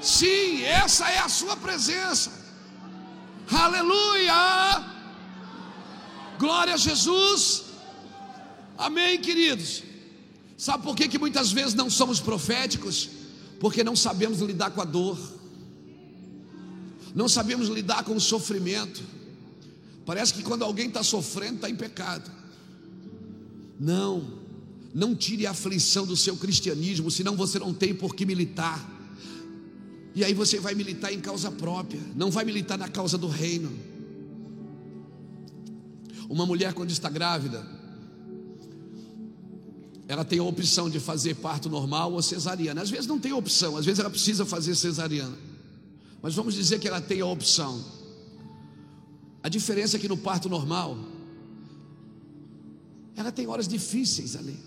Sim, 0.00 0.62
essa 0.62 1.08
é 1.08 1.18
a 1.18 1.28
sua 1.28 1.56
presença. 1.56 2.30
Aleluia! 3.50 4.84
Glória 6.38 6.74
a 6.74 6.76
Jesus. 6.76 7.64
Amém, 8.76 9.20
queridos. 9.20 9.82
Sabe 10.56 10.82
por 10.82 10.94
que, 10.94 11.08
que 11.08 11.18
muitas 11.18 11.50
vezes 11.52 11.74
não 11.74 11.90
somos 11.90 12.20
proféticos? 12.20 13.10
Porque 13.60 13.82
não 13.82 13.96
sabemos 13.96 14.40
lidar 14.40 14.70
com 14.70 14.80
a 14.80 14.84
dor, 14.84 15.18
não 17.14 17.28
sabemos 17.28 17.68
lidar 17.68 18.04
com 18.04 18.14
o 18.14 18.20
sofrimento. 18.20 19.02
Parece 20.04 20.34
que 20.34 20.42
quando 20.42 20.62
alguém 20.62 20.88
está 20.88 21.02
sofrendo, 21.02 21.56
está 21.56 21.70
em 21.70 21.76
pecado. 21.76 22.30
Não, 23.80 24.38
não 24.94 25.14
tire 25.14 25.46
a 25.46 25.50
aflição 25.50 26.06
do 26.06 26.16
seu 26.16 26.36
cristianismo, 26.36 27.10
senão 27.10 27.36
você 27.36 27.58
não 27.58 27.72
tem 27.72 27.94
por 27.94 28.14
que 28.14 28.26
militar. 28.26 28.90
E 30.14 30.22
aí 30.22 30.32
você 30.32 30.60
vai 30.60 30.74
militar 30.74 31.12
em 31.12 31.20
causa 31.20 31.50
própria, 31.50 32.00
não 32.14 32.30
vai 32.30 32.44
militar 32.44 32.78
na 32.78 32.88
causa 32.88 33.18
do 33.18 33.26
reino. 33.26 33.72
Uma 36.28 36.46
mulher, 36.46 36.72
quando 36.72 36.90
está 36.90 37.08
grávida, 37.08 37.66
ela 40.06 40.24
tem 40.24 40.38
a 40.38 40.44
opção 40.44 40.88
de 40.88 41.00
fazer 41.00 41.34
parto 41.36 41.68
normal 41.68 42.12
ou 42.12 42.22
cesariana. 42.22 42.82
Às 42.82 42.90
vezes 42.90 43.06
não 43.06 43.18
tem 43.18 43.32
opção, 43.32 43.76
às 43.76 43.84
vezes 43.84 43.98
ela 43.98 44.10
precisa 44.10 44.44
fazer 44.44 44.74
cesariana. 44.74 45.36
Mas 46.22 46.34
vamos 46.34 46.54
dizer 46.54 46.78
que 46.78 46.86
ela 46.86 47.00
tem 47.00 47.20
a 47.20 47.26
opção. 47.26 47.84
A 49.44 49.48
diferença 49.50 49.98
é 49.98 50.00
que 50.00 50.08
no 50.08 50.16
parto 50.16 50.48
normal, 50.48 50.96
ela 53.14 53.30
tem 53.30 53.46
horas 53.46 53.68
difíceis 53.68 54.34
ali. 54.36 54.58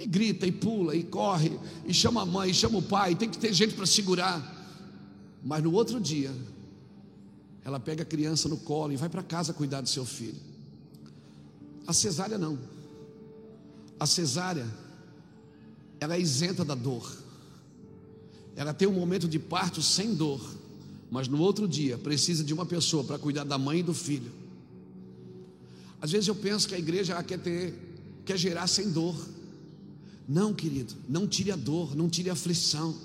E 0.00 0.04
grita, 0.04 0.44
e 0.44 0.50
pula, 0.50 0.96
e 0.96 1.04
corre, 1.04 1.56
e 1.86 1.94
chama 1.94 2.22
a 2.22 2.26
mãe, 2.26 2.50
e 2.50 2.54
chama 2.54 2.78
o 2.78 2.82
pai, 2.82 3.14
tem 3.14 3.30
que 3.30 3.38
ter 3.38 3.54
gente 3.54 3.74
para 3.74 3.86
segurar. 3.86 4.42
Mas 5.44 5.62
no 5.62 5.72
outro 5.72 6.00
dia, 6.00 6.34
ela 7.64 7.78
pega 7.78 8.02
a 8.02 8.04
criança 8.04 8.48
no 8.48 8.56
colo 8.56 8.92
e 8.92 8.96
vai 8.96 9.08
para 9.08 9.22
casa 9.22 9.52
cuidar 9.52 9.80
do 9.80 9.88
seu 9.88 10.04
filho. 10.04 10.40
A 11.86 11.92
cesárea 11.92 12.36
não. 12.36 12.58
A 14.00 14.06
cesárea, 14.06 14.66
ela 16.00 16.16
é 16.16 16.20
isenta 16.20 16.64
da 16.64 16.74
dor. 16.74 17.16
Ela 18.56 18.74
tem 18.74 18.88
um 18.88 18.92
momento 18.92 19.28
de 19.28 19.38
parto 19.38 19.80
sem 19.80 20.16
dor 20.16 20.40
mas 21.12 21.28
no 21.28 21.38
outro 21.38 21.68
dia 21.68 21.98
precisa 21.98 22.42
de 22.42 22.54
uma 22.54 22.64
pessoa 22.64 23.04
para 23.04 23.18
cuidar 23.18 23.44
da 23.44 23.58
mãe 23.58 23.80
e 23.80 23.82
do 23.82 23.92
filho. 23.92 24.32
Às 26.00 26.10
vezes 26.10 26.26
eu 26.26 26.34
penso 26.34 26.66
que 26.66 26.74
a 26.74 26.78
igreja 26.78 27.22
quer 27.22 27.38
ter, 27.38 27.74
quer 28.24 28.38
gerar 28.38 28.66
sem 28.66 28.90
dor. 28.90 29.14
Não, 30.26 30.54
querido, 30.54 30.94
não 31.06 31.28
tire 31.28 31.52
a 31.52 31.56
dor, 31.56 31.94
não 31.94 32.08
tire 32.08 32.30
a 32.30 32.32
aflição. 32.32 32.96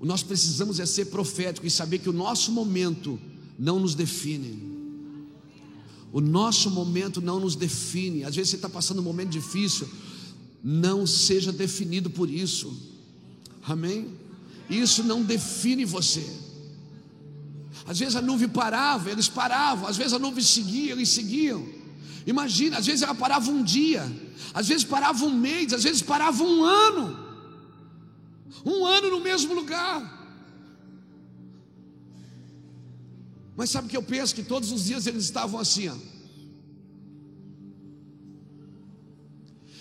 O 0.00 0.04
nós 0.04 0.24
precisamos 0.24 0.80
é 0.80 0.84
ser 0.84 1.04
profético 1.06 1.64
e 1.64 1.70
saber 1.70 2.00
que 2.00 2.10
o 2.10 2.12
nosso 2.12 2.50
momento 2.50 3.20
não 3.56 3.78
nos 3.78 3.94
define. 3.94 4.60
O 6.12 6.20
nosso 6.20 6.72
momento 6.72 7.20
não 7.20 7.38
nos 7.38 7.54
define. 7.54 8.24
Às 8.24 8.34
vezes 8.34 8.50
você 8.50 8.56
está 8.56 8.68
passando 8.68 8.98
um 8.98 9.04
momento 9.04 9.30
difícil, 9.30 9.88
não 10.60 11.06
seja 11.06 11.52
definido 11.52 12.10
por 12.10 12.28
isso. 12.28 12.76
Amém? 13.62 14.25
Isso 14.68 15.02
não 15.04 15.22
define 15.22 15.84
você. 15.84 16.24
Às 17.86 17.98
vezes 18.00 18.16
a 18.16 18.22
nuvem 18.22 18.48
parava, 18.48 19.10
eles 19.10 19.28
paravam, 19.28 19.86
às 19.86 19.96
vezes 19.96 20.12
a 20.12 20.18
nuvem 20.18 20.42
seguia, 20.42 20.92
eles 20.92 21.08
seguiam. 21.08 21.66
Imagina, 22.26 22.78
às 22.78 22.86
vezes 22.86 23.02
ela 23.02 23.14
parava 23.14 23.48
um 23.50 23.62
dia, 23.62 24.04
às 24.52 24.66
vezes 24.66 24.82
parava 24.84 25.24
um 25.24 25.32
mês, 25.32 25.72
às 25.72 25.84
vezes 25.84 26.02
parava 26.02 26.42
um 26.42 26.64
ano. 26.64 27.24
Um 28.64 28.84
ano 28.84 29.10
no 29.10 29.20
mesmo 29.20 29.54
lugar. 29.54 30.14
Mas 33.56 33.70
sabe 33.70 33.86
o 33.86 33.90
que 33.90 33.96
eu 33.96 34.02
penso? 34.02 34.34
Que 34.34 34.42
todos 34.42 34.72
os 34.72 34.84
dias 34.84 35.06
eles 35.06 35.24
estavam 35.24 35.60
assim, 35.60 35.88
ó. 35.88 35.96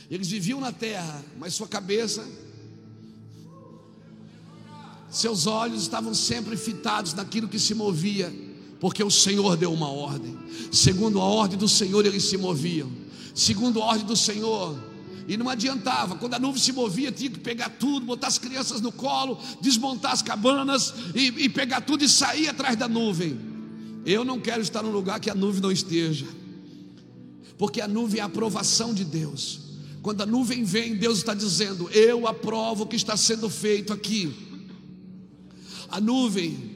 Eles 0.09 0.29
viviam 0.29 0.61
na 0.61 0.71
terra, 0.71 1.25
mas 1.39 1.55
sua 1.55 1.67
cabeça 1.67 2.23
seus 5.15 5.47
olhos 5.47 5.81
estavam 5.81 6.13
sempre 6.13 6.57
fitados 6.57 7.13
naquilo 7.13 7.47
que 7.47 7.57
se 7.57 7.73
movia, 7.73 8.33
porque 8.79 9.03
o 9.03 9.09
Senhor 9.09 9.55
deu 9.55 9.71
uma 9.71 9.89
ordem. 9.89 10.37
Segundo 10.71 11.21
a 11.21 11.23
ordem 11.23 11.57
do 11.57 11.67
Senhor, 11.67 12.05
eles 12.05 12.23
se 12.23 12.37
moviam. 12.37 12.91
Segundo 13.33 13.81
a 13.81 13.85
ordem 13.85 14.05
do 14.05 14.15
Senhor, 14.15 14.77
e 15.27 15.37
não 15.37 15.49
adiantava, 15.49 16.15
quando 16.15 16.35
a 16.35 16.39
nuvem 16.39 16.61
se 16.61 16.71
movia, 16.71 17.11
tinha 17.11 17.29
que 17.29 17.39
pegar 17.39 17.69
tudo, 17.69 18.05
botar 18.05 18.27
as 18.27 18.37
crianças 18.37 18.79
no 18.81 18.91
colo, 18.91 19.39
desmontar 19.59 20.11
as 20.11 20.21
cabanas 20.21 20.93
e, 21.15 21.45
e 21.45 21.49
pegar 21.49 21.81
tudo 21.81 22.03
e 22.03 22.09
sair 22.09 22.47
atrás 22.47 22.75
da 22.75 22.87
nuvem. 22.87 23.39
Eu 24.05 24.23
não 24.23 24.39
quero 24.39 24.61
estar 24.61 24.83
num 24.83 24.91
lugar 24.91 25.19
que 25.19 25.29
a 25.29 25.35
nuvem 25.35 25.61
não 25.61 25.71
esteja, 25.71 26.27
porque 27.57 27.81
a 27.81 27.87
nuvem 27.87 28.19
é 28.19 28.23
a 28.23 28.27
aprovação 28.27 28.93
de 28.93 29.03
Deus. 29.03 29.61
Quando 30.03 30.21
a 30.21 30.25
nuvem 30.25 30.63
vem, 30.63 30.95
Deus 30.95 31.17
está 31.17 31.33
dizendo: 31.33 31.89
Eu 31.89 32.27
aprovo 32.27 32.83
o 32.83 32.87
que 32.87 32.95
está 32.95 33.17
sendo 33.17 33.49
feito 33.49 33.91
aqui. 33.91 34.44
A 35.95 36.01
nuvem, 36.01 36.75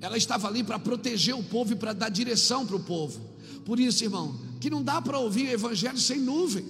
ela 0.00 0.16
estava 0.16 0.48
ali 0.48 0.64
para 0.64 0.76
proteger 0.76 1.36
o 1.36 1.42
povo 1.42 1.72
e 1.72 1.76
para 1.76 1.92
dar 1.92 2.08
direção 2.08 2.66
para 2.66 2.74
o 2.74 2.80
povo. 2.80 3.20
Por 3.64 3.78
isso, 3.78 4.02
irmão, 4.02 4.36
que 4.60 4.68
não 4.68 4.82
dá 4.82 5.00
para 5.00 5.20
ouvir 5.20 5.46
o 5.46 5.52
evangelho 5.52 5.98
sem 5.98 6.18
nuvem. 6.18 6.64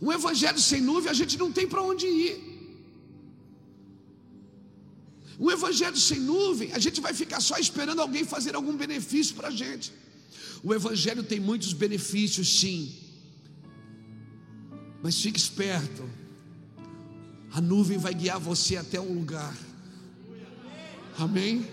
Um 0.00 0.12
evangelho 0.12 0.60
sem 0.60 0.80
nuvem 0.80 1.10
a 1.10 1.12
gente 1.12 1.36
não 1.36 1.50
tem 1.50 1.66
para 1.66 1.82
onde 1.82 2.06
ir. 2.06 2.36
Um 5.40 5.50
evangelho 5.50 5.96
sem 5.96 6.20
nuvem, 6.20 6.72
a 6.72 6.78
gente 6.78 7.00
vai 7.00 7.12
ficar 7.12 7.40
só 7.40 7.58
esperando 7.58 8.00
alguém 8.00 8.24
fazer 8.24 8.54
algum 8.54 8.76
benefício 8.76 9.34
para 9.34 9.48
a 9.48 9.56
gente. 9.62 9.92
O 10.62 10.72
evangelho 10.72 11.24
tem 11.24 11.40
muitos 11.40 11.72
benefícios, 11.72 12.60
sim. 12.60 12.94
Mas 15.02 15.20
fique 15.20 15.40
esperto. 15.40 16.08
A 17.50 17.60
nuvem 17.60 17.98
vai 17.98 18.14
guiar 18.14 18.38
você 18.38 18.76
até 18.76 19.00
um 19.00 19.12
lugar 19.12 19.65
Amém? 21.18 21.66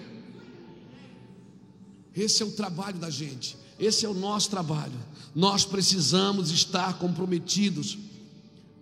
Esse 2.16 2.44
é 2.44 2.46
o 2.46 2.52
trabalho 2.52 2.98
da 2.98 3.10
gente, 3.10 3.58
esse 3.80 4.06
é 4.06 4.10
o 4.10 4.14
nosso 4.14 4.50
trabalho. 4.50 4.94
Nós 5.34 5.66
precisamos 5.66 6.52
estar 6.52 7.00
comprometidos 7.00 7.98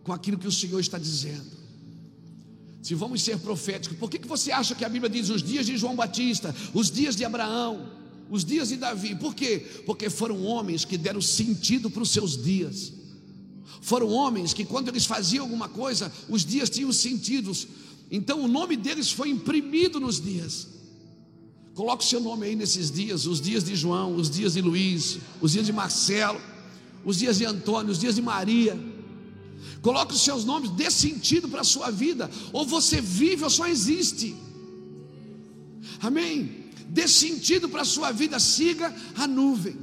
com 0.04 0.12
aquilo 0.12 0.38
que 0.38 0.48
o 0.48 0.52
Senhor 0.52 0.80
está 0.80 0.98
dizendo. 0.98 1.62
Se 2.82 2.96
vamos 2.96 3.22
ser 3.22 3.38
proféticos, 3.40 3.98
por 3.98 4.10
que, 4.10 4.20
que 4.20 4.28
você 4.28 4.52
acha 4.52 4.76
que 4.76 4.84
a 4.84 4.90
Bíblia 4.90 5.10
diz 5.10 5.30
os 5.30 5.44
dias 5.44 5.66
de 5.66 5.78
João 5.78 5.96
Batista, 5.96 6.54
os 6.74 6.90
dias 6.90 7.16
de 7.16 7.24
Abraão, 7.24 7.90
os 8.30 8.44
dias 8.44 8.70
de 8.70 8.76
Davi? 8.76 9.16
Por 9.16 9.36
quê? 9.36 9.60
Porque 9.86 10.10
foram 10.10 10.44
homens 10.44 10.84
que 10.84 10.98
deram 10.98 11.22
sentido 11.22 11.90
para 11.90 12.02
os 12.02 12.10
seus 12.10 12.36
dias. 12.36 12.92
Foram 13.82 14.10
homens 14.10 14.54
que, 14.54 14.66
quando 14.66 14.90
eles 14.90 15.06
faziam 15.06 15.44
alguma 15.44 15.70
coisa, 15.70 16.12
os 16.28 16.44
dias 16.44 16.70
tinham 16.70 16.92
sentidos. 16.92 17.68
Então 18.12 18.44
o 18.44 18.48
nome 18.48 18.76
deles 18.76 19.10
foi 19.10 19.30
imprimido 19.30 19.98
nos 19.98 20.20
dias. 20.20 20.68
Coloque 21.74 22.04
o 22.04 22.08
seu 22.08 22.20
nome 22.20 22.46
aí 22.46 22.56
nesses 22.58 22.92
dias, 22.92 23.26
os 23.26 23.40
dias 23.40 23.64
de 23.64 23.74
João, 23.74 24.16
os 24.16 24.30
dias 24.30 24.54
de 24.54 24.62
Luiz, 24.62 25.18
os 25.40 25.54
dias 25.54 25.66
de 25.66 25.72
Marcelo, 25.72 26.40
os 27.06 27.18
dias 27.18 27.38
de 27.38 27.46
Antônio, 27.46 27.90
os 27.92 27.98
dias 27.98 28.16
de 28.16 28.22
Maria. 28.22 28.78
Coloque 29.82 30.14
os 30.14 30.22
seus 30.22 30.44
nomes, 30.44 30.70
dê 30.72 30.92
sentido 30.92 31.48
para 31.48 31.62
a 31.62 31.64
sua 31.64 31.90
vida. 31.90 32.30
Ou 32.52 32.66
você 32.66 33.00
vive 33.00 33.46
ou 33.46 33.50
só 33.50 33.66
existe. 33.66 34.36
Amém? 36.02 36.66
Dê 36.90 37.08
sentido 37.08 37.70
para 37.70 37.84
a 37.84 37.86
sua 37.86 38.12
vida, 38.12 38.38
siga 38.38 38.94
a 39.16 39.26
nuvem. 39.26 39.78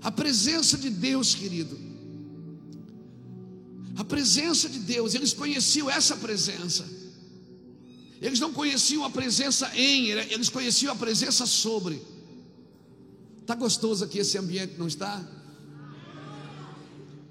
A 0.00 0.12
presença 0.12 0.78
de 0.78 0.88
Deus, 0.88 1.34
querido. 1.34 1.85
A 3.96 4.04
presença 4.04 4.68
de 4.68 4.78
Deus, 4.78 5.14
eles 5.14 5.32
conheciam 5.32 5.88
essa 5.90 6.16
presença. 6.16 6.84
Eles 8.20 8.40
não 8.40 8.52
conheciam 8.52 9.04
a 9.04 9.10
presença 9.10 9.70
em, 9.74 10.08
eles 10.08 10.48
conheciam 10.48 10.92
a 10.92 10.96
presença 10.96 11.46
sobre. 11.46 12.02
Está 13.40 13.54
gostoso 13.54 14.04
aqui 14.04 14.18
esse 14.18 14.36
ambiente, 14.36 14.74
não 14.78 14.86
está? 14.86 15.22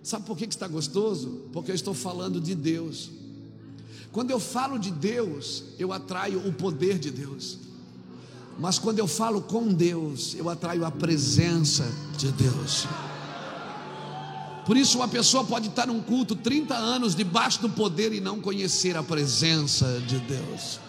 Sabe 0.02 0.26
por 0.26 0.38
que 0.38 0.46
está 0.46 0.68
gostoso? 0.68 1.50
Porque 1.52 1.72
eu 1.72 1.76
estou 1.76 1.94
falando 1.94 2.40
de 2.40 2.56
Deus. 2.56 3.10
Quando 4.12 4.32
eu 4.32 4.40
falo 4.40 4.78
de 4.78 4.92
Deus, 4.92 5.64
eu 5.78 5.92
atraio 5.92 6.48
o 6.48 6.54
poder 6.54 6.98
de 6.98 7.12
Deus. 7.12 7.58
Mas 8.58 8.80
quando 8.80 9.00
eu 9.00 9.08
falo 9.08 9.42
com 9.42 9.68
Deus, 9.74 10.36
eu 10.36 10.50
atraio 10.50 10.86
a 10.86 10.92
presença 10.92 11.84
de 12.18 12.32
Deus. 12.32 12.86
Por 14.66 14.76
isso, 14.76 14.98
uma 14.98 15.08
pessoa 15.08 15.44
pode 15.44 15.68
estar 15.68 15.86
num 15.86 16.02
culto 16.02 16.36
30 16.36 16.76
anos 16.76 17.14
debaixo 17.16 17.62
do 17.62 17.70
poder 17.70 18.12
e 18.14 18.20
não 18.20 18.42
conhecer 18.42 18.98
a 18.98 19.04
presença 19.04 20.02
de 20.08 20.18
Deus. 20.20 20.80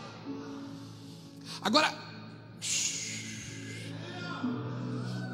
Agora, 1.60 1.94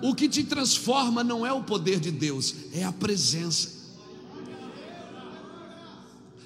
o 0.03 0.15
que 0.15 0.29
te 0.29 0.43
transforma 0.43 1.23
não 1.23 1.47
é 1.47 1.53
o 1.53 1.63
poder 1.63 2.01
de 2.01 2.11
Deus, 2.11 2.55
é 2.73 2.83
a 2.83 2.93
presença. 2.93 3.83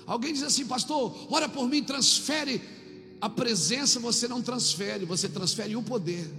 Alguém 0.06 0.34
diz 0.34 0.42
assim, 0.42 0.66
pastor, 0.66 1.16
ora 1.30 1.48
por 1.48 1.66
mim, 1.66 1.82
transfere 1.82 2.60
a 3.20 3.28
presença. 3.28 3.98
Você 3.98 4.28
não 4.28 4.42
transfere, 4.42 5.04
você 5.04 5.28
transfere 5.28 5.74
o 5.74 5.82
poder. 5.82 6.30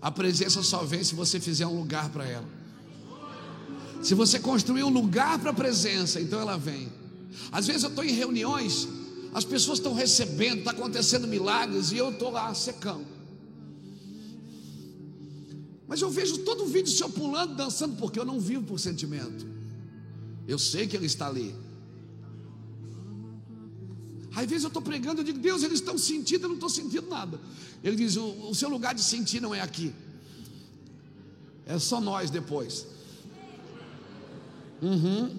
A 0.00 0.10
presença 0.10 0.62
só 0.62 0.82
vem 0.82 1.04
se 1.04 1.14
você 1.14 1.38
fizer 1.38 1.66
um 1.66 1.78
lugar 1.78 2.08
para 2.08 2.26
ela. 2.26 2.48
Se 4.02 4.14
você 4.14 4.38
construir 4.38 4.84
um 4.84 4.90
lugar 4.90 5.38
para 5.38 5.50
a 5.50 5.54
presença, 5.54 6.20
então 6.20 6.40
ela 6.40 6.56
vem. 6.56 6.88
Às 7.50 7.66
vezes 7.66 7.82
eu 7.82 7.90
estou 7.90 8.04
em 8.04 8.12
reuniões, 8.12 8.88
as 9.34 9.44
pessoas 9.44 9.78
estão 9.78 9.94
recebendo, 9.94 10.58
está 10.60 10.70
acontecendo 10.70 11.26
milagres 11.26 11.92
e 11.92 11.96
eu 11.96 12.10
estou 12.10 12.30
lá 12.30 12.52
secando. 12.54 13.06
Mas 15.86 16.02
eu 16.02 16.10
vejo 16.10 16.38
todo 16.38 16.64
o 16.64 16.66
vídeo 16.66 16.92
seu 16.92 17.08
pulando, 17.08 17.54
dançando, 17.54 17.96
porque 17.96 18.18
eu 18.18 18.24
não 18.24 18.38
vivo 18.38 18.64
por 18.64 18.78
sentimento. 18.78 19.46
Eu 20.46 20.58
sei 20.58 20.86
que 20.86 20.96
ele 20.96 21.06
está 21.06 21.26
ali. 21.26 21.54
Às 24.34 24.46
vezes 24.46 24.64
eu 24.64 24.68
estou 24.68 24.82
pregando, 24.82 25.20
eu 25.20 25.24
digo, 25.24 25.38
Deus, 25.38 25.62
eles 25.62 25.80
estão 25.80 25.98
sentindo, 25.98 26.44
eu 26.44 26.48
não 26.48 26.54
estou 26.56 26.68
sentindo 26.68 27.08
nada. 27.08 27.40
Ele 27.82 27.96
diz: 27.96 28.16
o, 28.16 28.50
o 28.50 28.54
seu 28.54 28.68
lugar 28.68 28.94
de 28.94 29.02
sentir 29.02 29.40
não 29.40 29.54
é 29.54 29.60
aqui, 29.60 29.92
é 31.66 31.78
só 31.78 32.00
nós 32.00 32.30
depois. 32.30 32.86
Uhum. 34.80 35.36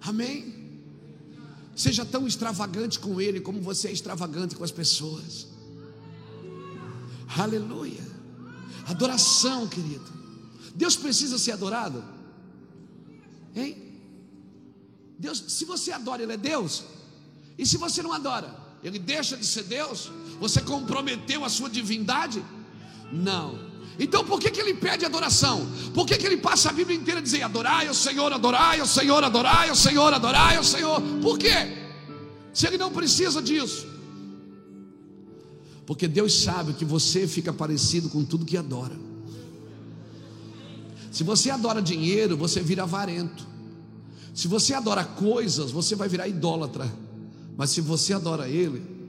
Amém? 0.00 0.54
Seja 1.76 2.04
tão 2.04 2.26
extravagante 2.26 2.98
com 2.98 3.20
Ele 3.20 3.40
como 3.40 3.60
você 3.60 3.88
é 3.88 3.92
extravagante 3.92 4.54
com 4.54 4.64
as 4.64 4.70
pessoas. 4.70 5.46
Aleluia. 7.36 8.06
Adoração, 8.86 9.68
querido. 9.68 10.04
Deus 10.74 10.96
precisa 10.96 11.38
ser 11.38 11.52
adorado. 11.52 12.02
Hein? 13.54 13.76
Deus, 15.18 15.44
se 15.48 15.64
você 15.64 15.92
adora, 15.92 16.22
Ele 16.22 16.32
é 16.32 16.36
Deus. 16.36 16.84
E 17.56 17.66
se 17.66 17.76
você 17.76 18.02
não 18.02 18.12
adora, 18.12 18.54
Ele 18.82 18.98
deixa 18.98 19.36
de 19.36 19.46
ser 19.46 19.64
Deus? 19.64 20.10
Você 20.40 20.60
comprometeu 20.62 21.44
a 21.44 21.48
sua 21.48 21.68
divindade? 21.68 22.42
Não. 23.12 23.69
Então 24.00 24.24
por 24.24 24.40
que, 24.40 24.50
que 24.50 24.58
ele 24.58 24.72
pede 24.72 25.04
adoração? 25.04 25.68
Por 25.92 26.06
que, 26.06 26.16
que 26.16 26.26
ele 26.26 26.38
passa 26.38 26.70
a 26.70 26.72
Bíblia 26.72 26.96
inteira 26.96 27.20
dizendo 27.20 27.44
adorai 27.44 27.86
o 27.88 27.94
Senhor, 27.94 28.32
adorai 28.32 28.80
o 28.80 28.86
Senhor, 28.86 29.22
adorai 29.22 29.70
o 29.70 29.76
Senhor, 29.76 30.14
adorai 30.14 30.58
o 30.58 30.64
Senhor? 30.64 31.00
Por 31.20 31.38
quê? 31.38 31.76
Se 32.52 32.66
ele 32.66 32.78
não 32.78 32.90
precisa 32.90 33.42
disso. 33.42 33.86
Porque 35.84 36.08
Deus 36.08 36.42
sabe 36.42 36.72
que 36.72 36.84
você 36.84 37.28
fica 37.28 37.52
parecido 37.52 38.08
com 38.08 38.24
tudo 38.24 38.46
que 38.46 38.56
adora. 38.56 38.96
Se 41.12 41.22
você 41.22 41.50
adora 41.50 41.82
dinheiro, 41.82 42.36
você 42.38 42.60
vira 42.60 42.84
avarento. 42.84 43.46
Se 44.32 44.48
você 44.48 44.72
adora 44.72 45.04
coisas, 45.04 45.70
você 45.70 45.94
vai 45.94 46.08
virar 46.08 46.26
idólatra. 46.26 46.90
Mas 47.56 47.70
se 47.70 47.80
você 47.80 48.14
adora 48.14 48.48
Ele, 48.48 48.99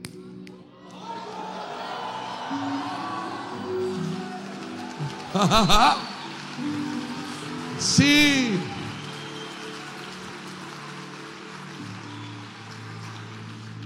Sim. 7.78 8.60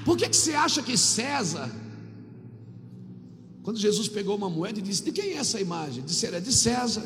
Por 0.04 0.16
que, 0.16 0.28
que 0.28 0.37
você 0.37 0.54
acha 0.54 0.82
que 0.82 0.96
César, 0.96 1.70
quando 3.62 3.78
Jesus 3.78 4.09
pegou 4.09 4.37
uma 4.37 4.50
moeda 4.50 4.78
e 4.78 4.82
disse: 4.82 5.02
De 5.02 5.12
quem 5.12 5.32
é 5.32 5.37
essa 5.37 5.61
imagem? 5.61 6.04
Disse: 6.04 6.26
É 6.26 6.40
de 6.40 6.52
César. 6.52 7.04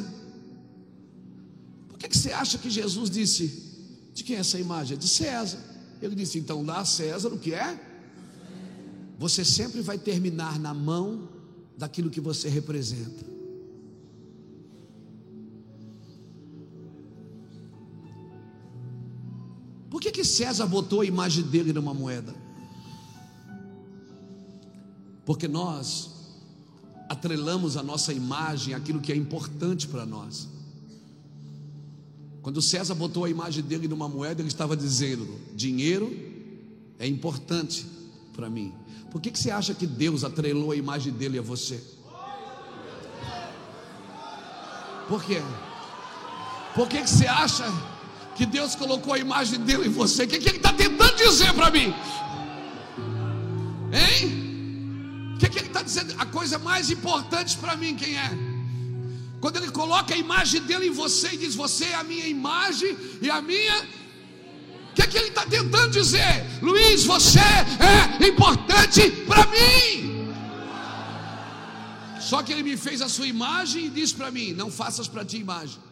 Por 1.88 1.98
que, 1.98 2.09
que 2.09 2.18
você 2.18 2.33
acha 2.33 2.59
que 2.59 2.68
Jesus 2.68 3.11
disse: 3.11 4.11
De 4.14 4.22
quem 4.22 4.37
é 4.37 4.40
essa 4.40 4.59
imagem? 4.59 4.96
É 4.96 5.00
de 5.00 5.09
César. 5.09 5.59
Ele 6.03 6.14
disse: 6.14 6.38
Então 6.38 6.64
dá 6.64 6.79
a 6.79 6.85
César 6.85 7.29
o 7.29 7.38
que 7.38 7.55
é? 7.55 7.79
Você 9.18 9.44
sempre 9.44 9.83
vai 9.83 9.98
terminar 9.98 10.59
na 10.59 10.72
mão 10.72 11.29
daquilo 11.76 12.11
que 12.11 12.20
você 12.20 12.48
representa. 12.48 13.39
Por 19.90 20.00
que, 20.00 20.12
que 20.12 20.24
César 20.24 20.66
botou 20.66 21.00
a 21.00 21.05
imagem 21.05 21.42
dele 21.42 21.72
numa 21.72 21.92
moeda? 21.92 22.33
Porque 25.26 25.48
nós 25.48 26.11
atrelamos 27.09 27.76
a 27.76 27.83
nossa 27.83 28.12
imagem 28.12 28.72
àquilo 28.72 29.00
que 29.00 29.12
é 29.12 29.16
importante 29.16 29.88
para 29.88 30.07
nós. 30.07 30.48
Quando 32.40 32.62
César 32.62 32.94
botou 32.94 33.24
a 33.24 33.31
imagem 33.31 33.64
dele 33.64 33.88
numa 33.88 34.09
moeda, 34.09 34.40
ele 34.40 34.48
estava 34.48 34.76
dizendo: 34.76 35.29
dinheiro 35.55 36.11
é 36.98 37.07
importante 37.07 37.85
para 38.33 38.48
mim. 38.48 38.72
Por 39.11 39.20
que, 39.20 39.31
que 39.33 39.38
você 39.38 39.50
acha 39.50 39.74
que 39.74 39.87
Deus 39.88 40.22
atrelou 40.22 40.70
a 40.70 40.76
imagem 40.76 41.12
dele 41.12 41.37
a 41.37 41.42
você? 41.42 41.83
Por 45.09 45.24
quê? 45.24 45.42
Por 46.76 46.88
que, 46.88 47.03
que 47.03 47.11
você 47.11 47.26
acha 47.26 47.64
que 48.40 48.46
Deus 48.46 48.74
colocou 48.74 49.12
a 49.12 49.18
imagem 49.18 49.61
dele 49.61 49.88
em 49.88 49.90
você. 49.90 50.24
O 50.24 50.29
que, 50.29 50.38
que 50.38 50.48
ele 50.48 50.57
está 50.57 50.72
tentando 50.72 51.14
dizer 51.14 51.53
para 51.53 51.70
mim? 51.70 51.88
Hein? 53.92 55.35
O 55.35 55.38
que, 55.38 55.46
que 55.50 55.59
ele 55.59 55.66
está 55.66 55.83
dizendo? 55.83 56.14
A 56.16 56.24
coisa 56.24 56.59
mais 56.59 56.90
importante 56.90 57.59
para 57.59 57.76
mim, 57.76 57.94
quem 57.94 58.16
é? 58.16 58.31
Quando 59.42 59.59
ele 59.59 59.70
coloca 59.70 60.14
a 60.14 60.16
imagem 60.16 60.62
dele 60.62 60.87
em 60.87 60.90
você 61.03 61.29
e 61.35 61.37
diz: 61.37 61.55
Você 61.55 61.85
é 61.85 61.96
a 61.96 62.03
minha 62.03 62.26
imagem 62.26 62.96
e 63.20 63.29
a 63.29 63.42
minha. 63.42 63.76
O 64.90 64.94
que, 64.94 65.07
que 65.07 65.18
ele 65.18 65.29
está 65.29 65.44
tentando 65.44 65.90
dizer? 65.90 66.35
Luiz, 66.62 67.05
você 67.05 67.40
é 67.40 68.26
importante 68.26 69.03
para 69.29 69.44
mim. 69.55 70.33
Só 72.18 72.42
que 72.42 72.55
ele 72.55 72.62
me 72.62 72.76
fez 72.79 73.03
a 73.03 73.09
sua 73.16 73.26
imagem 73.26 73.85
e 73.85 73.90
disse 73.90 74.14
para 74.14 74.31
mim: 74.31 74.55
Não 74.55 74.70
faças 74.70 75.07
para 75.07 75.26
ti 75.26 75.37
imagem. 75.37 75.89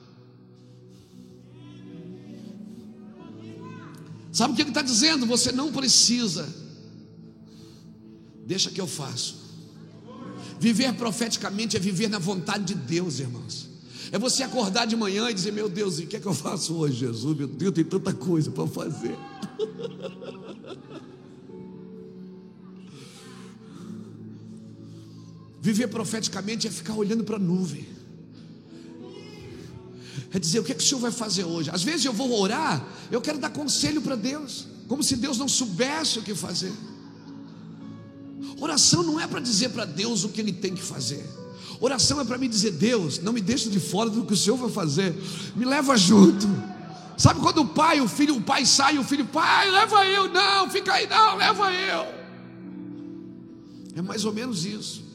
Sabe 4.38 4.52
o 4.52 4.56
que 4.56 4.62
ele 4.62 4.70
está 4.70 4.82
dizendo? 4.82 5.26
Você 5.26 5.50
não 5.50 5.72
precisa. 5.72 6.48
Deixa 8.46 8.70
que 8.70 8.80
eu 8.80 8.86
faço. 8.86 9.34
Viver 10.60 10.94
profeticamente 10.94 11.76
é 11.76 11.80
viver 11.80 12.08
na 12.08 12.20
vontade 12.20 12.66
de 12.66 12.76
Deus, 12.76 13.18
irmãos. 13.18 13.68
É 14.12 14.18
você 14.18 14.44
acordar 14.44 14.86
de 14.86 14.94
manhã 14.94 15.28
e 15.28 15.34
dizer: 15.34 15.52
Meu 15.52 15.68
Deus, 15.68 15.98
o 15.98 16.06
que 16.06 16.14
é 16.14 16.20
que 16.20 16.26
eu 16.26 16.32
faço 16.32 16.76
hoje, 16.76 17.00
Jesus? 17.00 17.36
Meu 17.36 17.48
Deus, 17.48 17.74
tem 17.74 17.82
tanta 17.82 18.14
coisa 18.14 18.52
para 18.52 18.68
fazer. 18.68 19.18
Viver 25.60 25.88
profeticamente 25.88 26.68
é 26.68 26.70
ficar 26.70 26.94
olhando 26.94 27.24
para 27.24 27.34
a 27.34 27.40
nuvem 27.40 27.97
é 30.32 30.38
dizer 30.38 30.60
o 30.60 30.64
que, 30.64 30.72
é 30.72 30.74
que 30.74 30.82
o 30.82 30.86
Senhor 30.86 31.00
vai 31.00 31.10
fazer 31.10 31.44
hoje. 31.44 31.70
Às 31.70 31.82
vezes 31.82 32.04
eu 32.04 32.12
vou 32.12 32.38
orar, 32.38 32.84
eu 33.10 33.20
quero 33.20 33.38
dar 33.38 33.50
conselho 33.50 34.02
para 34.02 34.14
Deus, 34.14 34.66
como 34.86 35.02
se 35.02 35.16
Deus 35.16 35.38
não 35.38 35.48
soubesse 35.48 36.18
o 36.18 36.22
que 36.22 36.34
fazer. 36.34 36.72
Oração 38.60 39.02
não 39.02 39.18
é 39.18 39.26
para 39.26 39.40
dizer 39.40 39.70
para 39.70 39.84
Deus 39.84 40.24
o 40.24 40.28
que 40.28 40.40
Ele 40.40 40.52
tem 40.52 40.74
que 40.74 40.82
fazer. 40.82 41.24
Oração 41.80 42.20
é 42.20 42.24
para 42.24 42.36
me 42.36 42.48
dizer, 42.48 42.72
Deus, 42.72 43.18
não 43.20 43.32
me 43.32 43.40
deixe 43.40 43.68
de 43.68 43.78
fora 43.78 44.10
do 44.10 44.24
que 44.24 44.32
o 44.32 44.36
Senhor 44.36 44.56
vai 44.56 44.70
fazer, 44.70 45.14
me 45.54 45.64
leva 45.64 45.96
junto. 45.96 46.46
Sabe 47.16 47.40
quando 47.40 47.62
o 47.62 47.66
pai, 47.66 48.00
o 48.00 48.08
filho, 48.08 48.36
o 48.36 48.40
pai 48.40 48.66
sai, 48.66 48.98
o 48.98 49.04
filho, 49.04 49.24
pai, 49.24 49.70
leva 49.70 50.06
eu, 50.06 50.28
não, 50.28 50.68
fica 50.70 50.92
aí, 50.92 51.06
não, 51.06 51.36
leva 51.36 51.72
eu. 51.72 52.06
É 53.94 54.02
mais 54.02 54.24
ou 54.24 54.32
menos 54.32 54.64
isso. 54.64 55.07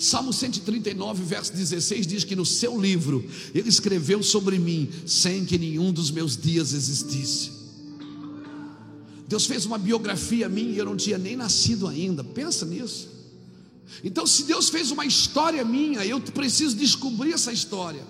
Salmo 0.00 0.32
139, 0.32 1.22
verso 1.22 1.52
16 1.52 2.06
diz 2.06 2.24
que 2.24 2.34
no 2.34 2.46
seu 2.46 2.80
livro 2.80 3.22
ele 3.54 3.68
escreveu 3.68 4.22
sobre 4.22 4.58
mim 4.58 4.88
sem 5.04 5.44
que 5.44 5.58
nenhum 5.58 5.92
dos 5.92 6.10
meus 6.10 6.38
dias 6.38 6.72
existisse. 6.72 7.50
Deus 9.28 9.44
fez 9.44 9.66
uma 9.66 9.76
biografia 9.76 10.48
minha 10.48 10.70
e 10.70 10.78
eu 10.78 10.86
não 10.86 10.96
tinha 10.96 11.18
nem 11.18 11.36
nascido 11.36 11.86
ainda. 11.86 12.24
Pensa 12.24 12.64
nisso. 12.64 13.10
Então, 14.02 14.26
se 14.26 14.44
Deus 14.44 14.70
fez 14.70 14.90
uma 14.90 15.04
história 15.04 15.62
minha, 15.66 16.02
eu 16.06 16.18
preciso 16.18 16.74
descobrir 16.74 17.34
essa 17.34 17.52
história. 17.52 18.02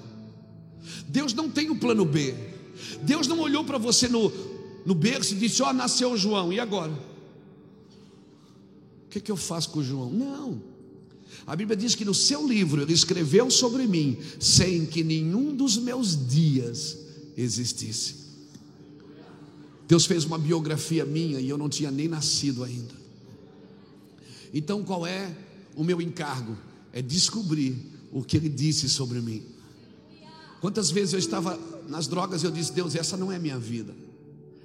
Deus 1.08 1.34
não 1.34 1.50
tem 1.50 1.70
o 1.70 1.76
plano 1.76 2.04
B. 2.04 2.36
Deus 3.02 3.26
não 3.26 3.40
olhou 3.40 3.64
para 3.64 3.78
você 3.78 4.06
no, 4.06 4.32
no 4.86 4.94
berço 4.94 5.34
e 5.34 5.38
disse: 5.38 5.60
Ó, 5.60 5.70
oh, 5.70 5.72
nasceu 5.72 6.16
João, 6.16 6.52
e 6.52 6.60
agora? 6.60 6.92
O 9.06 9.10
que, 9.10 9.18
é 9.18 9.20
que 9.20 9.32
eu 9.32 9.36
faço 9.36 9.70
com 9.70 9.80
o 9.80 9.84
João? 9.84 10.08
Não. 10.08 10.69
A 11.50 11.56
Bíblia 11.56 11.76
diz 11.76 11.96
que 11.96 12.04
no 12.04 12.14
seu 12.14 12.46
livro 12.46 12.80
ele 12.80 12.92
escreveu 12.92 13.50
sobre 13.50 13.84
mim, 13.84 14.16
sem 14.38 14.86
que 14.86 15.02
nenhum 15.02 15.52
dos 15.52 15.76
meus 15.78 16.28
dias 16.28 16.96
existisse. 17.36 18.14
Deus 19.88 20.06
fez 20.06 20.24
uma 20.24 20.38
biografia 20.38 21.04
minha 21.04 21.40
e 21.40 21.48
eu 21.48 21.58
não 21.58 21.68
tinha 21.68 21.90
nem 21.90 22.06
nascido 22.06 22.62
ainda. 22.62 22.94
Então 24.54 24.84
qual 24.84 25.04
é 25.04 25.36
o 25.74 25.82
meu 25.82 26.00
encargo? 26.00 26.56
É 26.92 27.02
descobrir 27.02 27.76
o 28.12 28.22
que 28.22 28.36
ele 28.36 28.48
disse 28.48 28.88
sobre 28.88 29.20
mim. 29.20 29.42
Quantas 30.60 30.92
vezes 30.92 31.14
eu 31.14 31.18
estava 31.18 31.58
nas 31.88 32.06
drogas 32.06 32.44
e 32.44 32.46
eu 32.46 32.52
disse: 32.52 32.72
Deus, 32.72 32.94
essa 32.94 33.16
não 33.16 33.32
é 33.32 33.40
minha 33.40 33.58
vida. 33.58 33.92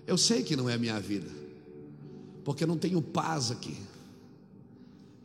Eu 0.05 0.19
sei 0.19 0.43
que 0.43 0.55
não 0.55 0.69
é 0.69 0.77
minha 0.77 0.99
vida, 0.99 1.31
porque 2.43 2.63
eu 2.63 2.67
não 2.67 2.77
tenho 2.77 3.01
paz 3.01 3.49
aqui. 3.49 3.75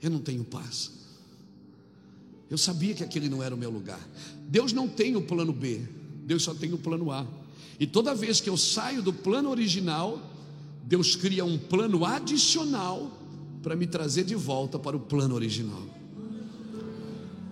Eu 0.01 0.09
não 0.09 0.21
tenho 0.21 0.43
paz. 0.43 1.00
Eu 2.51 2.59
sabia 2.59 2.95
que 2.95 3.05
aquele 3.05 3.29
não 3.29 3.43
era 3.43 3.55
o 3.55 3.59
meu 3.59 3.71
lugar. 3.71 4.01
Deus 4.49 4.73
não 4.73 4.89
tem 4.89 5.15
o 5.15 5.23
plano 5.23 5.53
B, 5.53 5.83
Deus 6.25 6.43
só 6.43 6.53
tem 6.53 6.73
o 6.73 6.79
plano 6.79 7.13
A. 7.13 7.25
E 7.79 7.87
toda 7.87 8.15
vez 8.15 8.41
que 8.41 8.51
eu 8.51 8.57
saio 8.57 9.03
do 9.03 9.13
plano 9.13 9.49
original, 9.49 10.21
Deus 10.83 11.15
cria 11.15 11.45
um 11.45 11.57
plano 11.57 12.05
adicional 12.05 13.17
para 13.63 13.77
me 13.77 13.87
trazer 13.87 14.25
de 14.25 14.35
volta 14.35 14.79
para 14.79 14.97
o 14.97 15.01
plano 15.01 15.35
original. 15.37 15.83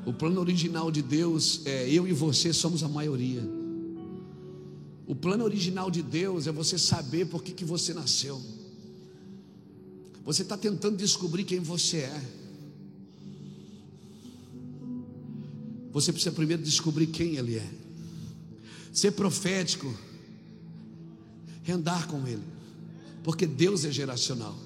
O 0.05 0.12
plano 0.12 0.40
original 0.40 0.90
de 0.90 1.03
Deus 1.03 1.64
é 1.64 1.88
eu 1.88 2.09
e 2.09 2.12
você 2.12 2.53
somos 2.53 2.82
a 2.82 2.88
maioria. 2.88 3.49
O 5.07 5.14
plano 5.14 5.44
original 5.44 5.90
de 5.90 6.03
Deus 6.03 6.46
é 6.46 6.53
você 6.53 6.76
saber 6.76 7.26
por 7.26 7.42
que, 7.42 7.53
que 7.53 7.64
você 7.64 7.94
nasceu. 7.94 8.40
Você 10.24 10.42
está 10.42 10.57
tentando 10.57 10.96
descobrir 10.96 11.44
quem 11.44 11.61
você 11.61 11.99
é. 11.99 12.22
Você 15.93 16.12
precisa 16.12 16.34
primeiro 16.34 16.62
descobrir 16.62 17.07
quem 17.07 17.36
Ele 17.36 17.57
é. 17.57 17.70
Ser 18.93 19.12
profético 19.12 19.93
é 21.66 21.72
andar 21.72 22.07
com 22.07 22.26
Ele, 22.26 22.43
porque 23.22 23.47
Deus 23.47 23.84
é 23.84 23.93
geracional. 23.93 24.59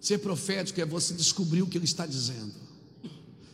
Ser 0.00 0.18
profético 0.18 0.80
é 0.80 0.86
você 0.86 1.12
descobrir 1.14 1.62
o 1.62 1.66
que 1.66 1.76
Ele 1.76 1.84
está 1.84 2.06
dizendo. 2.06 2.52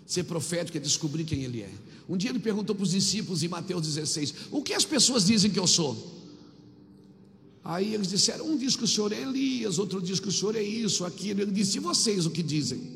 Ser 0.07 0.25
profético 0.25 0.77
é 0.79 0.81
descobrir 0.81 1.25
quem 1.25 1.43
Ele 1.43 1.63
é. 1.63 1.73
Um 2.09 2.17
dia 2.17 2.31
ele 2.31 2.39
perguntou 2.39 2.75
para 2.75 2.85
os 2.85 2.93
discípulos 2.93 3.43
em 3.43 3.49
Mateus 3.49 3.83
16: 3.83 4.35
O 4.53 4.63
que 4.63 4.73
as 4.73 4.85
pessoas 4.85 5.25
dizem 5.25 5.51
que 5.51 5.59
eu 5.59 5.67
sou? 5.67 6.15
Aí 7.65 7.93
eles 7.93 8.09
disseram: 8.09 8.47
Um 8.47 8.57
diz 8.57 8.77
que 8.77 8.85
o 8.85 8.87
senhor 8.87 9.13
é 9.13 9.21
Elias, 9.21 9.79
outro 9.79 10.01
diz 10.01 10.21
que 10.21 10.29
o 10.29 10.33
senhor 10.33 10.55
é 10.55 10.63
isso, 10.63 11.05
aquilo. 11.05 11.41
Ele 11.41 11.51
disse: 11.51 11.79
E 11.79 11.81
vocês 11.81 12.25
o 12.25 12.31
que 12.31 12.43
dizem? 12.43 12.96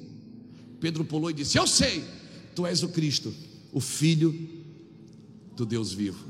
Pedro 0.81 1.05
pulou 1.05 1.31
e 1.31 1.35
disse: 1.35 1.59
Eu 1.59 1.67
sei, 1.67 2.05
tu 2.55 2.67
és 2.67 2.83
o 2.83 2.89
Cristo, 2.89 3.33
o 3.73 3.81
Filho 3.81 4.35
do 5.55 5.67
Deus 5.67 5.93
vivo. 5.93 6.25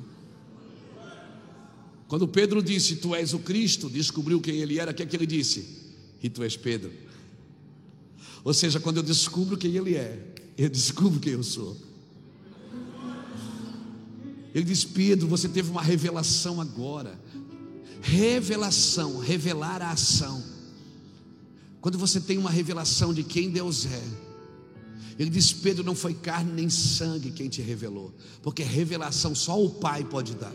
Quando 2.08 2.26
Pedro 2.26 2.60
disse: 2.60 2.96
Tu 2.96 3.14
és 3.14 3.32
o 3.32 3.38
Cristo, 3.38 3.88
descobriu 3.88 4.40
quem 4.40 4.56
ele 4.56 4.78
era, 4.78 4.90
o 4.90 4.94
que 4.94 5.02
é 5.02 5.06
que 5.06 5.16
ele 5.16 5.26
disse? 5.26 5.64
E 6.22 6.28
tu 6.28 6.42
és 6.42 6.56
Pedro. 6.56 6.90
Ou 8.42 8.52
seja, 8.52 8.80
quando 8.80 8.96
eu 8.96 9.02
descubro 9.02 9.56
quem 9.56 9.76
ele 9.76 9.94
é, 9.94 10.34
eu 10.58 10.68
descubro 10.68 11.20
quem 11.20 11.34
eu 11.34 11.42
sou. 11.44 11.76
Ele 14.52 14.64
diz: 14.64 14.84
Pedro, 14.84 15.28
você 15.28 15.48
teve 15.48 15.70
uma 15.70 15.82
revelação 15.82 16.60
agora. 16.60 17.18
Revelação, 18.02 19.18
revelar 19.18 19.80
a 19.82 19.92
ação. 19.92 20.42
Quando 21.80 21.96
você 21.96 22.20
tem 22.20 22.36
uma 22.36 22.50
revelação 22.50 23.14
de 23.14 23.22
quem 23.22 23.50
Deus 23.50 23.86
é, 23.86 24.02
ele 25.20 25.28
diz: 25.28 25.52
Pedro, 25.52 25.84
não 25.84 25.94
foi 25.94 26.14
carne 26.14 26.50
nem 26.50 26.70
sangue 26.70 27.30
quem 27.30 27.46
te 27.46 27.60
revelou, 27.60 28.10
porque 28.42 28.62
revelação 28.62 29.34
só 29.34 29.62
o 29.62 29.68
Pai 29.68 30.02
pode 30.02 30.34
dar. 30.34 30.54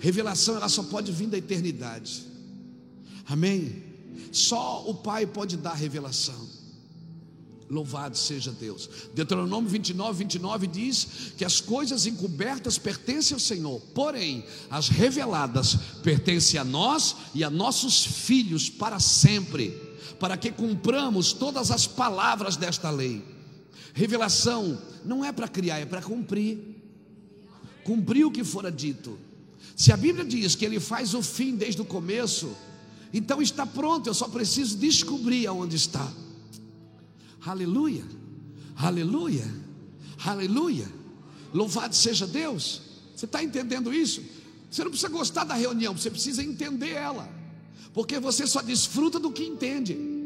Revelação 0.00 0.56
ela 0.56 0.68
só 0.68 0.82
pode 0.82 1.10
vir 1.10 1.28
da 1.28 1.38
eternidade. 1.38 2.24
Amém? 3.26 3.82
Só 4.30 4.84
o 4.86 4.96
Pai 4.96 5.26
pode 5.26 5.56
dar 5.56 5.72
revelação. 5.72 6.46
Louvado 7.70 8.18
seja 8.18 8.52
Deus. 8.52 8.90
Deuteronômio 9.14 9.70
29, 9.70 10.18
29 10.18 10.66
diz 10.66 11.32
que 11.38 11.44
as 11.44 11.58
coisas 11.58 12.04
encobertas 12.04 12.76
pertencem 12.76 13.34
ao 13.34 13.40
Senhor, 13.40 13.80
porém 13.94 14.44
as 14.68 14.90
reveladas 14.90 15.74
pertencem 16.02 16.60
a 16.60 16.64
nós 16.64 17.16
e 17.34 17.42
a 17.42 17.48
nossos 17.48 18.04
filhos 18.04 18.68
para 18.68 19.00
sempre, 19.00 19.70
para 20.20 20.36
que 20.36 20.52
cumpramos 20.52 21.32
todas 21.32 21.70
as 21.70 21.86
palavras 21.86 22.54
desta 22.54 22.90
lei. 22.90 23.37
Revelação 23.94 24.80
não 25.04 25.24
é 25.24 25.32
para 25.32 25.48
criar, 25.48 25.78
é 25.78 25.86
para 25.86 26.02
cumprir. 26.02 26.58
Cumprir 27.84 28.24
o 28.26 28.30
que 28.30 28.44
fora 28.44 28.70
dito. 28.70 29.18
Se 29.76 29.92
a 29.92 29.96
Bíblia 29.96 30.24
diz 30.24 30.54
que 30.54 30.64
ele 30.64 30.80
faz 30.80 31.14
o 31.14 31.22
fim 31.22 31.54
desde 31.54 31.80
o 31.80 31.84
começo, 31.84 32.50
então 33.12 33.40
está 33.40 33.64
pronto, 33.64 34.08
eu 34.08 34.14
só 34.14 34.28
preciso 34.28 34.76
descobrir 34.76 35.46
aonde 35.46 35.76
está. 35.76 36.12
Aleluia, 37.44 38.04
aleluia, 38.76 39.46
aleluia. 40.24 40.88
Louvado 41.54 41.94
seja 41.94 42.26
Deus. 42.26 42.82
Você 43.14 43.24
está 43.24 43.42
entendendo 43.42 43.92
isso? 43.92 44.22
Você 44.70 44.82
não 44.84 44.90
precisa 44.90 45.08
gostar 45.08 45.44
da 45.44 45.54
reunião, 45.54 45.96
você 45.96 46.10
precisa 46.10 46.42
entender 46.42 46.90
ela, 46.90 47.28
porque 47.94 48.18
você 48.18 48.46
só 48.46 48.60
desfruta 48.60 49.18
do 49.18 49.32
que 49.32 49.44
entende. 49.44 50.17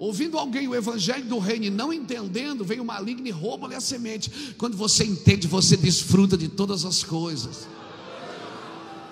Ouvindo 0.00 0.38
alguém 0.38 0.66
o 0.66 0.74
evangelho 0.74 1.26
do 1.26 1.38
reino 1.38 1.66
e 1.66 1.70
não 1.70 1.92
entendendo, 1.92 2.64
vem 2.64 2.80
o 2.80 2.84
maligno 2.86 3.28
e 3.28 3.30
rouba-lhe 3.30 3.74
a 3.74 3.82
semente. 3.82 4.54
Quando 4.56 4.74
você 4.74 5.04
entende, 5.04 5.46
você 5.46 5.76
desfruta 5.76 6.38
de 6.38 6.48
todas 6.48 6.86
as 6.86 7.04
coisas. 7.04 7.68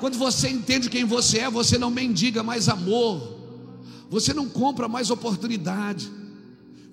Quando 0.00 0.16
você 0.16 0.48
entende 0.48 0.88
quem 0.88 1.04
você 1.04 1.40
é, 1.40 1.50
você 1.50 1.76
não 1.76 1.90
mendiga 1.90 2.42
mais 2.42 2.70
amor, 2.70 3.36
você 4.08 4.32
não 4.32 4.48
compra 4.48 4.88
mais 4.88 5.10
oportunidade. 5.10 6.10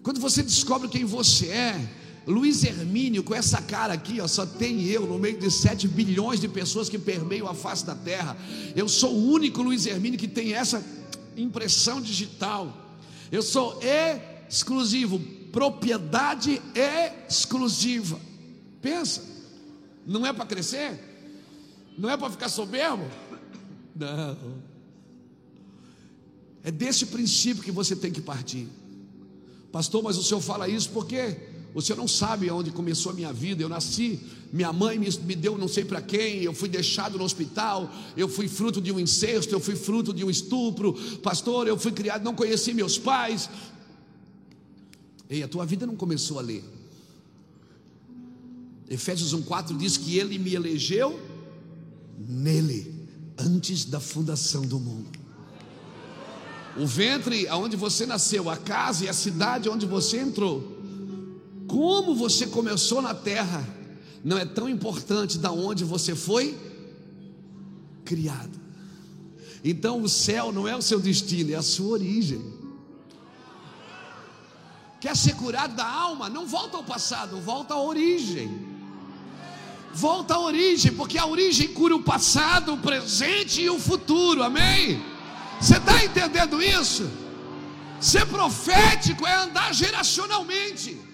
Quando 0.04 0.20
você 0.20 0.44
descobre 0.44 0.90
quem 0.90 1.06
você 1.06 1.48
é, 1.48 1.90
Luiz 2.28 2.66
Hermínio, 2.66 3.24
com 3.24 3.34
essa 3.34 3.62
cara 3.62 3.94
aqui, 3.94 4.20
ó, 4.20 4.28
só 4.28 4.46
tem 4.46 4.84
eu 4.84 5.08
no 5.08 5.18
meio 5.18 5.40
de 5.40 5.50
7 5.50 5.88
bilhões 5.88 6.42
de 6.42 6.50
pessoas 6.50 6.90
que 6.90 7.00
permeiam 7.00 7.48
a 7.48 7.54
face 7.54 7.86
da 7.86 7.96
terra. 7.96 8.36
Eu 8.76 8.90
sou 8.90 9.14
o 9.14 9.32
único 9.32 9.64
Luiz 9.64 9.86
Hermínio 9.86 10.20
que 10.20 10.28
tem 10.28 10.54
essa 10.54 10.84
impressão 11.38 12.02
digital. 12.02 12.85
Eu 13.32 13.42
sou 13.42 13.80
exclusivo, 14.50 15.20
propriedade 15.52 16.62
exclusiva. 17.28 18.20
Pensa, 18.82 19.24
não 20.06 20.26
é 20.26 20.34
para 20.34 20.46
crescer? 20.46 21.00
Não 21.98 22.10
é 22.10 22.18
para 22.18 22.30
ficar 22.30 22.50
soberbo? 22.50 23.06
Não. 23.96 24.38
É 26.64 26.72
desse 26.72 27.06
princípio 27.06 27.64
que 27.64 27.72
você 27.72 27.96
tem 27.96 28.12
que 28.12 28.22
partir. 28.22 28.68
Pastor, 29.72 30.04
mas 30.04 30.18
o 30.18 30.24
senhor 30.24 30.42
fala 30.42 30.68
isso 30.68 30.90
porque 30.90 31.38
o 31.55 31.55
senhor 31.82 31.98
não 31.98 32.08
sabe 32.08 32.50
onde 32.50 32.72
começou 32.72 33.12
a 33.12 33.16
minha 33.16 33.34
vida. 33.34 33.62
Eu 33.62 33.68
nasci, 33.68 34.20
minha 34.54 34.72
mãe 34.72 34.98
me, 34.98 35.10
me 35.10 35.36
deu 35.36 35.58
não 35.58 35.68
sei 35.68 35.84
para 35.84 36.02
quem, 36.02 36.42
eu 36.42 36.54
fui 36.54 36.70
deixado 36.70 37.18
no 37.18 37.26
hospital, 37.26 37.92
eu 38.16 38.30
fui 38.30 38.48
fruto 38.48 38.82
de 38.82 38.94
um 38.94 39.00
incesto, 39.00 39.54
eu 39.54 39.60
fui 39.60 39.76
fruto 39.76 40.14
de 40.14 40.24
um 40.24 40.30
estupro. 40.30 40.94
Pastor, 41.22 41.68
eu 41.68 41.78
fui 41.78 41.92
criado, 41.92 42.24
não 42.24 42.34
conheci 42.34 42.74
meus 42.74 42.98
pais. 42.98 43.50
Ei, 45.30 45.44
a 45.44 45.50
tua 45.50 45.66
vida 45.66 45.86
não 45.86 45.98
começou 45.98 46.40
ali. 46.40 46.64
Efésios 48.90 49.36
1,4 49.36 49.76
diz 49.76 49.98
que 49.98 50.18
ele 50.18 50.38
me 50.38 50.54
elegeu 50.54 51.20
nele, 52.18 52.94
antes 53.38 53.84
da 53.84 54.00
fundação 54.00 54.62
do 54.62 54.80
mundo. 54.80 55.20
O 56.78 56.86
ventre 56.86 57.48
aonde 57.48 57.76
você 57.76 58.06
nasceu, 58.06 58.50
a 58.50 58.58
casa 58.58 59.06
e 59.06 59.10
a 59.10 59.14
cidade 59.14 59.68
onde 59.68 59.86
você 59.86 60.20
entrou. 60.20 60.75
Como 61.68 62.16
você 62.16 62.48
começou 62.48 63.02
na 63.02 63.14
terra, 63.14 63.68
não 64.24 64.38
é 64.38 64.46
tão 64.46 64.68
importante 64.68 65.38
da 65.38 65.52
onde 65.52 65.84
você 65.84 66.16
foi 66.16 66.58
criado. 68.04 68.60
Então 69.64 70.02
o 70.02 70.10
céu 70.10 70.52
não 70.52 70.68
é 70.68 70.76
o 70.76 70.82
seu 70.82 71.00
destino, 71.00 71.52
é 71.52 71.56
a 71.56 71.62
sua 71.62 71.94
origem. 71.94 72.42
Quer 75.00 75.16
ser 75.16 75.36
curado 75.36 75.76
da 75.76 75.88
alma? 75.88 76.30
Não 76.30 76.48
volta 76.48 76.78
ao 76.78 76.84
passado, 76.84 77.40
volta 77.40 77.74
à 77.74 77.82
origem. 77.82 78.76
Volta 79.94 80.34
à 80.34 80.40
origem, 80.40 80.92
porque 80.94 81.18
a 81.18 81.26
origem 81.26 81.68
cura 81.70 81.96
o 81.96 82.04
passado, 82.04 82.74
o 82.74 82.78
presente 82.78 83.62
e 83.62 83.70
o 83.70 83.80
futuro, 83.80 84.44
amém? 84.44 85.02
Você 85.62 85.78
está 85.78 86.04
entendendo 86.04 86.62
isso? 86.62 87.10
Ser 88.00 88.26
profético 88.26 89.26
é 89.26 89.36
andar 89.36 89.74
geracionalmente. 89.74 91.05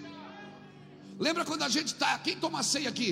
Lembra 1.22 1.44
quando 1.44 1.62
a 1.62 1.68
gente 1.68 1.86
está, 1.94 2.18
quem 2.18 2.36
toma 2.36 2.64
ceia 2.64 2.88
aqui? 2.88 3.10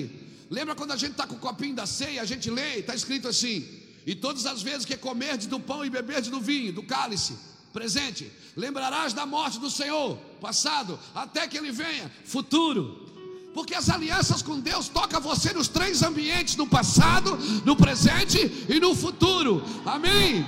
Lembra 0.49 0.75
quando 0.75 0.91
a 0.91 0.97
gente 0.97 1.11
está 1.11 1.25
com 1.25 1.35
o 1.35 1.39
copinho 1.39 1.73
da 1.73 1.85
ceia, 1.85 2.21
a 2.21 2.25
gente 2.25 2.51
lê, 2.51 2.79
está 2.79 2.93
escrito 2.93 3.25
assim: 3.29 3.65
e 4.05 4.13
todas 4.13 4.45
as 4.45 4.61
vezes 4.61 4.85
que 4.85 4.97
comerdes 4.97 5.47
do 5.47 5.61
pão 5.61 5.85
e 5.85 5.89
beberdes 5.89 6.29
do 6.29 6.41
vinho, 6.41 6.73
do 6.73 6.83
cálice, 6.83 7.37
presente, 7.71 8.29
lembrarás 8.57 9.13
da 9.13 9.25
morte 9.25 9.59
do 9.59 9.69
Senhor, 9.69 10.17
passado, 10.41 10.99
até 11.15 11.47
que 11.47 11.57
ele 11.57 11.71
venha, 11.71 12.11
futuro. 12.25 13.09
Porque 13.53 13.73
as 13.73 13.89
alianças 13.89 14.41
com 14.41 14.59
Deus 14.59 14.89
tocam 14.89 15.21
você 15.21 15.53
nos 15.53 15.69
três 15.69 16.03
ambientes: 16.03 16.57
no 16.57 16.67
passado, 16.67 17.37
no 17.63 17.77
presente 17.77 18.39
e 18.67 18.77
no 18.77 18.93
futuro. 18.93 19.63
Amém? 19.85 20.45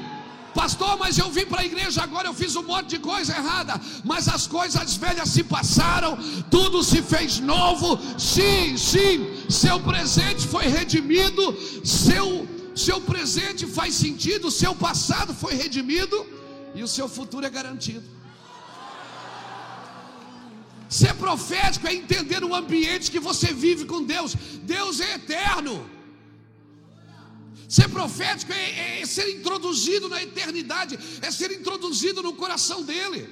Pastor, 0.54 0.97
mas 0.97 1.18
eu 1.18 1.30
vim 1.32 1.45
para 1.45 1.62
a 1.62 1.66
igreja 1.66 2.04
agora, 2.04 2.28
eu 2.28 2.34
fiz 2.34 2.56
um 2.56 2.64
monte 2.64 2.89
de 2.91 2.99
coisa 2.99 3.36
errada, 3.36 3.80
mas 4.04 4.28
as 4.28 4.45
coisas 4.45 4.95
velhas 4.95 5.30
se 5.30 5.43
passaram, 5.43 6.18
tudo 6.51 6.84
se 6.84 7.01
fez 7.01 7.39
novo. 7.39 7.99
Sim, 8.18 8.78
sim, 8.78 9.28
seu 9.49 9.80
presente 9.80 10.47
foi 10.47 10.66
redimido, 10.68 11.43
seu 11.84 12.47
seu 12.76 12.99
presente 12.99 13.68
faz 13.68 13.93
sentido, 13.93 14.49
seu 14.49 14.74
passado 14.74 15.32
foi 15.34 15.54
redimido 15.54 16.26
e 16.74 16.82
o 16.82 16.88
seu 16.88 17.08
futuro 17.08 17.45
é 17.45 17.49
garantido. 17.49 18.04
Ser 20.89 21.14
profético 21.16 21.88
é 21.88 21.93
entender 21.93 22.43
o 22.43 22.54
ambiente 22.54 23.12
que 23.12 23.20
você 23.20 23.51
vive 23.51 23.86
com 23.86 24.04
Deus. 24.04 24.36
Deus 24.64 24.99
é 24.99 25.16
eterno. 25.16 25.89
Ser 27.74 27.89
profético 27.89 28.53
é, 28.53 29.01
é, 29.01 29.05
ser 29.07 29.28
introduzido 29.32 30.07
na 30.07 30.21
eternidade, 30.21 30.93
é 31.24 31.32
ser 31.32 31.49
introduzido 31.51 32.21
no 32.21 32.34
coração 32.34 32.84
dele. 32.84 33.28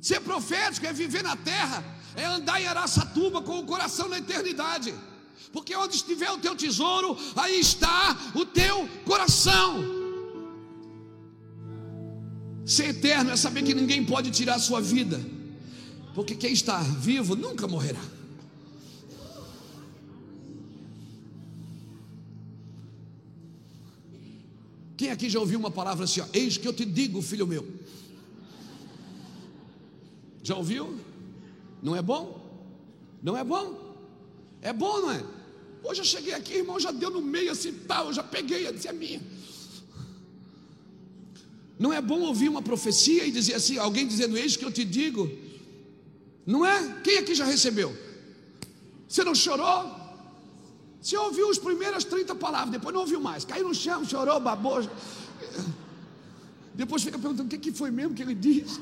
Ser 0.00 0.20
profético 0.20 0.86
é 0.86 0.92
viver 1.02 1.22
na 1.22 1.36
terra, 1.36 1.84
é 2.16 2.24
andar 2.24 2.62
em 2.62 2.66
Araçatuba 2.66 3.42
com 3.42 3.58
o 3.58 3.66
coração 3.66 4.08
na 4.08 4.16
eternidade. 4.16 4.94
Porque 5.52 5.76
onde 5.76 5.96
estiver 5.96 6.30
o 6.30 6.38
teu 6.38 6.56
tesouro, 6.56 7.14
aí 7.36 7.60
está 7.60 8.16
o 8.34 8.46
teu 8.46 8.88
coração. 9.04 9.84
Ser 12.64 12.86
eterno 12.88 13.32
é 13.32 13.36
saber 13.36 13.64
que 13.64 13.74
ninguém 13.74 14.02
pode 14.02 14.30
tirar 14.30 14.54
a 14.54 14.58
sua 14.58 14.80
vida, 14.80 15.20
porque 16.14 16.34
quem 16.34 16.54
está 16.54 16.78
vivo 16.78 17.36
nunca 17.36 17.68
morrerá. 17.68 18.13
Quem 24.96 25.10
aqui 25.10 25.28
já 25.28 25.40
ouviu 25.40 25.58
uma 25.58 25.70
palavra 25.70 26.04
assim, 26.04 26.20
ó, 26.20 26.26
eis 26.32 26.56
que 26.56 26.66
eu 26.66 26.72
te 26.72 26.84
digo, 26.84 27.20
filho 27.20 27.46
meu? 27.46 27.66
Já 30.42 30.56
ouviu? 30.56 30.98
Não 31.82 31.96
é 31.96 32.02
bom? 32.02 32.40
Não 33.22 33.36
é 33.36 33.42
bom? 33.42 33.96
É 34.62 34.72
bom, 34.72 35.00
não 35.00 35.10
é? 35.10 35.24
Hoje 35.82 36.00
eu 36.00 36.04
cheguei 36.04 36.32
aqui, 36.32 36.54
irmão, 36.54 36.78
já 36.78 36.90
deu 36.90 37.10
no 37.10 37.20
meio 37.20 37.50
assim, 37.50 37.72
tal, 37.72 38.06
eu 38.06 38.12
já 38.12 38.22
peguei, 38.22 38.70
disse 38.72 38.88
é 38.88 38.92
minha. 38.92 39.20
Não 41.78 41.92
é 41.92 42.00
bom 42.00 42.20
ouvir 42.20 42.48
uma 42.48 42.62
profecia 42.62 43.26
e 43.26 43.30
dizer 43.30 43.54
assim, 43.54 43.78
alguém 43.78 44.06
dizendo, 44.06 44.36
eis 44.36 44.56
que 44.56 44.64
eu 44.64 44.70
te 44.72 44.84
digo. 44.84 45.30
Não 46.46 46.64
é? 46.64 47.00
Quem 47.02 47.18
aqui 47.18 47.34
já 47.34 47.44
recebeu? 47.44 47.94
Você 49.08 49.24
não 49.24 49.34
chorou? 49.34 50.03
Você 51.04 51.18
ouviu 51.18 51.50
as 51.50 51.58
primeiras 51.58 52.02
30 52.02 52.34
palavras, 52.34 52.70
depois 52.70 52.94
não 52.94 53.02
ouviu 53.02 53.20
mais. 53.20 53.44
Caiu 53.44 53.68
no 53.68 53.74
chão, 53.74 54.02
chorou, 54.06 54.40
babou. 54.40 54.82
Depois 56.74 57.02
fica 57.02 57.18
perguntando 57.18 57.46
o 57.46 57.50
que, 57.50 57.58
que 57.58 57.72
foi 57.72 57.90
mesmo 57.90 58.14
que 58.14 58.22
ele 58.22 58.34
disse. 58.34 58.80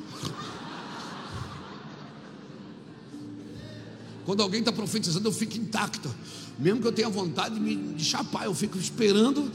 Quando 4.25 4.41
alguém 4.41 4.61
está 4.61 4.71
profetizando, 4.71 5.27
eu 5.27 5.33
fico 5.33 5.59
intacto. 5.59 6.15
Mesmo 6.61 6.81
que 6.81 6.87
eu 6.87 6.93
tenha 6.93 7.09
vontade 7.09 7.57
de 7.57 7.61
me 7.61 7.75
de 7.95 8.05
chapar, 8.05 8.45
eu 8.45 8.55
fico 8.55 8.79
esperando. 8.79 9.51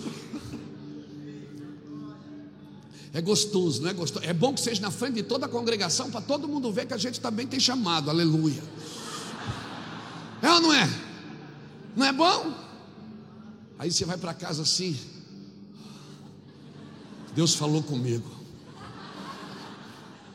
É 3.13 3.21
gostoso, 3.21 3.81
não 3.81 3.89
é 3.89 3.93
gostoso? 3.93 4.25
É 4.25 4.33
bom 4.33 4.53
que 4.53 4.59
seja 4.59 4.81
na 4.81 4.91
frente 4.91 5.13
de 5.13 5.23
toda 5.23 5.45
a 5.45 5.49
congregação, 5.49 6.11
para 6.11 6.19
todo 6.19 6.49
mundo 6.49 6.69
ver 6.73 6.85
que 6.85 6.93
a 6.93 6.97
gente 6.97 7.21
também 7.21 7.47
tem 7.47 7.61
chamado, 7.61 8.09
aleluia. 8.09 8.61
É 10.41 10.51
ou 10.51 10.59
não 10.59 10.73
é? 10.73 11.06
Não 11.97 12.05
é 12.05 12.13
bom? 12.13 12.53
Aí 13.79 13.91
você 13.91 14.05
vai 14.05 14.19
para 14.19 14.31
casa 14.31 14.61
assim. 14.61 14.95
Deus 17.33 17.55
falou 17.55 17.81
comigo. 17.81 18.29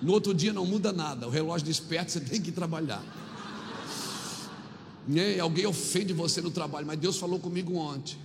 No 0.01 0.13
outro 0.13 0.35
dia 0.35 0.53
não 0.53 0.67
muda 0.67 0.93
nada. 0.93 1.29
O 1.29 1.31
relógio 1.31 1.65
desperta, 1.65 2.11
você 2.11 2.21
tem 2.21 2.43
que 2.43 2.51
trabalhar. 2.51 3.01
Né? 5.07 5.39
Alguém 5.39 5.65
ofende 5.65 6.13
você 6.13 6.41
no 6.41 6.51
trabalho, 6.51 6.85
mas 6.85 6.99
Deus 6.99 7.17
falou 7.17 7.39
comigo 7.39 7.77
ontem. 7.77 8.19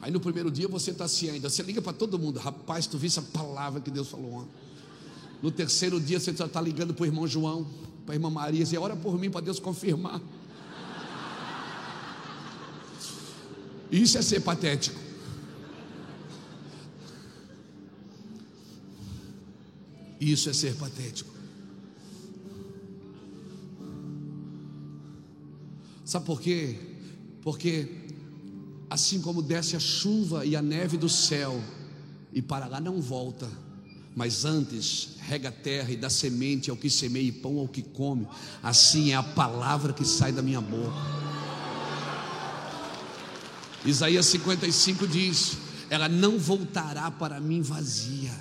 Aí 0.00 0.10
no 0.10 0.18
primeiro 0.18 0.50
dia 0.50 0.66
você 0.66 0.90
está 0.90 1.04
assim 1.04 1.28
ainda. 1.28 1.50
Você 1.50 1.62
liga 1.62 1.82
para 1.82 1.92
todo 1.92 2.18
mundo, 2.18 2.38
rapaz, 2.38 2.86
tu 2.86 2.96
viu 2.96 3.08
essa 3.08 3.20
palavra 3.20 3.82
que 3.82 3.90
Deus 3.90 4.08
falou 4.08 4.32
ontem. 4.32 4.50
No 5.42 5.50
terceiro 5.50 6.00
dia 6.00 6.18
você 6.18 6.34
já 6.34 6.46
está 6.46 6.60
ligando 6.62 6.94
para 6.94 7.02
o 7.02 7.06
irmão 7.06 7.26
João, 7.26 7.66
para 8.06 8.14
a 8.14 8.16
irmã 8.16 8.30
Maria, 8.30 8.64
você 8.64 8.78
ora 8.78 8.96
por 8.96 9.18
mim 9.18 9.28
para 9.28 9.42
Deus 9.42 9.60
confirmar. 9.60 10.22
Isso 13.90 14.18
é 14.18 14.22
ser 14.22 14.40
patético. 14.40 14.98
Isso 20.20 20.50
é 20.50 20.52
ser 20.52 20.74
patético. 20.74 21.30
Sabe 26.04 26.24
por 26.24 26.40
quê? 26.40 26.78
Porque 27.42 27.88
assim 28.90 29.20
como 29.20 29.42
desce 29.42 29.76
a 29.76 29.80
chuva 29.80 30.44
e 30.44 30.56
a 30.56 30.62
neve 30.62 30.96
do 30.96 31.08
céu, 31.08 31.62
e 32.32 32.40
para 32.40 32.66
lá 32.66 32.80
não 32.80 33.00
volta, 33.00 33.48
mas 34.16 34.44
antes 34.44 35.16
rega 35.20 35.50
a 35.50 35.52
terra 35.52 35.90
e 35.90 35.96
dá 35.96 36.08
semente 36.08 36.70
ao 36.70 36.76
que 36.76 36.88
semeia 36.88 37.28
e 37.28 37.32
pão 37.32 37.58
ao 37.58 37.68
que 37.68 37.82
come, 37.82 38.26
assim 38.62 39.12
é 39.12 39.14
a 39.14 39.22
palavra 39.22 39.92
que 39.92 40.04
sai 40.04 40.32
da 40.32 40.42
minha 40.42 40.60
boca. 40.60 41.17
Isaías 43.88 44.26
55 44.26 45.06
diz: 45.06 45.56
Ela 45.88 46.08
não 46.10 46.38
voltará 46.38 47.10
para 47.10 47.40
mim 47.40 47.62
vazia, 47.62 48.34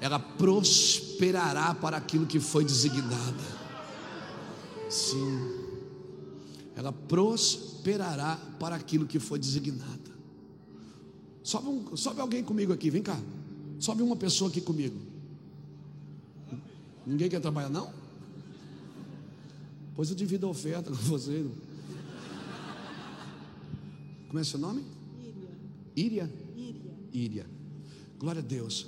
ela 0.00 0.18
prosperará 0.18 1.74
para 1.74 1.98
aquilo 1.98 2.26
que 2.26 2.40
foi 2.40 2.64
designada. 2.64 3.56
Sim, 4.88 5.52
ela 6.74 6.90
prosperará 6.90 8.38
para 8.58 8.76
aquilo 8.76 9.06
que 9.06 9.18
foi 9.18 9.38
designada. 9.38 10.16
Sobe, 11.42 11.68
um, 11.68 11.96
sobe 11.96 12.20
alguém 12.22 12.42
comigo 12.42 12.72
aqui, 12.72 12.88
vem 12.88 13.02
cá. 13.02 13.20
Sobe 13.78 14.02
uma 14.02 14.16
pessoa 14.16 14.48
aqui 14.48 14.62
comigo. 14.62 14.98
Ninguém 17.06 17.28
quer 17.28 17.40
trabalhar, 17.40 17.68
não? 17.68 17.92
Pois 19.94 20.08
eu 20.08 20.16
divido 20.16 20.46
a 20.46 20.50
oferta 20.50 20.90
com 20.90 20.96
você. 20.96 21.44
Como 24.36 24.42
é 24.42 24.44
seu 24.44 24.58
nome? 24.58 24.84
Íria. 25.96 26.30
Íria? 26.54 26.94
Íria. 27.10 27.46
Glória 28.18 28.42
a 28.42 28.44
Deus. 28.44 28.86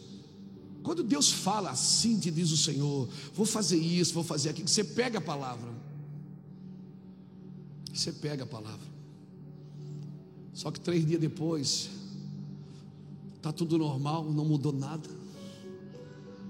Quando 0.82 1.02
Deus 1.02 1.32
fala 1.32 1.70
assim, 1.70 2.20
te 2.20 2.30
diz 2.30 2.50
o 2.52 2.56
Senhor, 2.58 3.08
vou 3.32 3.46
fazer 3.46 3.78
isso, 3.78 4.12
vou 4.12 4.22
fazer 4.22 4.50
aquilo, 4.50 4.68
você 4.68 4.84
pega 4.84 5.16
a 5.16 5.22
palavra. 5.22 5.72
Você 7.94 8.12
pega 8.12 8.44
a 8.44 8.46
palavra. 8.46 8.86
Só 10.52 10.70
que 10.70 10.80
três 10.80 11.06
dias 11.06 11.18
depois, 11.18 11.88
está 13.36 13.50
tudo 13.50 13.78
normal, 13.78 14.30
não 14.30 14.44
mudou 14.44 14.74
nada. 14.74 15.08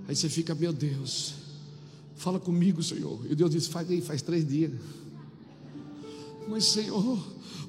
Aí 0.09 0.17
você 0.17 0.29
fica, 0.29 0.57
meu 0.57 0.73
Deus, 0.73 1.35
fala 2.17 2.41
comigo, 2.41 2.83
Senhor. 2.83 3.25
E 3.31 3.37
Deus 3.37 3.53
diz: 3.53 3.69
faz 3.69 3.89
aí, 3.89 4.01
faz 4.01 4.23
três 4.23 4.45
dias. 4.45 4.73
Mas, 6.49 6.65
Senhor, 6.65 7.19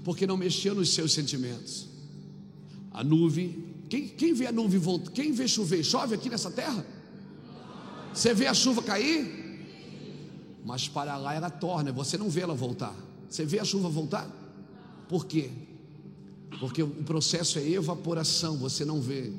porque 0.04 0.26
não 0.26 0.38
mexeu 0.38 0.74
nos 0.74 0.94
seus 0.94 1.14
sentimentos. 1.14 1.88
A 2.92 3.04
nuvem, 3.04 3.66
quem, 3.90 4.08
quem 4.08 4.34
vê 4.34 4.48
a 4.48 4.52
nuvem 4.52 4.80
voltar? 4.80 5.12
Quem 5.12 5.32
vê 5.32 5.48
chover? 5.48 5.84
Chove 5.84 6.16
aqui 6.16 6.30
nessa 6.30 6.50
terra? 6.50 6.86
Você 8.14 8.34
vê 8.34 8.48
a 8.48 8.54
chuva 8.54 8.82
cair? 8.82 9.40
Mas 10.66 10.88
para 10.88 11.18
lá 11.18 11.34
ela 11.34 11.50
torna, 11.50 11.92
você 11.92 12.18
não 12.18 12.30
vê 12.30 12.42
ela 12.42 12.56
voltar. 12.56 12.96
Você 13.30 13.46
vê 13.46 13.60
a 13.60 13.66
chuva 13.66 13.90
voltar? 13.90 14.28
Por 15.08 15.26
quê? 15.26 15.50
Porque 16.60 16.82
o 16.82 16.90
processo 17.04 17.60
é 17.60 17.70
evaporação, 17.70 18.58
você 18.58 18.84
não 18.84 19.02
vê. 19.02 19.32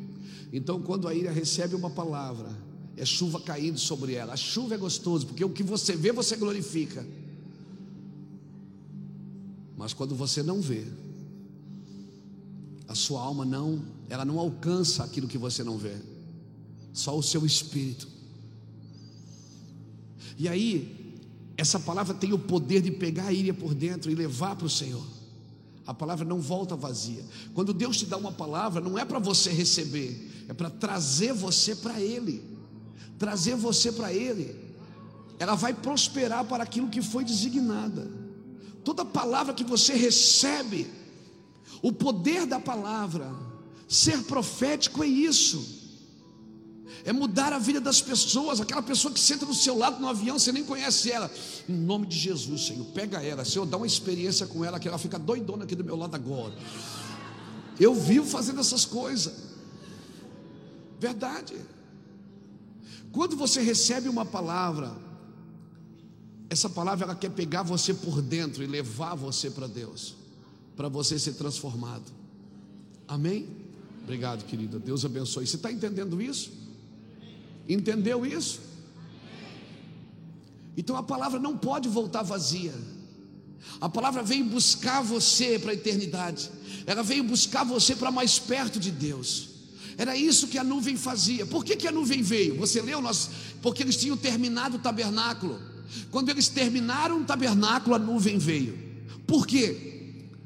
Então, 0.52 0.80
quando 0.80 1.06
a 1.06 1.14
ilha 1.14 1.30
recebe 1.30 1.74
uma 1.74 1.90
palavra, 1.90 2.50
é 2.96 3.04
chuva 3.04 3.40
caindo 3.40 3.78
sobre 3.78 4.14
ela. 4.14 4.32
A 4.32 4.36
chuva 4.36 4.74
é 4.74 4.78
gostoso, 4.78 5.26
porque 5.26 5.44
o 5.44 5.50
que 5.50 5.62
você 5.62 5.94
vê, 5.94 6.12
você 6.12 6.36
glorifica. 6.36 7.06
Mas 9.80 9.94
quando 9.94 10.14
você 10.14 10.42
não 10.42 10.60
vê, 10.60 10.84
a 12.86 12.94
sua 12.94 13.22
alma 13.22 13.46
não, 13.46 13.82
ela 14.10 14.26
não 14.26 14.38
alcança 14.38 15.02
aquilo 15.02 15.26
que 15.26 15.38
você 15.38 15.64
não 15.64 15.78
vê. 15.78 15.94
Só 16.92 17.16
o 17.16 17.22
seu 17.22 17.46
espírito. 17.46 18.06
E 20.36 20.46
aí, 20.46 21.16
essa 21.56 21.80
palavra 21.80 22.12
tem 22.12 22.30
o 22.30 22.38
poder 22.38 22.82
de 22.82 22.90
pegar 22.90 23.28
a 23.28 23.32
ilha 23.32 23.54
por 23.54 23.72
dentro 23.72 24.10
e 24.10 24.14
levar 24.14 24.54
para 24.54 24.66
o 24.66 24.70
Senhor. 24.70 25.02
A 25.86 25.94
palavra 25.94 26.26
não 26.26 26.42
volta 26.42 26.76
vazia. 26.76 27.24
Quando 27.54 27.72
Deus 27.72 27.96
te 27.96 28.04
dá 28.04 28.18
uma 28.18 28.32
palavra, 28.32 28.82
não 28.82 28.98
é 28.98 29.06
para 29.06 29.18
você 29.18 29.50
receber, 29.50 30.44
é 30.46 30.52
para 30.52 30.68
trazer 30.68 31.32
você 31.32 31.74
para 31.74 31.98
Ele. 31.98 32.44
Trazer 33.18 33.56
você 33.56 33.90
para 33.90 34.12
Ele. 34.12 34.54
Ela 35.38 35.54
vai 35.54 35.72
prosperar 35.72 36.44
para 36.44 36.64
aquilo 36.64 36.90
que 36.90 37.00
foi 37.00 37.24
designada. 37.24 38.19
Toda 38.84 39.04
palavra 39.04 39.54
que 39.54 39.64
você 39.64 39.94
recebe, 39.94 40.90
o 41.82 41.92
poder 41.92 42.46
da 42.46 42.58
palavra, 42.58 43.30
ser 43.88 44.22
profético 44.24 45.02
é 45.02 45.06
isso 45.06 45.80
é 47.04 47.12
mudar 47.12 47.52
a 47.52 47.58
vida 47.58 47.80
das 47.80 48.00
pessoas. 48.00 48.60
Aquela 48.60 48.82
pessoa 48.82 49.12
que 49.12 49.20
senta 49.20 49.46
do 49.46 49.54
seu 49.54 49.76
lado 49.76 50.00
no 50.00 50.08
avião, 50.08 50.38
você 50.38 50.52
nem 50.52 50.64
conhece 50.64 51.10
ela. 51.10 51.30
Em 51.68 51.72
nome 51.72 52.06
de 52.06 52.16
Jesus, 52.18 52.66
Senhor, 52.66 52.84
pega 52.86 53.22
ela. 53.22 53.44
Senhor, 53.44 53.66
dá 53.66 53.76
uma 53.76 53.86
experiência 53.86 54.46
com 54.46 54.64
ela, 54.64 54.78
que 54.78 54.88
ela 54.88 54.98
fica 54.98 55.18
doidona 55.18 55.64
aqui 55.64 55.74
do 55.74 55.84
meu 55.84 55.96
lado 55.96 56.14
agora. 56.14 56.54
Eu 57.78 57.94
vivo 57.94 58.26
fazendo 58.26 58.60
essas 58.60 58.84
coisas. 58.84 59.32
Verdade. 60.98 61.56
Quando 63.12 63.36
você 63.36 63.60
recebe 63.60 64.08
uma 64.08 64.24
palavra, 64.24 64.94
essa 66.50 66.68
palavra 66.68 67.04
ela 67.06 67.14
quer 67.14 67.30
pegar 67.30 67.62
você 67.62 67.94
por 67.94 68.20
dentro 68.20 68.64
e 68.64 68.66
levar 68.66 69.14
você 69.14 69.48
para 69.48 69.68
Deus, 69.68 70.16
para 70.76 70.88
você 70.88 71.16
ser 71.16 71.34
transformado. 71.34 72.10
Amém? 73.06 73.48
Obrigado, 74.02 74.44
querida. 74.44 74.76
Deus 74.76 75.04
abençoe. 75.04 75.46
Você 75.46 75.54
está 75.54 75.70
entendendo 75.70 76.20
isso? 76.20 76.50
Entendeu 77.68 78.26
isso? 78.26 78.60
Então 80.76 80.96
a 80.96 81.04
palavra 81.04 81.38
não 81.38 81.56
pode 81.56 81.88
voltar 81.88 82.22
vazia. 82.22 82.74
A 83.80 83.88
palavra 83.88 84.22
veio 84.24 84.44
buscar 84.44 85.02
você 85.02 85.56
para 85.56 85.70
a 85.70 85.74
eternidade. 85.74 86.50
Ela 86.84 87.04
veio 87.04 87.22
buscar 87.22 87.62
você 87.62 87.94
para 87.94 88.10
mais 88.10 88.40
perto 88.40 88.80
de 88.80 88.90
Deus. 88.90 89.50
Era 89.96 90.16
isso 90.16 90.48
que 90.48 90.58
a 90.58 90.64
nuvem 90.64 90.96
fazia. 90.96 91.46
Por 91.46 91.64
que, 91.64 91.76
que 91.76 91.86
a 91.86 91.92
nuvem 91.92 92.22
veio? 92.22 92.56
Você 92.56 92.82
leu? 92.82 93.00
Nós, 93.00 93.30
porque 93.62 93.84
eles 93.84 93.96
tinham 93.96 94.16
terminado 94.16 94.78
o 94.78 94.80
tabernáculo. 94.80 95.69
Quando 96.10 96.28
eles 96.28 96.48
terminaram 96.48 97.20
o 97.20 97.24
tabernáculo, 97.24 97.94
a 97.94 97.98
nuvem 97.98 98.38
veio. 98.38 98.78
Por 99.26 99.46
quê? 99.46 99.90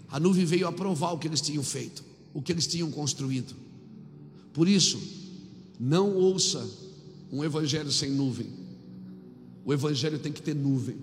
A 0.09 0.21
nuvem 0.21 0.45
veio 0.45 0.67
aprovar 0.67 1.13
o 1.13 1.19
que 1.19 1.27
eles 1.27 1.41
tinham 1.41 1.63
feito, 1.63 2.05
o 2.33 2.41
que 2.41 2.53
eles 2.53 2.67
tinham 2.67 2.91
construído. 2.91 3.55
Por 4.53 4.69
isso, 4.69 5.01
não 5.79 6.15
ouça 6.15 6.65
um 7.33 7.43
evangelho 7.43 7.91
sem 7.91 8.11
nuvem. 8.11 8.47
O 9.65 9.73
evangelho 9.73 10.19
tem 10.19 10.31
que 10.31 10.43
ter 10.43 10.55
nuvem, 10.55 10.97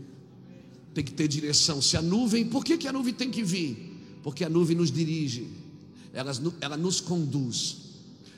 tem 0.93 1.03
que 1.03 1.11
ter 1.11 1.27
direção. 1.27 1.81
Se 1.81 1.97
a 1.97 2.01
nuvem, 2.01 2.45
por 2.45 2.63
que, 2.63 2.77
que 2.77 2.87
a 2.87 2.93
nuvem 2.93 3.13
tem 3.13 3.29
que 3.29 3.43
vir? 3.43 3.91
Porque 4.23 4.45
a 4.45 4.49
nuvem 4.49 4.77
nos 4.77 4.91
dirige, 4.91 5.47
ela, 6.13 6.31
ela 6.61 6.77
nos 6.77 7.01
conduz. 7.01 7.77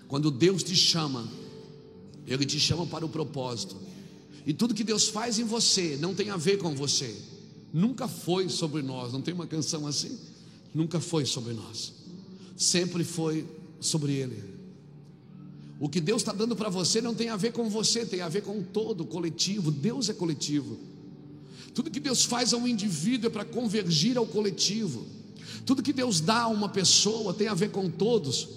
Quando 0.07 0.31
Deus 0.31 0.63
te 0.63 0.75
chama, 0.75 1.27
Ele 2.25 2.45
te 2.45 2.59
chama 2.59 2.85
para 2.85 3.05
o 3.05 3.09
propósito. 3.09 3.75
E 4.45 4.53
tudo 4.53 4.73
que 4.73 4.83
Deus 4.83 5.07
faz 5.07 5.39
em 5.39 5.43
você 5.43 5.97
não 5.99 6.13
tem 6.13 6.29
a 6.29 6.37
ver 6.37 6.57
com 6.57 6.75
você. 6.75 7.15
Nunca 7.71 8.07
foi 8.07 8.49
sobre 8.49 8.81
nós. 8.81 9.13
Não 9.13 9.21
tem 9.21 9.33
uma 9.33 9.47
canção 9.47 9.87
assim? 9.87 10.17
Nunca 10.73 10.99
foi 10.99 11.25
sobre 11.25 11.53
nós. 11.53 11.93
Sempre 12.57 13.03
foi 13.03 13.45
sobre 13.79 14.13
Ele. 14.13 14.53
O 15.79 15.89
que 15.89 15.99
Deus 15.99 16.21
está 16.21 16.31
dando 16.31 16.55
para 16.55 16.69
você 16.69 17.01
não 17.01 17.15
tem 17.15 17.29
a 17.29 17.35
ver 17.35 17.51
com 17.51 17.69
você, 17.69 18.05
tem 18.05 18.21
a 18.21 18.29
ver 18.29 18.41
com 18.41 18.61
todo 18.61 19.01
o 19.01 19.05
coletivo. 19.05 19.71
Deus 19.71 20.07
é 20.09 20.13
coletivo. 20.13 20.77
Tudo 21.73 21.89
que 21.89 21.99
Deus 21.99 22.23
faz 22.23 22.53
a 22.53 22.57
um 22.57 22.67
indivíduo 22.67 23.27
é 23.27 23.29
para 23.29 23.43
convergir 23.43 24.17
ao 24.17 24.25
coletivo. 24.25 25.05
Tudo 25.65 25.81
que 25.81 25.93
Deus 25.93 26.19
dá 26.19 26.41
a 26.41 26.47
uma 26.47 26.69
pessoa 26.69 27.33
tem 27.33 27.47
a 27.47 27.53
ver 27.53 27.71
com 27.71 27.89
todos. 27.89 28.49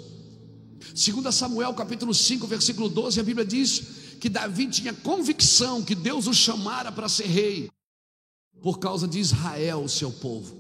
Segundo 0.95 1.31
Samuel 1.33 1.73
capítulo 1.75 2.15
5, 2.15 2.47
versículo 2.47 2.89
12, 2.89 3.19
a 3.19 3.23
Bíblia 3.23 3.47
diz 3.47 3.83
que 4.21 4.29
Davi 4.29 4.67
tinha 4.69 4.93
convicção 4.93 5.83
que 5.83 5.95
Deus 5.95 6.27
o 6.27 6.35
chamara 6.35 6.91
para 6.91 7.09
ser 7.09 7.27
rei 7.27 7.71
por 8.63 8.79
causa 8.79 9.07
de 9.07 9.19
Israel, 9.19 9.85
o 9.85 9.89
seu 9.89 10.11
povo. 10.11 10.57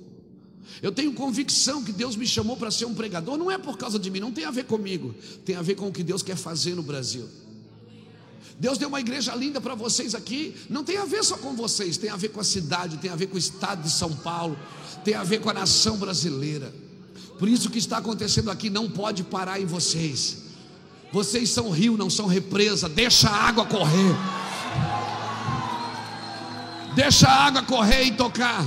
Eu 0.82 0.92
tenho 0.92 1.12
convicção 1.14 1.82
que 1.82 1.92
Deus 1.92 2.16
me 2.16 2.26
chamou 2.26 2.56
para 2.56 2.70
ser 2.70 2.84
um 2.84 2.94
pregador, 2.94 3.38
não 3.38 3.50
é 3.50 3.56
por 3.56 3.78
causa 3.78 3.98
de 3.98 4.10
mim, 4.10 4.20
não 4.20 4.32
tem 4.32 4.44
a 4.44 4.50
ver 4.50 4.64
comigo, 4.64 5.14
tem 5.44 5.56
a 5.56 5.62
ver 5.62 5.74
com 5.74 5.88
o 5.88 5.92
que 5.92 6.02
Deus 6.02 6.22
quer 6.22 6.36
fazer 6.36 6.74
no 6.74 6.82
Brasil. 6.82 7.28
Deus 8.58 8.78
deu 8.78 8.88
uma 8.88 9.00
igreja 9.00 9.34
linda 9.34 9.60
para 9.60 9.74
vocês 9.74 10.14
aqui, 10.14 10.54
não 10.68 10.82
tem 10.82 10.96
a 10.96 11.04
ver 11.04 11.22
só 11.22 11.36
com 11.36 11.54
vocês, 11.54 11.96
tem 11.96 12.10
a 12.10 12.16
ver 12.16 12.30
com 12.30 12.40
a 12.40 12.44
cidade, 12.44 12.96
tem 12.98 13.10
a 13.10 13.16
ver 13.16 13.26
com 13.26 13.36
o 13.36 13.38
estado 13.38 13.82
de 13.82 13.90
São 13.90 14.14
Paulo, 14.14 14.58
tem 15.04 15.14
a 15.14 15.24
ver 15.24 15.40
com 15.40 15.50
a 15.50 15.54
nação 15.54 15.98
brasileira. 15.98 16.72
Por 17.38 17.48
isso 17.48 17.70
que 17.70 17.78
está 17.78 17.98
acontecendo 17.98 18.50
aqui 18.50 18.70
não 18.70 18.90
pode 18.90 19.22
parar 19.24 19.60
em 19.60 19.66
vocês. 19.66 20.45
Vocês 21.12 21.50
são 21.50 21.70
rio, 21.70 21.96
não 21.96 22.10
são 22.10 22.26
represa, 22.26 22.88
deixa 22.88 23.28
a 23.28 23.48
água 23.48 23.64
correr. 23.64 24.14
Deixa 26.94 27.28
a 27.28 27.46
água 27.46 27.62
correr 27.62 28.04
e 28.04 28.12
tocar. 28.12 28.66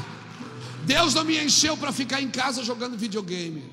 Deus 0.86 1.14
não 1.14 1.24
me 1.24 1.38
encheu 1.44 1.76
para 1.78 1.92
ficar 1.92 2.22
em 2.22 2.30
casa 2.30 2.64
jogando 2.64 2.98
videogame. 2.98 3.64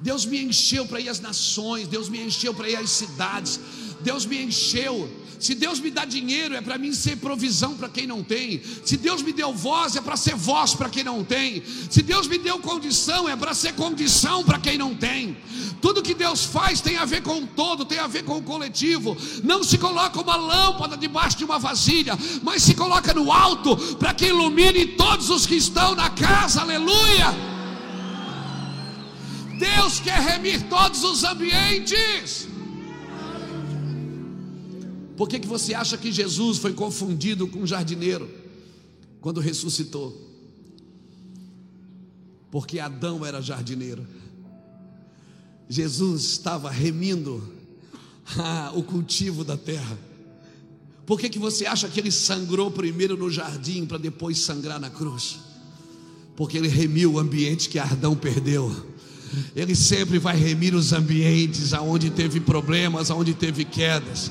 Deus 0.00 0.24
me 0.24 0.42
encheu 0.44 0.86
para 0.86 1.00
ir 1.00 1.08
às 1.08 1.18
nações, 1.18 1.88
Deus 1.88 2.08
me 2.08 2.22
encheu 2.22 2.54
para 2.54 2.68
ir 2.68 2.76
às 2.76 2.90
cidades, 2.90 3.58
Deus 4.00 4.26
me 4.26 4.42
encheu. 4.42 5.10
Se 5.38 5.54
Deus 5.54 5.78
me 5.78 5.90
dá 5.90 6.04
dinheiro, 6.04 6.54
é 6.54 6.60
para 6.60 6.76
mim 6.76 6.92
ser 6.92 7.16
provisão 7.16 7.76
para 7.76 7.88
quem 7.88 8.06
não 8.06 8.24
tem. 8.24 8.60
Se 8.84 8.96
Deus 8.96 9.22
me 9.22 9.32
deu 9.32 9.52
voz, 9.52 9.94
é 9.94 10.00
para 10.00 10.16
ser 10.16 10.34
voz 10.34 10.74
para 10.74 10.88
quem 10.88 11.04
não 11.04 11.22
tem. 11.22 11.62
Se 11.88 12.02
Deus 12.02 12.26
me 12.26 12.38
deu 12.38 12.58
condição, 12.58 13.28
é 13.28 13.36
para 13.36 13.54
ser 13.54 13.74
condição 13.74 14.42
para 14.42 14.58
quem 14.58 14.76
não 14.76 14.94
tem. 14.96 15.36
Tudo 15.80 16.02
que 16.02 16.14
Deus 16.14 16.44
faz 16.44 16.80
tem 16.80 16.96
a 16.96 17.04
ver 17.04 17.22
com 17.22 17.38
o 17.42 17.46
todo, 17.46 17.84
tem 17.84 17.98
a 17.98 18.08
ver 18.08 18.24
com 18.24 18.38
o 18.38 18.42
coletivo. 18.42 19.16
Não 19.44 19.62
se 19.62 19.78
coloca 19.78 20.20
uma 20.20 20.34
lâmpada 20.34 20.96
debaixo 20.96 21.38
de 21.38 21.44
uma 21.44 21.58
vasilha, 21.58 22.18
mas 22.42 22.64
se 22.64 22.74
coloca 22.74 23.14
no 23.14 23.30
alto 23.30 23.76
para 23.96 24.12
que 24.12 24.26
ilumine 24.26 24.86
todos 24.86 25.30
os 25.30 25.46
que 25.46 25.54
estão 25.54 25.94
na 25.94 26.10
casa. 26.10 26.62
Aleluia! 26.62 27.58
Deus 29.56 30.00
quer 30.00 30.18
remir 30.20 30.64
todos 30.68 31.04
os 31.04 31.22
ambientes. 31.22 32.47
Por 35.18 35.28
que, 35.28 35.40
que 35.40 35.48
você 35.48 35.74
acha 35.74 35.98
que 35.98 36.12
Jesus 36.12 36.58
foi 36.58 36.72
confundido 36.72 37.48
com 37.48 37.58
um 37.58 37.66
jardineiro 37.66 38.30
quando 39.20 39.40
ressuscitou? 39.40 40.16
Porque 42.52 42.78
Adão 42.78 43.26
era 43.26 43.42
jardineiro. 43.42 44.06
Jesus 45.68 46.22
estava 46.22 46.70
remindo 46.70 47.42
ah, 48.38 48.70
o 48.76 48.82
cultivo 48.84 49.42
da 49.42 49.56
terra. 49.56 49.98
Por 51.04 51.18
que, 51.18 51.28
que 51.28 51.38
você 51.38 51.66
acha 51.66 51.88
que 51.88 51.98
ele 51.98 52.12
sangrou 52.12 52.70
primeiro 52.70 53.16
no 53.16 53.28
jardim 53.28 53.84
para 53.86 53.98
depois 53.98 54.38
sangrar 54.38 54.78
na 54.78 54.88
cruz? 54.88 55.40
Porque 56.36 56.56
ele 56.56 56.68
remiu 56.68 57.14
o 57.14 57.18
ambiente 57.18 57.68
que 57.68 57.80
Adão 57.80 58.14
perdeu. 58.14 58.72
Ele 59.56 59.74
sempre 59.74 60.16
vai 60.20 60.36
remir 60.36 60.76
os 60.76 60.92
ambientes 60.92 61.74
aonde 61.74 62.08
teve 62.08 62.38
problemas, 62.38 63.10
aonde 63.10 63.34
teve 63.34 63.64
quedas. 63.64 64.30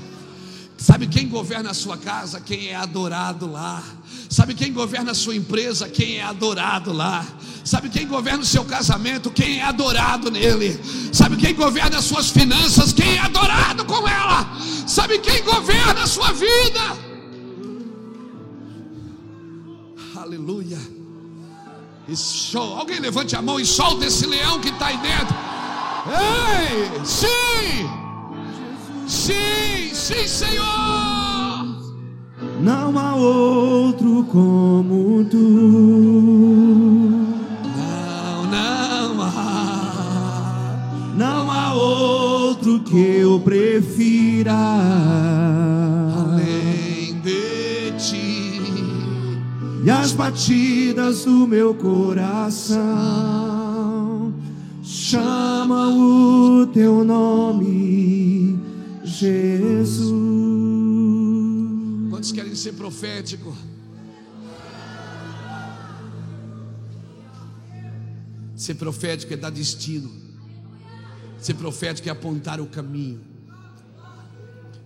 Sabe 0.77 1.07
quem 1.07 1.27
governa 1.27 1.71
a 1.71 1.73
sua 1.73 1.97
casa? 1.97 2.39
Quem 2.39 2.67
é 2.67 2.75
adorado 2.75 3.51
lá. 3.51 3.83
Sabe 4.29 4.53
quem 4.53 4.71
governa 4.71 5.11
a 5.11 5.15
sua 5.15 5.35
empresa? 5.35 5.89
Quem 5.89 6.17
é 6.17 6.23
adorado 6.23 6.93
lá. 6.93 7.25
Sabe 7.65 7.89
quem 7.89 8.07
governa 8.07 8.43
o 8.43 8.45
seu 8.45 8.63
casamento? 8.63 9.31
Quem 9.31 9.59
é 9.59 9.63
adorado 9.63 10.29
nele. 10.29 10.79
Sabe 11.11 11.35
quem 11.35 11.55
governa 11.55 11.97
as 11.97 12.05
suas 12.05 12.29
finanças? 12.29 12.93
Quem 12.93 13.15
é 13.15 13.19
adorado 13.19 13.85
com 13.85 14.07
ela. 14.07 14.47
Sabe 14.85 15.17
quem 15.19 15.43
governa 15.43 16.03
a 16.03 16.07
sua 16.07 16.31
vida? 16.31 16.79
Aleluia. 20.15 20.79
Show. 22.15 22.77
Alguém 22.77 22.99
levante 22.99 23.35
a 23.35 23.41
mão 23.41 23.59
e 23.59 23.65
solta 23.65 24.05
esse 24.05 24.25
leão 24.25 24.61
que 24.61 24.69
está 24.69 24.87
aí 24.87 24.97
dentro. 24.97 25.35
Ei, 26.07 27.05
sim. 27.05 28.06
Sim, 29.07 29.89
sim, 29.93 30.27
Senhor. 30.27 30.65
Não 32.61 32.99
há 32.99 33.15
outro 33.15 34.25
como 34.25 35.23
tu. 35.23 35.37
Não, 37.77 38.45
não 38.45 39.21
há. 39.21 40.75
Não 41.15 41.49
há 41.49 41.73
outro 41.73 42.81
que 42.81 42.97
eu 42.97 43.39
prefira. 43.39 44.51
Além 46.17 47.17
de 47.21 47.91
ti. 47.97 48.61
E 49.85 49.89
as 49.89 50.11
batidas 50.11 51.23
do 51.23 51.47
meu 51.47 51.73
coração 51.73 52.83
chamam 54.83 55.97
o 56.61 56.67
teu 56.67 57.05
nome 57.05 58.66
Jesus. 59.19 60.11
Quantos 62.09 62.31
querem 62.31 62.55
ser 62.55 62.73
profético? 62.73 63.55
Ser 68.55 68.75
profético 68.75 69.33
é 69.33 69.37
dar 69.37 69.49
destino. 69.49 70.11
Ser 71.39 71.53
profético 71.55 72.07
é 72.07 72.11
apontar 72.11 72.59
o 72.59 72.67
caminho. 72.67 73.21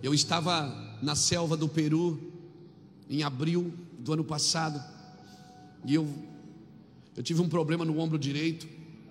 Eu 0.02 0.12
estava 0.12 0.98
na 1.02 1.14
selva 1.14 1.56
do 1.56 1.68
Peru 1.68 2.20
em 3.08 3.22
abril 3.22 3.72
do 3.98 4.12
ano 4.12 4.24
passado 4.24 4.82
e 5.84 5.94
eu 5.94 6.06
eu 7.16 7.22
tive 7.22 7.42
um 7.42 7.48
problema 7.48 7.84
no 7.84 7.98
ombro 7.98 8.18
direito, 8.18 8.66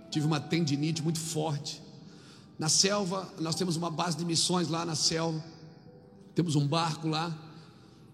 tive 0.09 0.25
uma 0.25 0.39
tendinite 0.39 1.03
muito 1.03 1.19
forte. 1.19 1.80
Na 2.61 2.69
selva, 2.69 3.27
nós 3.39 3.55
temos 3.55 3.75
uma 3.75 3.89
base 3.89 4.15
de 4.15 4.23
missões 4.23 4.67
lá 4.67 4.85
na 4.85 4.93
selva. 4.93 5.43
Temos 6.35 6.55
um 6.55 6.67
barco 6.67 7.07
lá 7.07 7.35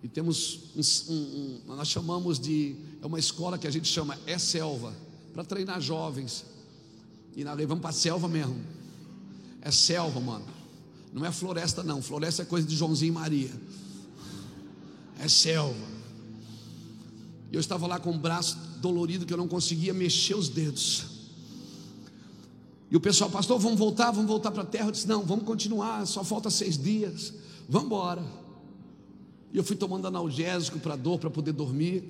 e 0.02 0.08
temos 0.08 0.72
um, 0.74 1.14
um, 1.14 1.62
um, 1.68 1.76
nós 1.76 1.90
chamamos 1.90 2.40
de 2.40 2.74
é 3.02 3.06
uma 3.06 3.20
escola 3.20 3.58
que 3.58 3.68
a 3.68 3.70
gente 3.70 3.90
chama 3.90 4.18
é 4.26 4.38
selva 4.38 4.96
para 5.34 5.44
treinar 5.44 5.82
jovens. 5.82 6.46
E 7.36 7.44
nós 7.44 7.58
levamos 7.58 7.82
para 7.82 7.90
a 7.90 7.94
selva 7.94 8.30
mesmo. 8.30 8.56
É 9.62 9.70
selva, 9.70 10.22
mano. 10.22 10.46
Não 11.12 11.26
é 11.26 11.32
floresta, 11.34 11.84
não. 11.84 12.02
Floresta 12.02 12.44
é 12.44 12.46
coisa 12.46 12.66
de 12.66 12.74
Joãozinho 12.74 13.10
e 13.10 13.14
Maria. 13.14 13.52
É 15.20 15.28
selva. 15.28 15.88
E 17.52 17.56
eu 17.56 17.60
estava 17.60 17.86
lá 17.86 18.00
com 18.00 18.12
o 18.12 18.18
braço 18.18 18.58
dolorido 18.80 19.26
que 19.26 19.34
eu 19.34 19.38
não 19.38 19.50
conseguia 19.50 19.94
mexer 19.94 20.36
os 20.36 20.48
dedos. 20.48 21.17
E 22.90 22.96
o 22.96 23.00
pessoal, 23.00 23.30
pastor, 23.30 23.60
vamos 23.60 23.78
voltar, 23.78 24.12
vamos 24.12 24.28
voltar 24.28 24.52
para 24.52 24.64
a 24.64 24.66
terra. 24.66 24.88
Eu 24.88 24.92
disse, 24.92 25.08
não, 25.08 25.24
vamos 25.24 25.46
continuar, 25.46 26.06
só 26.06 26.24
falta 26.24 26.50
seis 26.50 26.78
dias. 26.78 27.34
Vamos 27.68 27.88
embora. 27.88 28.24
E 29.52 29.58
eu 29.58 29.64
fui 29.64 29.76
tomando 29.76 30.08
analgésico 30.08 30.80
para 30.80 30.96
dor, 30.96 31.20
para 31.20 31.30
poder 31.30 31.52
dormir. 31.52 32.04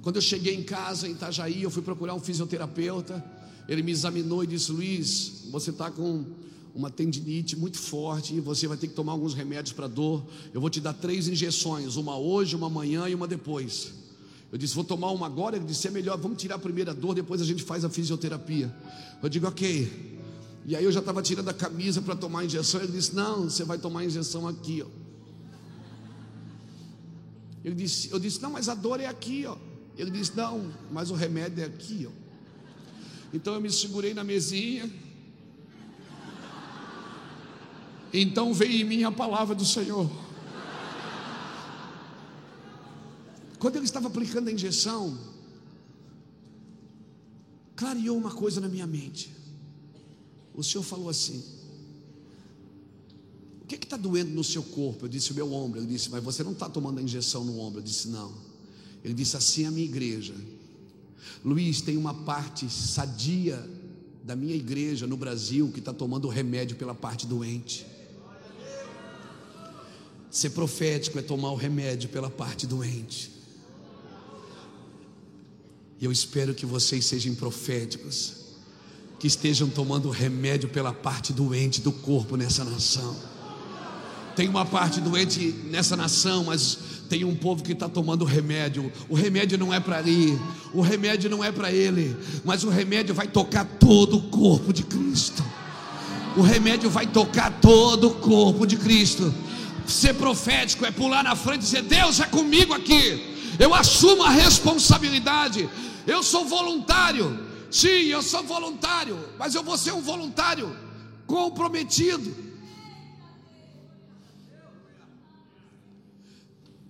Quando 0.00 0.16
eu 0.16 0.22
cheguei 0.22 0.54
em 0.54 0.62
casa, 0.62 1.06
em 1.06 1.12
Itajaí, 1.12 1.62
eu 1.62 1.70
fui 1.70 1.82
procurar 1.82 2.14
um 2.14 2.20
fisioterapeuta. 2.20 3.22
Ele 3.68 3.82
me 3.82 3.92
examinou 3.92 4.42
e 4.42 4.46
disse: 4.46 4.72
Luiz, 4.72 5.44
você 5.50 5.70
está 5.70 5.90
com 5.90 6.24
uma 6.74 6.90
tendinite 6.90 7.56
muito 7.56 7.78
forte 7.78 8.34
e 8.34 8.40
você 8.40 8.66
vai 8.66 8.76
ter 8.76 8.88
que 8.88 8.94
tomar 8.94 9.12
alguns 9.12 9.34
remédios 9.34 9.74
para 9.74 9.86
dor. 9.86 10.24
Eu 10.54 10.60
vou 10.60 10.70
te 10.70 10.80
dar 10.80 10.94
três 10.94 11.28
injeções, 11.28 11.96
uma 11.96 12.16
hoje, 12.16 12.56
uma 12.56 12.68
amanhã 12.68 13.08
e 13.08 13.14
uma 13.14 13.26
depois. 13.26 13.92
Eu 14.50 14.58
disse, 14.58 14.74
vou 14.74 14.84
tomar 14.84 15.10
uma 15.10 15.26
agora. 15.26 15.56
Ele 15.56 15.64
disse, 15.64 15.88
é 15.88 15.90
melhor, 15.90 16.16
vamos 16.18 16.40
tirar 16.40 16.56
a 16.56 16.58
primeira 16.58 16.94
dor, 16.94 17.14
depois 17.14 17.40
a 17.40 17.44
gente 17.44 17.62
faz 17.62 17.84
a 17.84 17.90
fisioterapia. 17.90 18.74
Eu 19.22 19.28
digo, 19.28 19.46
ok. 19.46 20.18
E 20.64 20.76
aí 20.76 20.84
eu 20.84 20.92
já 20.92 21.00
estava 21.00 21.22
tirando 21.22 21.48
a 21.48 21.54
camisa 21.54 22.00
para 22.02 22.14
tomar 22.16 22.40
a 22.40 22.44
injeção. 22.44 22.80
Ele 22.80 22.92
disse, 22.92 23.14
não, 23.14 23.44
você 23.44 23.64
vai 23.64 23.78
tomar 23.78 24.00
a 24.00 24.04
injeção 24.04 24.46
aqui, 24.46 24.82
ó. 24.82 24.88
Ele 27.64 27.74
disse, 27.74 28.10
eu 28.10 28.18
disse, 28.18 28.40
não, 28.40 28.52
mas 28.52 28.68
a 28.68 28.74
dor 28.74 29.00
é 29.00 29.06
aqui, 29.06 29.44
ó. 29.46 29.56
Ele 29.96 30.10
disse, 30.10 30.36
não, 30.36 30.72
mas 30.90 31.10
o 31.10 31.14
remédio 31.14 31.62
é 31.62 31.66
aqui, 31.66 32.08
ó. 32.08 32.12
Então 33.32 33.52
eu 33.54 33.60
me 33.60 33.70
segurei 33.70 34.14
na 34.14 34.24
mesinha. 34.24 34.90
Então 38.12 38.54
veio 38.54 38.80
em 38.80 38.84
mim 38.84 39.04
a 39.04 39.12
palavra 39.12 39.54
do 39.54 39.64
Senhor. 39.64 40.10
Quando 43.58 43.76
ele 43.76 43.84
estava 43.84 44.06
aplicando 44.06 44.48
a 44.48 44.52
injeção, 44.52 45.18
clareou 47.74 48.16
uma 48.16 48.32
coisa 48.32 48.60
na 48.60 48.68
minha 48.68 48.86
mente. 48.86 49.30
O 50.54 50.62
Senhor 50.62 50.82
falou 50.82 51.08
assim: 51.08 51.44
O 53.62 53.66
que 53.66 53.76
está 53.76 53.96
doendo 53.96 54.30
no 54.30 54.44
seu 54.44 54.62
corpo? 54.62 55.06
Eu 55.06 55.08
disse: 55.08 55.32
O 55.32 55.34
meu 55.34 55.52
ombro. 55.52 55.80
Ele 55.80 55.86
disse: 55.86 56.10
Mas 56.10 56.22
você 56.22 56.42
não 56.42 56.52
está 56.52 56.68
tomando 56.68 56.98
a 56.98 57.02
injeção 57.02 57.44
no 57.44 57.58
ombro? 57.58 57.80
Eu 57.80 57.84
disse: 57.84 58.08
Não. 58.08 58.32
Ele 59.04 59.14
disse 59.14 59.36
assim: 59.36 59.64
A 59.66 59.70
minha 59.70 59.86
igreja. 59.86 60.34
Luiz, 61.44 61.80
tem 61.80 61.96
uma 61.96 62.14
parte 62.14 62.68
sadia 62.68 63.68
da 64.24 64.34
minha 64.34 64.54
igreja 64.54 65.06
no 65.06 65.16
Brasil 65.16 65.70
que 65.72 65.78
está 65.78 65.92
tomando 65.92 66.28
remédio 66.28 66.76
pela 66.76 66.94
parte 66.94 67.26
doente. 67.26 67.86
Ser 70.30 70.50
profético 70.50 71.18
é 71.18 71.22
tomar 71.22 71.52
o 71.52 71.56
remédio 71.56 72.08
pela 72.08 72.28
parte 72.28 72.66
doente. 72.66 73.37
E 76.00 76.04
eu 76.04 76.12
espero 76.12 76.54
que 76.54 76.64
vocês 76.64 77.04
sejam 77.04 77.34
proféticos, 77.34 78.34
que 79.18 79.26
estejam 79.26 79.68
tomando 79.68 80.10
remédio 80.10 80.68
pela 80.68 80.92
parte 80.92 81.32
doente 81.32 81.80
do 81.80 81.90
corpo 81.90 82.36
nessa 82.36 82.64
nação. 82.64 83.16
Tem 84.36 84.48
uma 84.48 84.64
parte 84.64 85.00
doente 85.00 85.52
nessa 85.68 85.96
nação, 85.96 86.44
mas 86.44 86.78
tem 87.08 87.24
um 87.24 87.34
povo 87.34 87.64
que 87.64 87.72
está 87.72 87.88
tomando 87.88 88.24
remédio. 88.24 88.92
O 89.08 89.16
remédio 89.16 89.58
não 89.58 89.74
é 89.74 89.80
para 89.80 89.96
ali, 89.96 90.38
o 90.72 90.80
remédio 90.80 91.28
não 91.28 91.42
é 91.42 91.50
para 91.50 91.72
ele, 91.72 92.16
mas 92.44 92.62
o 92.62 92.68
remédio 92.68 93.12
vai 93.12 93.26
tocar 93.26 93.64
todo 93.64 94.18
o 94.18 94.22
corpo 94.28 94.72
de 94.72 94.84
Cristo. 94.84 95.42
O 96.36 96.42
remédio 96.42 96.88
vai 96.88 97.08
tocar 97.08 97.58
todo 97.60 98.06
o 98.06 98.14
corpo 98.14 98.64
de 98.64 98.76
Cristo. 98.76 99.34
Ser 99.84 100.14
profético 100.14 100.86
é 100.86 100.92
pular 100.92 101.24
na 101.24 101.34
frente 101.34 101.62
e 101.62 101.64
dizer: 101.64 101.82
Deus 101.82 102.20
é 102.20 102.26
comigo 102.26 102.72
aqui. 102.72 103.34
Eu 103.58 103.74
assumo 103.74 104.22
a 104.22 104.30
responsabilidade. 104.30 105.68
Eu 106.08 106.22
sou 106.22 106.44
voluntário. 106.44 107.26
Sim, 107.70 108.06
eu 108.16 108.22
sou 108.22 108.42
voluntário, 108.42 109.16
mas 109.38 109.54
eu 109.54 109.62
vou 109.62 109.78
ser 109.78 109.92
um 109.92 110.00
voluntário 110.00 110.76
comprometido. 111.26 112.48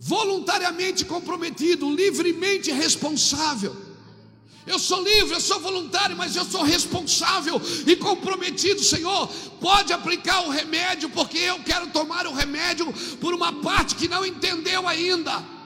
voluntariamente 0.08 1.04
comprometido, 1.04 1.94
livremente 1.94 2.70
responsável. 2.72 3.76
Eu 4.66 4.78
sou 4.78 5.02
livre, 5.02 5.34
eu 5.34 5.40
sou 5.40 5.60
voluntário, 5.60 6.16
mas 6.16 6.34
eu 6.34 6.44
sou 6.44 6.62
responsável 6.62 7.60
e 7.86 7.96
comprometido, 7.96 8.82
Senhor. 8.82 9.28
Pode 9.60 9.92
aplicar 9.92 10.46
o 10.46 10.50
remédio, 10.50 11.10
porque 11.10 11.38
eu 11.38 11.58
quero 11.60 11.88
tomar 11.88 12.26
o 12.26 12.32
remédio 12.32 12.92
por 13.20 13.34
uma 13.34 13.52
parte 13.60 13.94
que 13.94 14.08
não 14.08 14.24
entendeu 14.24 14.86
ainda. 14.88 15.57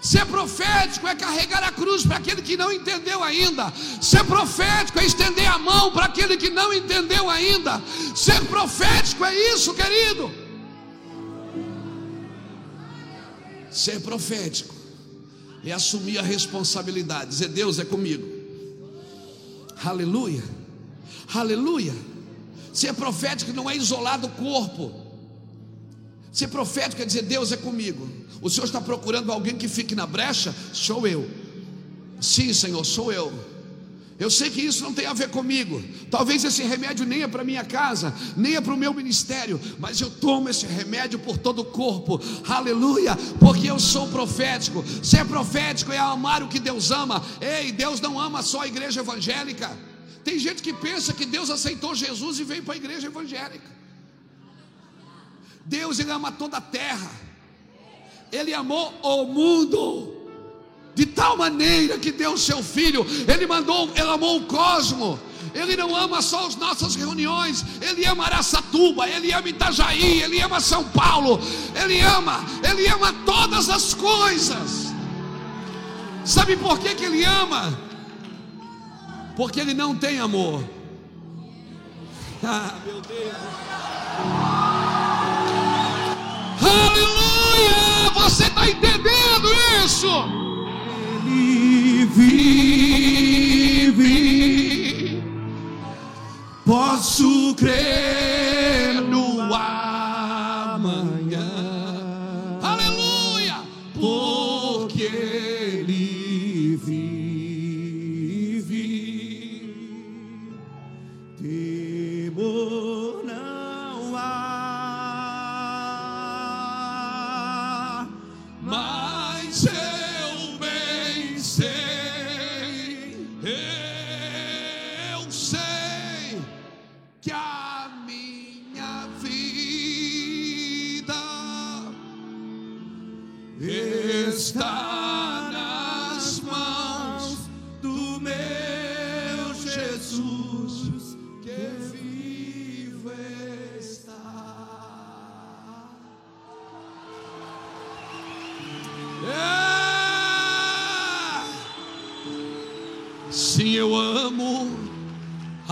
Ser 0.00 0.24
profético 0.26 1.08
é 1.08 1.14
carregar 1.14 1.62
a 1.64 1.72
cruz 1.72 2.04
para 2.04 2.18
aquele 2.18 2.40
que 2.40 2.56
não 2.56 2.70
entendeu 2.72 3.22
ainda. 3.22 3.72
Ser 4.00 4.24
profético 4.24 5.00
é 5.00 5.04
estender 5.04 5.46
a 5.46 5.58
mão 5.58 5.90
para 5.90 6.06
aquele 6.06 6.36
que 6.36 6.50
não 6.50 6.72
entendeu 6.72 7.28
ainda. 7.28 7.82
Ser 8.14 8.44
profético 8.46 9.24
é 9.24 9.34
isso, 9.54 9.74
querido. 9.74 10.30
Ser 13.70 14.00
profético 14.00 14.74
é 15.64 15.72
assumir 15.72 16.18
a 16.18 16.22
responsabilidade, 16.22 17.30
dizer: 17.30 17.48
Deus 17.48 17.78
é 17.78 17.84
comigo. 17.84 18.26
Aleluia, 19.84 20.44
aleluia. 21.34 21.94
Ser 22.72 22.92
profético 22.94 23.52
não 23.52 23.68
é 23.68 23.76
isolar 23.76 24.20
do 24.20 24.28
corpo. 24.28 25.07
Ser 26.32 26.48
profético 26.48 27.02
é 27.02 27.04
dizer: 27.04 27.22
Deus 27.22 27.52
é 27.52 27.56
comigo. 27.56 28.08
O 28.40 28.48
Senhor 28.48 28.66
está 28.66 28.80
procurando 28.80 29.32
alguém 29.32 29.56
que 29.56 29.68
fique 29.68 29.94
na 29.94 30.06
brecha? 30.06 30.54
Sou 30.72 31.06
eu. 31.06 31.28
Sim, 32.20 32.52
Senhor, 32.52 32.84
sou 32.84 33.12
eu. 33.12 33.32
Eu 34.18 34.28
sei 34.30 34.50
que 34.50 34.60
isso 34.60 34.82
não 34.82 34.92
tem 34.92 35.06
a 35.06 35.12
ver 35.12 35.30
comigo. 35.30 35.80
Talvez 36.10 36.42
esse 36.42 36.62
remédio 36.64 37.06
nem 37.06 37.22
é 37.22 37.28
para 37.28 37.44
minha 37.44 37.64
casa, 37.64 38.12
nem 38.36 38.56
é 38.56 38.60
para 38.60 38.74
o 38.74 38.76
meu 38.76 38.92
ministério, 38.92 39.60
mas 39.78 40.00
eu 40.00 40.10
tomo 40.10 40.48
esse 40.48 40.66
remédio 40.66 41.20
por 41.20 41.38
todo 41.38 41.60
o 41.60 41.64
corpo. 41.64 42.20
Aleluia, 42.48 43.14
porque 43.38 43.70
eu 43.70 43.78
sou 43.78 44.08
profético. 44.08 44.84
Ser 45.04 45.24
profético 45.24 45.92
é 45.92 45.98
amar 45.98 46.42
o 46.42 46.48
que 46.48 46.58
Deus 46.58 46.90
ama. 46.90 47.24
Ei, 47.40 47.70
Deus 47.70 48.00
não 48.00 48.18
ama 48.18 48.42
só 48.42 48.62
a 48.62 48.66
igreja 48.66 49.00
evangélica. 49.00 49.70
Tem 50.24 50.36
gente 50.36 50.62
que 50.62 50.72
pensa 50.72 51.12
que 51.12 51.24
Deus 51.24 51.48
aceitou 51.48 51.94
Jesus 51.94 52.40
e 52.40 52.44
veio 52.44 52.64
para 52.64 52.74
a 52.74 52.76
igreja 52.76 53.06
evangélica. 53.06 53.77
Deus 55.68 55.98
ele 55.98 56.10
ama 56.10 56.32
toda 56.32 56.56
a 56.56 56.60
terra. 56.60 57.10
Ele 58.32 58.54
amou 58.54 58.92
o 59.02 59.24
mundo 59.26 60.14
de 60.94 61.06
tal 61.06 61.36
maneira 61.36 61.98
que 61.98 62.10
deu 62.10 62.32
o 62.32 62.38
seu 62.38 62.60
filho, 62.62 63.06
ele 63.32 63.46
mandou, 63.46 63.88
ele 63.94 64.08
amou 64.08 64.38
o 64.38 64.46
cosmo. 64.46 65.20
Ele 65.54 65.76
não 65.76 65.94
ama 65.94 66.20
só 66.20 66.46
as 66.46 66.56
nossas 66.56 66.94
reuniões, 66.94 67.64
ele 67.80 68.04
ama 68.04 68.24
Araçatuba, 68.24 69.08
ele 69.08 69.32
ama 69.32 69.48
Itajaí, 69.48 70.22
ele 70.22 70.40
ama 70.40 70.60
São 70.60 70.84
Paulo, 70.84 71.40
ele 71.74 72.00
ama, 72.00 72.44
ele 72.68 72.86
ama 72.88 73.12
todas 73.24 73.68
as 73.68 73.94
coisas. 73.94 74.92
Sabe 76.24 76.56
por 76.56 76.78
que, 76.78 76.94
que 76.94 77.04
ele 77.04 77.24
ama? 77.24 77.78
Porque 79.36 79.60
ele 79.60 79.74
não 79.74 79.94
tem 79.94 80.18
amor. 80.18 80.64
Ah, 82.40 82.72
meu 82.86 83.00
Deus. 83.00 84.67
Aleluia! 86.60 88.10
Você 88.14 88.44
está 88.44 88.68
entendendo 88.68 89.48
isso? 89.84 90.08
Ele 91.26 92.04
vive. 92.06 92.48
Posso 96.64 97.54
crer 97.54 99.00
no 99.02 99.27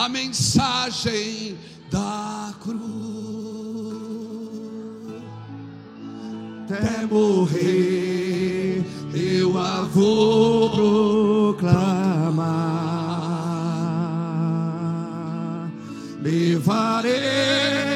a 0.06 0.08
mensagem 0.08 1.58
da 1.90 2.54
cruz. 2.62 2.78
Até 6.62 7.06
morrer 7.06 8.84
eu 9.12 9.58
a 9.58 9.82
vou 9.82 10.70
proclamar. 11.56 12.46
Levarei 16.22 17.95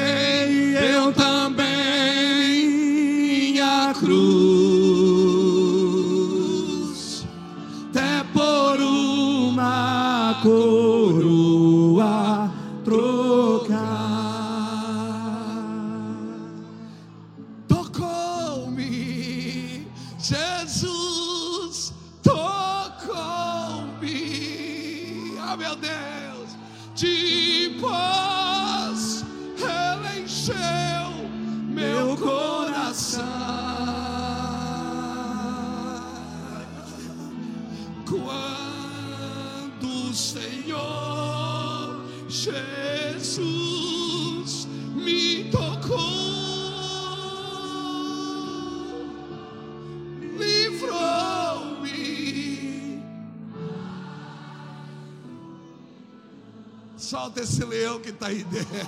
aí 58.31 58.43
dentro. 58.43 58.71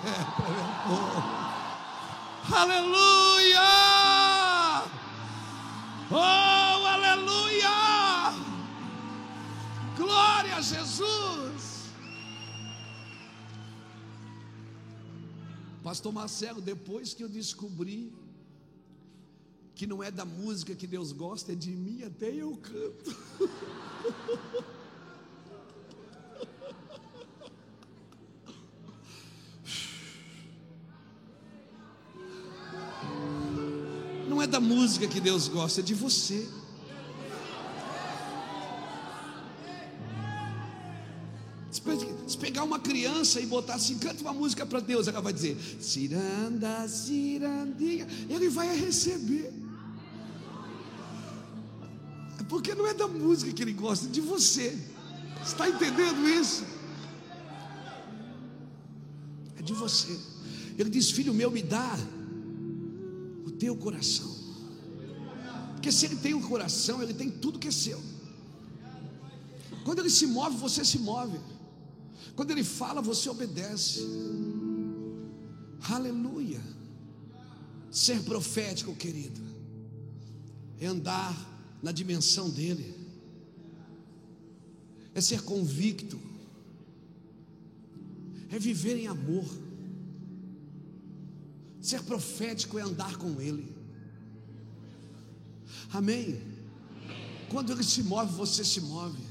Aleluia! 2.51 3.61
Oh, 6.11 6.85
aleluia! 6.95 7.69
Glória 9.97 10.55
a 10.57 10.61
Jesus! 10.61 11.83
Pastor 15.83 16.11
Marcelo, 16.13 16.61
depois 16.61 17.13
que 17.13 17.23
eu 17.23 17.29
descobri 17.29 18.13
que 19.75 19.87
não 19.87 20.03
é 20.03 20.11
da 20.11 20.25
música 20.25 20.75
que 20.75 20.87
Deus 20.87 21.11
gosta, 21.11 21.51
é 21.53 21.55
de 21.55 21.71
mim, 21.71 22.03
até 22.03 22.29
eu 22.29 22.55
canto. 22.57 23.15
música 34.63 35.07
que 35.07 35.19
Deus 35.19 35.47
gosta, 35.47 35.81
é 35.81 35.83
de 35.83 35.93
você. 35.93 36.47
Se 41.71 41.81
pe- 41.81 42.13
Se 42.27 42.37
pegar 42.37 42.63
uma 42.63 42.79
criança 42.79 43.39
e 43.41 43.45
botar 43.45 43.75
assim, 43.75 43.97
canta 43.97 44.21
uma 44.21 44.33
música 44.33 44.65
para 44.65 44.79
Deus, 44.79 45.07
ela 45.07 45.21
vai 45.21 45.33
dizer, 45.33 45.57
ciranda, 45.79 46.87
cirandinha, 46.87 48.07
ele 48.29 48.49
vai 48.49 48.75
receber. 48.77 49.51
É 52.39 52.43
Porque 52.43 52.73
não 52.73 52.87
é 52.87 52.93
da 52.93 53.07
música 53.07 53.51
que 53.51 53.61
ele 53.61 53.73
gosta, 53.73 54.05
é 54.07 54.09
de 54.09 54.21
você. 54.21 54.77
Está 55.45 55.67
entendendo 55.67 56.27
isso? 56.29 56.63
É 59.57 59.61
de 59.61 59.73
você. 59.73 60.17
Ele 60.77 60.89
diz, 60.89 61.11
filho 61.11 61.33
meu, 61.33 61.51
me 61.51 61.61
dá 61.61 61.97
o 63.45 63.51
teu 63.51 63.75
coração. 63.75 64.42
Porque 65.83 65.91
se 65.91 66.05
ele 66.05 66.15
tem 66.15 66.33
um 66.33 66.41
coração, 66.41 67.03
ele 67.03 67.13
tem 67.13 67.29
tudo 67.29 67.59
que 67.59 67.67
é 67.67 67.71
seu. 67.71 68.01
Quando 69.83 69.99
ele 69.99 70.09
se 70.09 70.25
move, 70.25 70.55
você 70.55 70.85
se 70.85 70.97
move. 70.97 71.37
Quando 72.37 72.51
ele 72.51 72.63
fala, 72.63 73.01
você 73.01 73.27
obedece. 73.27 73.99
Aleluia. 75.81 76.61
Ser 77.91 78.23
profético, 78.23 78.95
querido, 78.95 79.41
é 80.79 80.85
andar 80.85 81.35
na 81.81 81.91
dimensão 81.91 82.49
dele, 82.49 82.95
é 85.13 85.19
ser 85.19 85.41
convicto, 85.41 86.17
é 88.49 88.57
viver 88.57 88.95
em 88.95 89.07
amor. 89.07 89.49
Ser 91.81 92.01
profético 92.03 92.79
é 92.79 92.81
andar 92.81 93.17
com 93.17 93.41
ele. 93.41 93.82
Amém. 95.93 96.41
Quando 97.49 97.71
ele 97.71 97.83
se 97.83 98.01
move, 98.01 98.33
você 98.33 98.65
se 98.65 98.81
move. 98.81 99.21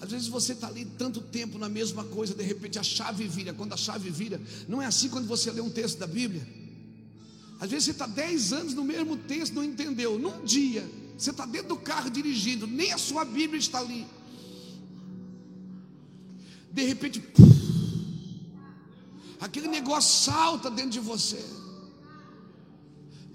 Às 0.00 0.10
vezes 0.10 0.28
você 0.28 0.52
está 0.52 0.68
ali 0.68 0.84
tanto 0.84 1.20
tempo 1.20 1.58
na 1.58 1.68
mesma 1.68 2.04
coisa, 2.04 2.34
de 2.34 2.42
repente 2.42 2.78
a 2.78 2.82
chave 2.82 3.26
vira. 3.26 3.52
Quando 3.52 3.72
a 3.72 3.76
chave 3.76 4.10
vira, 4.10 4.40
não 4.68 4.80
é 4.80 4.86
assim 4.86 5.08
quando 5.08 5.26
você 5.26 5.50
lê 5.50 5.60
um 5.60 5.70
texto 5.70 5.98
da 5.98 6.06
Bíblia. 6.06 6.46
Às 7.58 7.70
vezes 7.70 7.86
você 7.86 7.90
está 7.92 8.06
10 8.06 8.52
anos 8.52 8.74
no 8.74 8.84
mesmo 8.84 9.16
texto, 9.16 9.54
não 9.54 9.64
entendeu. 9.64 10.18
Num 10.18 10.44
dia, 10.44 10.88
você 11.16 11.30
está 11.30 11.46
dentro 11.46 11.68
do 11.68 11.76
carro 11.76 12.10
dirigindo, 12.10 12.66
nem 12.66 12.92
a 12.92 12.98
sua 12.98 13.24
Bíblia 13.24 13.58
está 13.58 13.80
ali. 13.80 14.06
De 16.70 16.84
repente, 16.84 17.22
aquele 19.40 19.68
negócio 19.68 20.24
salta 20.24 20.70
dentro 20.70 20.90
de 20.90 21.00
você. 21.00 21.42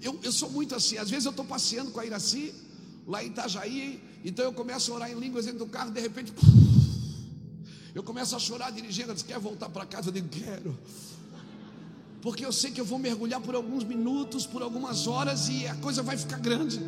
Eu, 0.00 0.18
eu 0.22 0.32
sou 0.32 0.50
muito 0.50 0.74
assim, 0.74 0.96
às 0.96 1.10
vezes 1.10 1.26
eu 1.26 1.30
estou 1.30 1.44
passeando 1.44 1.90
com 1.90 2.00
a 2.00 2.06
Iraci, 2.06 2.54
lá 3.06 3.22
em 3.22 3.28
Itajaí, 3.28 4.02
então 4.24 4.44
eu 4.44 4.52
começo 4.52 4.92
a 4.92 4.94
orar 4.94 5.10
em 5.10 5.18
línguas 5.18 5.44
dentro 5.44 5.60
do 5.60 5.66
carro, 5.66 5.90
de 5.90 6.00
repente, 6.00 6.32
eu 7.94 8.02
começo 8.02 8.34
a 8.34 8.38
chorar 8.38 8.70
dirigindo, 8.70 9.12
diz, 9.12 9.22
quer 9.22 9.38
voltar 9.38 9.68
para 9.68 9.84
casa? 9.84 10.08
Eu 10.08 10.12
digo, 10.12 10.28
quero. 10.28 10.78
Porque 12.22 12.44
eu 12.44 12.52
sei 12.52 12.70
que 12.70 12.80
eu 12.80 12.84
vou 12.84 12.98
mergulhar 12.98 13.40
por 13.40 13.54
alguns 13.54 13.82
minutos, 13.84 14.46
por 14.46 14.62
algumas 14.62 15.06
horas 15.06 15.48
e 15.48 15.66
a 15.66 15.74
coisa 15.76 16.02
vai 16.02 16.16
ficar 16.16 16.38
grande. 16.38 16.80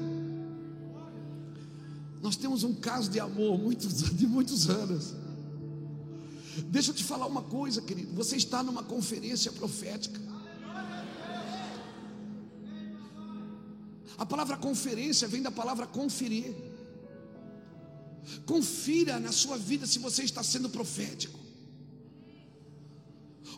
Nós 2.22 2.36
temos 2.36 2.62
um 2.62 2.74
caso 2.74 3.10
de 3.10 3.18
amor 3.18 3.58
muitos, 3.58 4.02
de 4.14 4.26
muitos 4.26 4.68
anos. 4.68 5.14
Deixa 6.66 6.90
eu 6.90 6.94
te 6.94 7.02
falar 7.02 7.26
uma 7.26 7.42
coisa, 7.42 7.80
querido. 7.80 8.14
Você 8.14 8.36
está 8.36 8.62
numa 8.62 8.82
conferência 8.82 9.50
profética. 9.52 10.20
A 14.22 14.26
palavra 14.32 14.56
conferência 14.56 15.26
vem 15.26 15.42
da 15.42 15.50
palavra 15.50 15.84
conferir. 15.84 16.54
Confira 18.46 19.18
na 19.18 19.32
sua 19.32 19.58
vida 19.58 19.84
se 19.84 19.98
você 19.98 20.22
está 20.22 20.44
sendo 20.44 20.68
profético. 20.70 21.40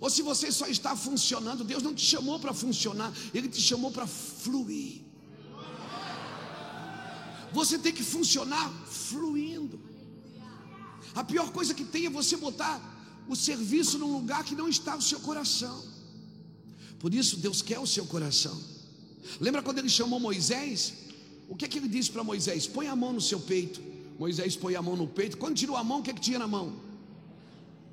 Ou 0.01 0.09
se 0.09 0.23
você 0.23 0.51
só 0.51 0.67
está 0.67 0.97
funcionando, 0.97 1.65
Deus 1.65 1.83
não 1.83 1.95
te 1.95 2.07
chamou 2.13 2.41
para 2.41 2.55
funcionar, 2.55 3.13
Ele 3.35 3.47
te 3.47 3.61
chamou 3.61 3.91
para 3.91 4.07
fluir. 4.07 5.03
Você 7.53 7.79
tem 7.79 7.93
que 7.93 8.03
funcionar 8.03 8.67
fluindo. 8.87 9.79
A 11.15 11.23
pior 11.23 11.53
coisa 11.53 11.75
que 11.75 11.85
tem 11.85 12.07
é 12.07 12.11
você 12.11 12.39
botar 12.39 12.81
o 13.29 13.37
serviço 13.37 13.99
num 13.99 14.13
lugar 14.15 14.43
que 14.45 14.55
não 14.55 14.67
está 14.67 14.97
o 14.97 15.03
seu 15.03 15.21
coração. 15.21 15.85
Por 16.99 17.13
isso, 17.13 17.37
Deus 17.37 17.61
quer 17.61 17.79
o 17.79 17.87
seu 17.87 18.07
coração. 18.07 18.74
Lembra 19.41 19.63
quando 19.63 19.79
ele 19.79 19.89
chamou 19.89 20.21
Moisés? 20.21 20.95
O 21.49 21.57
que 21.57 21.65
é 21.65 21.69
que 21.69 21.79
ele 21.79 21.89
disse 21.89 22.11
para 22.11 22.25
Moisés? 22.25 22.67
Põe 22.67 22.89
a 22.89 22.97
mão 22.97 23.13
no 23.13 23.21
seu 23.21 23.41
peito. 23.41 23.81
Moisés 24.19 24.57
põe 24.57 24.77
a 24.77 24.83
mão 24.83 24.97
no 24.97 25.07
peito. 25.07 25.37
Quando 25.37 25.57
tirou 25.57 25.77
a 25.77 25.85
mão, 25.85 26.01
o 26.01 26.03
que 26.03 26.11
é 26.11 26.15
que 26.15 26.21
tinha 26.21 26.39
na 26.39 26.47
mão? 26.47 26.75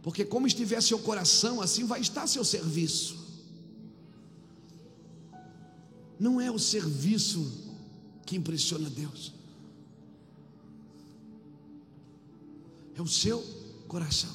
Porque 0.03 0.25
como 0.25 0.47
estiver 0.47 0.81
seu 0.81 0.99
coração, 0.99 1.61
assim 1.61 1.85
vai 1.85 2.01
estar 2.01 2.27
seu 2.27 2.43
serviço. 2.43 3.19
Não 6.19 6.39
é 6.39 6.51
o 6.51 6.59
serviço 6.59 7.51
que 8.25 8.35
impressiona 8.35 8.89
Deus. 8.89 9.33
é 12.95 13.01
o 13.01 13.07
seu 13.07 13.41
coração. 13.87 14.29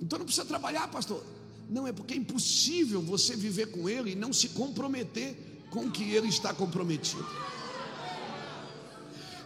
Então 0.00 0.18
não 0.18 0.26
precisa 0.26 0.46
trabalhar, 0.46 0.88
pastor. 0.88 1.22
Não, 1.68 1.86
é 1.86 1.92
porque 1.92 2.14
é 2.14 2.16
impossível 2.16 3.00
você 3.00 3.34
viver 3.34 3.66
com 3.66 3.88
Ele 3.88 4.12
e 4.12 4.14
não 4.14 4.32
se 4.32 4.48
comprometer 4.50 5.36
com 5.70 5.86
o 5.86 5.90
que 5.90 6.12
Ele 6.12 6.28
está 6.28 6.52
comprometido. 6.52 7.26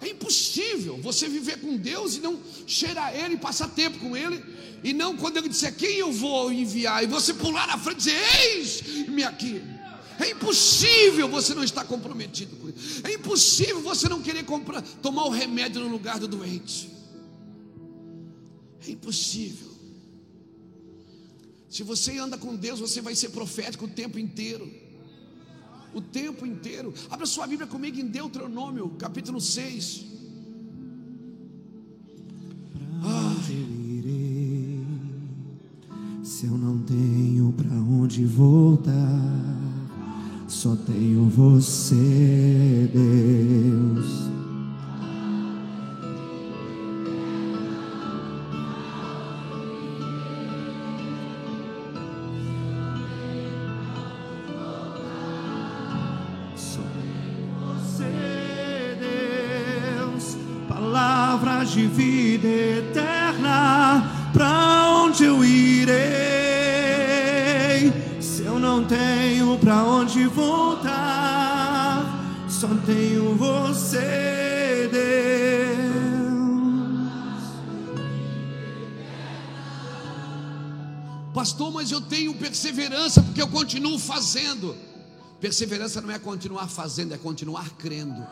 É 0.00 0.08
impossível 0.10 0.96
você 0.98 1.28
viver 1.28 1.60
com 1.60 1.76
Deus 1.76 2.16
e 2.16 2.20
não 2.20 2.38
cheirar 2.66 3.14
Ele, 3.14 3.36
passar 3.36 3.68
tempo 3.68 3.98
com 3.98 4.16
Ele, 4.16 4.44
e 4.84 4.92
não 4.92 5.16
quando 5.16 5.38
Ele 5.38 5.48
disser 5.48 5.74
quem 5.74 5.96
eu 5.96 6.12
vou 6.12 6.52
enviar, 6.52 7.02
e 7.02 7.06
você 7.06 7.34
pular 7.34 7.66
na 7.66 7.78
frente 7.78 7.96
e 7.96 8.12
dizer: 8.12 8.20
Eis-me 8.56 9.24
aqui. 9.24 9.62
É 10.20 10.30
impossível 10.30 11.28
você 11.28 11.54
não 11.54 11.62
estar 11.62 11.84
comprometido 11.84 12.56
com 12.56 12.68
isso. 12.68 13.00
É 13.04 13.12
impossível 13.12 13.80
você 13.80 14.08
não 14.08 14.20
querer 14.20 14.44
comprar, 14.44 14.82
tomar 14.82 15.24
o 15.24 15.30
remédio 15.30 15.80
no 15.80 15.88
lugar 15.88 16.18
do 16.18 16.26
doente. 16.26 16.90
É 18.86 18.90
impossível. 18.90 19.67
Se 21.68 21.82
você 21.82 22.18
anda 22.18 22.38
com 22.38 22.56
Deus, 22.56 22.80
você 22.80 23.00
vai 23.00 23.14
ser 23.14 23.30
profético 23.30 23.84
o 23.84 23.88
tempo 23.88 24.18
inteiro. 24.18 24.70
O 25.92 26.00
tempo 26.00 26.46
inteiro. 26.46 26.92
Abra 27.10 27.26
sua 27.26 27.46
Bíblia 27.46 27.66
comigo 27.66 27.98
em 27.98 28.06
Deuteronômio, 28.06 28.90
capítulo 28.98 29.40
6. 29.40 30.04
Ah. 33.02 33.34
Se 36.22 36.46
eu 36.46 36.56
não 36.56 36.78
tenho 36.82 37.52
para 37.52 37.74
onde 37.74 38.24
voltar. 38.24 39.48
Só 40.46 40.76
tenho 40.76 41.28
você, 41.28 42.88
Deus. 42.92 43.77
De 61.78 61.86
vida 61.86 62.48
eterna. 62.48 64.30
Pra 64.32 64.90
onde 65.04 65.24
eu 65.24 65.44
irei? 65.44 66.18
não 68.58 68.84
tenho 68.84 69.58
pra 69.58 69.84
onde 69.84 70.26
voltar, 70.26 70.86
só 72.48 72.68
tenho 72.84 73.34
você, 73.34 74.88
Deus. 74.92 75.08
Pastor, 81.32 81.72
mas 81.72 81.90
eu 81.90 82.00
tenho 82.00 82.34
perseverança 82.34 83.22
porque 83.22 83.40
eu 83.40 83.48
continuo 83.48 83.98
fazendo. 83.98 84.76
Perseverança 85.40 86.00
não 86.00 86.10
é 86.10 86.18
continuar 86.18 86.68
fazendo, 86.68 87.14
é 87.14 87.18
continuar 87.18 87.70
crendo. 87.70 88.26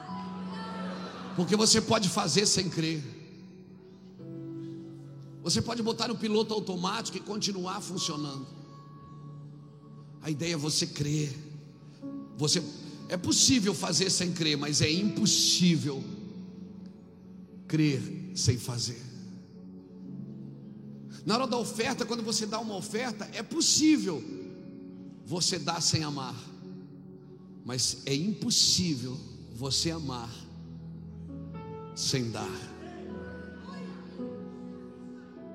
Porque 1.35 1.57
você 1.57 1.81
pode 1.81 2.09
fazer 2.09 2.47
sem 2.47 2.69
crer. 2.69 3.16
Você 5.47 5.63
pode 5.63 5.81
botar 5.81 6.09
no 6.09 6.17
piloto 6.17 6.53
automático 6.53 7.17
e 7.17 7.21
continuar 7.21 7.81
funcionando. 7.81 8.45
A 10.21 10.29
ideia 10.29 10.55
é 10.55 10.57
você 10.57 10.89
crer. 10.89 11.33
Você 12.37 12.61
é 13.09 13.17
possível 13.17 13.73
fazer 13.73 14.11
sem 14.11 14.33
crer, 14.33 14.59
mas 14.59 14.83
é 14.83 14.91
impossível 14.91 16.03
crer 17.69 18.03
sem 18.35 18.59
fazer. 18.59 19.01
Na 21.25 21.37
hora 21.37 21.47
da 21.47 21.59
oferta, 21.59 22.05
quando 22.05 22.25
você 22.25 22.45
dá 22.45 22.59
uma 22.59 22.75
oferta, 22.75 23.31
é 23.33 23.41
possível 23.41 24.21
você 25.25 25.61
dar 25.61 25.81
sem 25.81 26.03
amar, 26.03 26.35
mas 27.65 27.99
é 28.05 28.17
impossível 28.17 29.17
você 29.55 29.93
amar 29.93 30.29
sem 31.95 32.33
dar. 32.33 32.76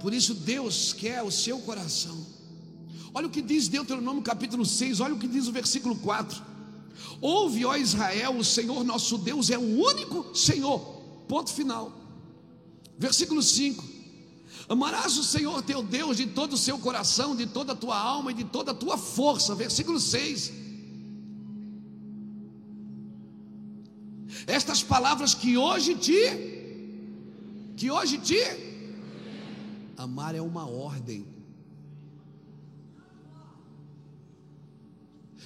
Por 0.02 0.14
isso 0.14 0.34
Deus 0.34 0.94
quer 0.94 1.22
o 1.22 1.32
seu 1.32 1.60
coração. 1.60 2.26
Olha 3.14 3.28
o 3.28 3.30
que 3.30 3.42
diz 3.42 3.68
Deuteronômio 3.68 4.24
capítulo 4.24 4.66
6, 4.66 5.00
olha 5.00 5.14
o 5.14 5.20
que 5.20 5.28
diz 5.28 5.48
o 5.48 5.52
versículo 5.52 5.96
4. 5.98 6.42
Ouve, 7.20 7.66
ó 7.66 7.76
Israel, 7.76 8.36
o 8.38 8.44
Senhor 8.44 8.84
nosso 8.84 9.18
Deus 9.18 9.52
é 9.52 9.58
o 9.58 9.80
único 9.80 10.36
Senhor. 10.36 10.80
Ponto 11.28 11.52
final. 11.52 11.92
Versículo 12.98 13.44
5. 13.44 13.84
Amarás 14.68 15.18
o 15.18 15.24
Senhor 15.24 15.62
teu 15.62 15.84
Deus 15.84 16.18
de 16.18 16.28
todo 16.28 16.54
o 16.54 16.58
seu 16.58 16.80
coração, 16.80 17.36
de 17.36 17.46
toda 17.46 17.74
a 17.74 17.76
tua 17.76 17.98
alma 17.98 18.32
e 18.32 18.34
de 18.34 18.46
toda 18.46 18.72
a 18.72 18.76
tua 18.76 18.98
força. 18.98 19.54
Versículo 19.54 20.00
6. 20.00 20.52
Estas 24.48 24.82
palavras 24.82 25.36
que 25.36 25.58
hoje 25.58 25.96
te 25.96 26.50
que 27.76 27.92
hoje 27.92 28.18
te 28.18 28.71
amar 30.02 30.36
é 30.36 30.42
uma 30.42 30.68
ordem. 30.68 31.41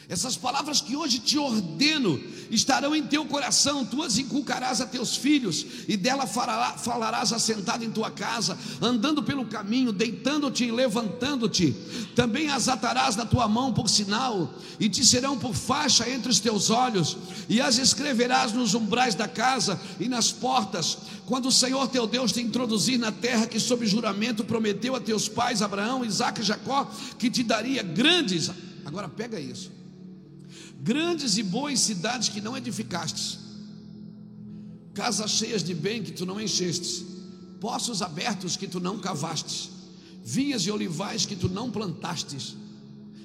Essas 0.08 0.38
palavras 0.38 0.82
que 0.82 0.96
hoje 0.96 1.18
te 1.18 1.36
ordeno 1.40 2.22
estarão 2.52 2.96
em 2.96 3.02
teu 3.02 3.26
coração, 3.26 3.84
tu 3.84 4.04
as 4.04 4.20
inculcarás 4.20 4.80
a 4.80 4.86
teus 4.86 5.16
filhos, 5.16 5.66
e 5.88 5.98
dela 5.98 6.28
falarás 6.28 7.34
assentado 7.34 7.84
em 7.84 7.90
tua 7.90 8.12
casa, 8.12 8.56
andando 8.80 9.24
pelo 9.24 9.46
caminho, 9.46 9.92
deitando-te 9.92 10.66
e 10.66 10.72
levantando-te. 10.72 11.76
Também 12.16 12.50
as 12.52 12.68
atarás 12.68 13.16
na 13.16 13.26
tua 13.26 13.48
mão 13.48 13.74
por 13.74 13.90
sinal, 13.90 14.54
e 14.80 14.88
te 14.88 15.04
serão 15.04 15.40
por 15.40 15.56
faixa 15.56 16.08
entre 16.08 16.30
os 16.30 16.40
teus 16.40 16.70
olhos, 16.70 17.18
e 17.50 17.60
as 17.60 17.80
escreverás 17.80 18.54
nos 18.54 18.76
umbrais 18.76 19.16
da 19.16 19.28
casa 19.28 19.82
e 20.00 20.08
nas 20.08 20.32
portas, 20.32 21.00
quando 21.26 21.48
o 21.48 21.52
Senhor 21.52 21.88
teu 21.88 22.06
Deus 22.06 22.32
te 22.32 22.42
introduzir 22.42 23.00
na 23.00 23.12
terra 23.12 23.48
que, 23.48 23.60
sob 23.60 23.84
juramento, 23.88 24.44
prometeu 24.44 24.96
a 24.96 25.00
teus 25.00 25.28
pais, 25.28 25.64
Abraão, 25.64 26.06
Isaque 26.06 26.42
e 26.42 26.44
Jacó, 26.44 26.88
que 27.18 27.32
te 27.32 27.42
daria 27.42 27.82
grandes. 27.82 28.52
Agora 28.86 29.10
pega 29.10 29.40
isso 29.40 29.75
grandes 30.82 31.38
e 31.38 31.44
boas 31.44 31.80
cidades 31.80 32.30
que 32.30 32.42
não 32.42 32.56
edificastes, 32.56 33.40
casas 34.94 35.32
cheias 35.32 35.64
de 35.64 35.74
bem 35.74 36.04
que 36.04 36.12
tu 36.12 36.26
não 36.26 36.40
enchestes, 36.40 37.04
poços 37.60 38.02
abertos 38.02 38.56
que 38.56 38.68
tu 38.68 38.80
não 38.80 39.00
cavastes, 39.00 39.70
vinhas 40.24 40.64
e 40.64 40.72
olivais 40.72 41.26
que 41.26 41.36
tu 41.36 41.50
não 41.50 41.70
plantastes. 41.70 42.56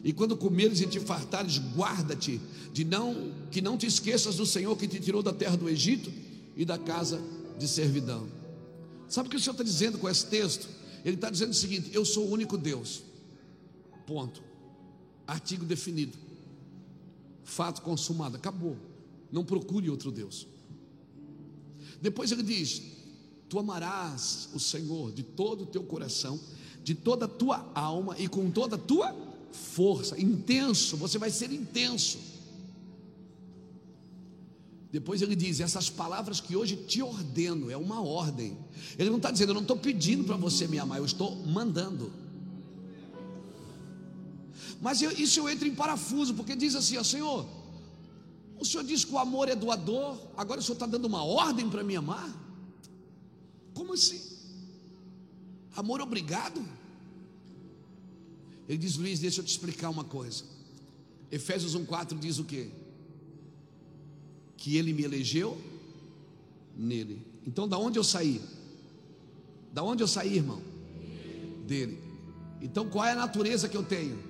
E 0.03 0.13
quando 0.13 0.37
comeres 0.37 0.81
e 0.81 0.87
te 0.87 0.99
fartares, 0.99 1.59
guarda-te 1.59 2.41
de 2.73 2.85
não 2.85 3.33
que 3.51 3.61
não 3.61 3.77
te 3.77 3.87
esqueças 3.87 4.37
do 4.37 4.47
Senhor 4.47 4.77
que 4.77 4.89
te 4.89 4.99
tirou 4.99 5.23
da 5.23 5.33
terra 5.33 5.57
do 5.57 5.69
Egito 5.69 6.11
e 6.57 6.65
da 6.65 6.79
casa 6.79 7.21
de 7.59 7.69
servidão. 7.69 8.27
Sabe 9.09 9.29
o 9.29 9.31
que 9.31 9.37
o 9.37 9.41
Senhor 9.41 9.53
está 9.53 9.65
dizendo 9.65 9.99
com 9.99 10.09
esse 10.09 10.27
texto? 10.27 10.69
Ele 11.05 11.17
está 11.17 11.31
dizendo 11.31 11.51
o 11.51 11.55
seguinte: 11.55 11.91
Eu 11.93 12.05
sou 12.05 12.27
o 12.27 12.31
único 12.31 12.57
Deus. 12.57 13.03
Ponto. 14.07 14.43
Artigo 15.27 15.65
definido. 15.65 16.17
Fato 17.51 17.83
consumado, 17.83 18.37
acabou. 18.37 18.77
Não 19.33 19.45
procure 19.45 19.91
outro 19.91 20.13
Deus. 20.13 20.47
Depois 22.01 22.31
ele 22.31 22.45
diz: 22.45 22.81
Tu 23.49 23.59
amarás 23.59 24.49
o 24.55 24.61
Senhor 24.61 25.11
de 25.11 25.25
todo 25.25 25.65
o 25.65 25.67
teu 25.67 25.83
coração, 25.83 26.39
de 26.85 26.95
toda 26.95 27.25
a 27.25 27.29
tua 27.29 27.69
alma 27.75 28.15
e 28.21 28.29
com 28.29 28.53
toda 28.53 28.77
a 28.77 28.79
tua 28.79 29.13
força. 29.51 30.19
Intenso, 30.21 30.97
você 30.97 31.19
vai 31.19 31.29
ser 31.29 31.51
intenso. 31.51 32.19
Depois 34.93 35.21
ele 35.21 35.35
diz: 35.35 35.59
Essas 35.59 35.91
palavras 35.91 36.41
que 36.41 36.55
hoje 36.55 36.77
te 36.77 37.03
ordeno, 37.03 37.69
é 37.69 37.77
uma 37.77 38.01
ordem. 38.01 38.57
Ele 38.97 39.11
não 39.11 39.17
está 39.17 39.33
dizendo, 39.33 39.51
eu 39.51 39.55
não 39.55 39.63
estou 39.63 39.77
pedindo 39.77 40.23
para 40.23 40.37
você 40.37 40.69
me 40.69 40.79
amar, 40.79 40.99
eu 40.99 41.05
estou 41.05 41.35
mandando. 41.47 42.13
Mas 44.81 45.03
eu, 45.03 45.11
isso 45.13 45.41
eu 45.41 45.49
entro 45.49 45.69
em 45.69 45.75
parafuso, 45.75 46.35
porque 46.35 46.57
diz 46.57 46.75
assim: 46.75 46.97
ó, 46.97 47.05
Senhor, 47.05 47.47
o 48.59 48.65
Senhor 48.65 48.83
diz 48.83 49.05
que 49.05 49.13
o 49.13 49.19
amor 49.19 49.49
é 49.49 49.55
doador, 49.55 50.19
agora 50.37 50.61
o 50.61 50.63
Senhor 50.63 50.75
está 50.75 50.87
dando 50.87 51.05
uma 51.05 51.23
ordem 51.23 51.69
para 51.69 51.85
me 51.85 51.97
amar? 51.97 52.31
Como 53.75 53.93
assim? 53.93 54.21
Amor 55.77 56.01
obrigado? 56.01 56.65
Ele 58.69 58.79
diz, 58.79 58.97
Luiz, 58.97 59.19
deixa 59.19 59.41
eu 59.41 59.45
te 59.45 59.49
explicar 59.49 59.91
uma 59.91 60.05
coisa. 60.05 60.45
Efésios 61.31 61.77
1,4 61.77 62.19
diz 62.19 62.39
o 62.39 62.45
quê? 62.45 62.71
Que 64.57 64.77
ele 64.77 64.93
me 64.93 65.03
elegeu 65.03 65.61
nele. 66.77 67.25
Então, 67.47 67.69
da 67.69 67.79
onde 67.79 67.99
eu 67.99 68.05
saí? 68.05 68.41
Da 69.73 69.83
onde 69.83 70.03
eu 70.03 70.09
saí, 70.09 70.37
irmão? 70.37 70.61
Dele. 71.67 71.99
Então, 72.61 72.89
qual 72.89 73.05
é 73.05 73.13
a 73.13 73.17
natureza 73.17 73.69
que 73.69 73.77
eu 73.77 73.83
tenho? 73.83 74.30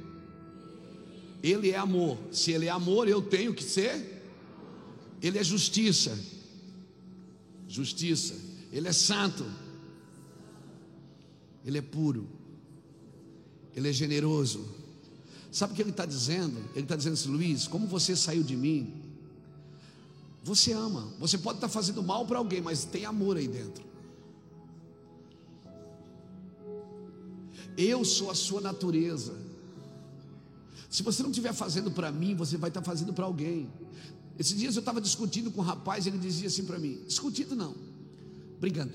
Ele 1.42 1.70
é 1.70 1.76
amor. 1.76 2.18
Se 2.30 2.52
ele 2.52 2.66
é 2.66 2.70
amor, 2.70 3.08
eu 3.08 3.22
tenho 3.22 3.54
que 3.54 3.64
ser. 3.64 4.22
Ele 5.22 5.38
é 5.38 5.44
justiça. 5.44 6.18
Justiça. 7.68 8.34
Ele 8.72 8.88
é 8.88 8.92
santo. 8.92 9.44
Ele 11.64 11.78
é 11.78 11.82
puro. 11.82 12.28
Ele 13.74 13.88
é 13.88 13.92
generoso. 13.92 14.68
Sabe 15.50 15.72
o 15.72 15.76
que 15.76 15.82
ele 15.82 15.90
está 15.90 16.06
dizendo? 16.06 16.58
Ele 16.74 16.84
está 16.84 16.96
dizendo 16.96 17.14
assim, 17.14 17.28
Luiz, 17.28 17.66
como 17.66 17.86
você 17.86 18.14
saiu 18.14 18.42
de 18.42 18.56
mim, 18.56 19.02
você 20.42 20.72
ama. 20.72 21.12
Você 21.18 21.38
pode 21.38 21.56
estar 21.58 21.68
tá 21.68 21.72
fazendo 21.72 22.02
mal 22.02 22.26
para 22.26 22.38
alguém, 22.38 22.60
mas 22.60 22.84
tem 22.84 23.04
amor 23.04 23.36
aí 23.36 23.48
dentro. 23.48 23.84
Eu 27.76 28.04
sou 28.04 28.30
a 28.30 28.34
sua 28.34 28.60
natureza. 28.60 29.49
Se 30.90 31.04
você 31.04 31.22
não 31.22 31.30
estiver 31.30 31.54
fazendo 31.54 31.88
para 31.92 32.10
mim, 32.10 32.34
você 32.34 32.56
vai 32.56 32.68
estar 32.68 32.80
tá 32.80 32.84
fazendo 32.84 33.14
para 33.14 33.24
alguém. 33.24 33.70
Esses 34.36 34.58
dias 34.58 34.74
eu 34.74 34.80
estava 34.80 35.00
discutindo 35.00 35.50
com 35.52 35.60
um 35.60 35.64
rapaz, 35.64 36.04
ele 36.06 36.18
dizia 36.18 36.48
assim 36.48 36.64
para 36.64 36.80
mim: 36.80 37.00
discutindo 37.06 37.54
não, 37.54 37.76
brigando. 38.58 38.92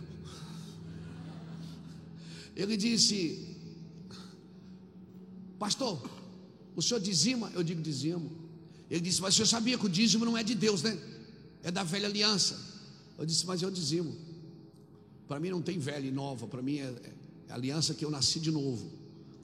Ele 2.54 2.76
disse: 2.76 3.56
Pastor, 5.58 6.02
o 6.76 6.82
senhor 6.82 7.00
dizima? 7.00 7.50
Eu 7.54 7.64
digo 7.64 7.82
dizimo. 7.82 8.30
Ele 8.90 9.00
disse: 9.00 9.22
Mas 9.22 9.34
o 9.34 9.38
senhor 9.38 9.48
sabia 9.48 9.78
que 9.78 9.86
o 9.86 9.90
dízimo 9.90 10.26
não 10.26 10.38
é 10.38 10.44
de 10.44 10.54
Deus, 10.54 10.84
né? 10.84 11.00
É 11.64 11.72
da 11.72 11.84
velha 11.84 12.08
aliança. 12.08 12.60
Eu 13.18 13.26
disse: 13.26 13.46
Mas 13.46 13.62
eu 13.62 13.72
dizimo. 13.72 14.14
Para 15.30 15.40
mim 15.40 15.50
não 15.50 15.62
tem 15.62 15.80
velha 15.80 16.06
e 16.06 16.12
nova, 16.12 16.46
para 16.46 16.62
mim 16.62 16.80
é, 16.80 16.94
é 17.48 17.54
aliança 17.54 17.94
que 17.94 18.04
eu 18.04 18.12
nasci 18.12 18.40
de 18.40 18.52
novo. 18.52 18.92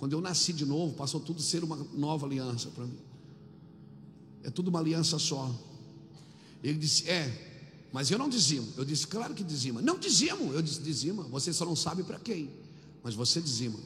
Quando 0.02 0.14
eu 0.14 0.20
nasci 0.20 0.52
de 0.52 0.66
novo, 0.66 0.96
passou 0.96 1.22
tudo 1.22 1.38
a 1.38 1.44
ser 1.44 1.64
uma 1.64 1.78
nova 1.94 2.26
aliança 2.26 2.70
para 2.72 2.86
mim. 2.86 2.98
É 4.42 4.50
tudo 4.50 4.70
uma 4.70 4.80
aliança 4.80 5.20
só. 5.20 5.54
Ele 6.64 6.80
disse: 6.80 7.08
É, 7.08 7.88
mas 7.94 8.10
eu 8.10 8.18
não 8.18 8.28
dizimo. 8.28 8.68
Eu 8.76 8.84
disse: 8.84 9.06
Claro 9.06 9.36
que 9.36 9.44
dizima. 9.44 9.80
Não 9.80 10.00
dizimo. 10.00 10.52
Eu 10.54 10.62
disse: 10.64 10.82
Dizima. 10.82 11.22
Você 11.26 11.54
só 11.54 11.66
não 11.66 11.76
sabe 11.76 12.02
para 12.04 12.20
quem 12.20 12.50
mas 13.04 13.16
você 13.16 13.42
dizima. 13.42 13.80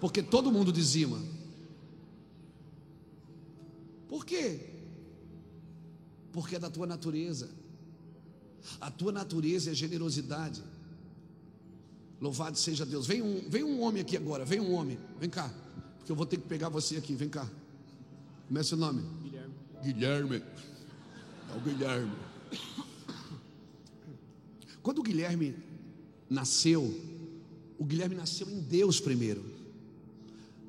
Porque 0.00 0.22
todo 0.22 0.52
mundo 0.52 0.72
dizima. 0.72 1.20
Por 4.08 4.24
quê? 4.24 4.60
Porque 6.32 6.56
é 6.56 6.58
da 6.58 6.70
tua 6.70 6.86
natureza. 6.86 7.50
A 8.80 8.90
tua 8.90 9.10
natureza 9.10 9.70
é 9.70 9.74
generosidade. 9.74 10.62
Louvado 12.20 12.56
seja 12.56 12.86
Deus. 12.86 13.06
Vem 13.06 13.22
um, 13.22 13.48
vem 13.48 13.62
um 13.62 13.80
homem 13.82 14.02
aqui 14.02 14.16
agora. 14.16 14.44
Vem 14.44 14.60
um 14.60 14.72
homem. 14.72 14.98
Vem 15.20 15.28
cá. 15.28 15.52
Porque 15.98 16.10
eu 16.10 16.16
vou 16.16 16.26
ter 16.26 16.36
que 16.38 16.46
pegar 16.46 16.68
você 16.68 16.96
aqui. 16.96 17.14
Vem 17.14 17.28
cá. 17.28 17.48
Como 18.46 18.58
é 18.58 18.62
seu 18.62 18.78
nome? 18.78 19.02
Guilherme. 19.22 19.54
Guilherme. 19.82 20.42
É 21.52 21.56
o 21.56 21.60
Guilherme. 21.60 22.12
Quando 24.82 25.00
o 25.00 25.02
Guilherme 25.02 25.56
nasceu, 26.30 26.94
o 27.78 27.84
Guilherme 27.84 28.14
nasceu 28.14 28.48
em 28.48 28.60
Deus 28.60 29.00
primeiro. 29.00 29.44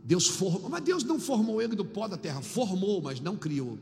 Deus 0.03 0.27
formou, 0.27 0.69
mas 0.69 0.81
Deus 0.83 1.03
não 1.03 1.19
formou 1.19 1.61
ele 1.61 1.75
do 1.75 1.85
pó 1.85 2.07
da 2.07 2.17
terra, 2.17 2.41
formou, 2.41 3.01
mas 3.01 3.19
não 3.19 3.35
criou. 3.35 3.77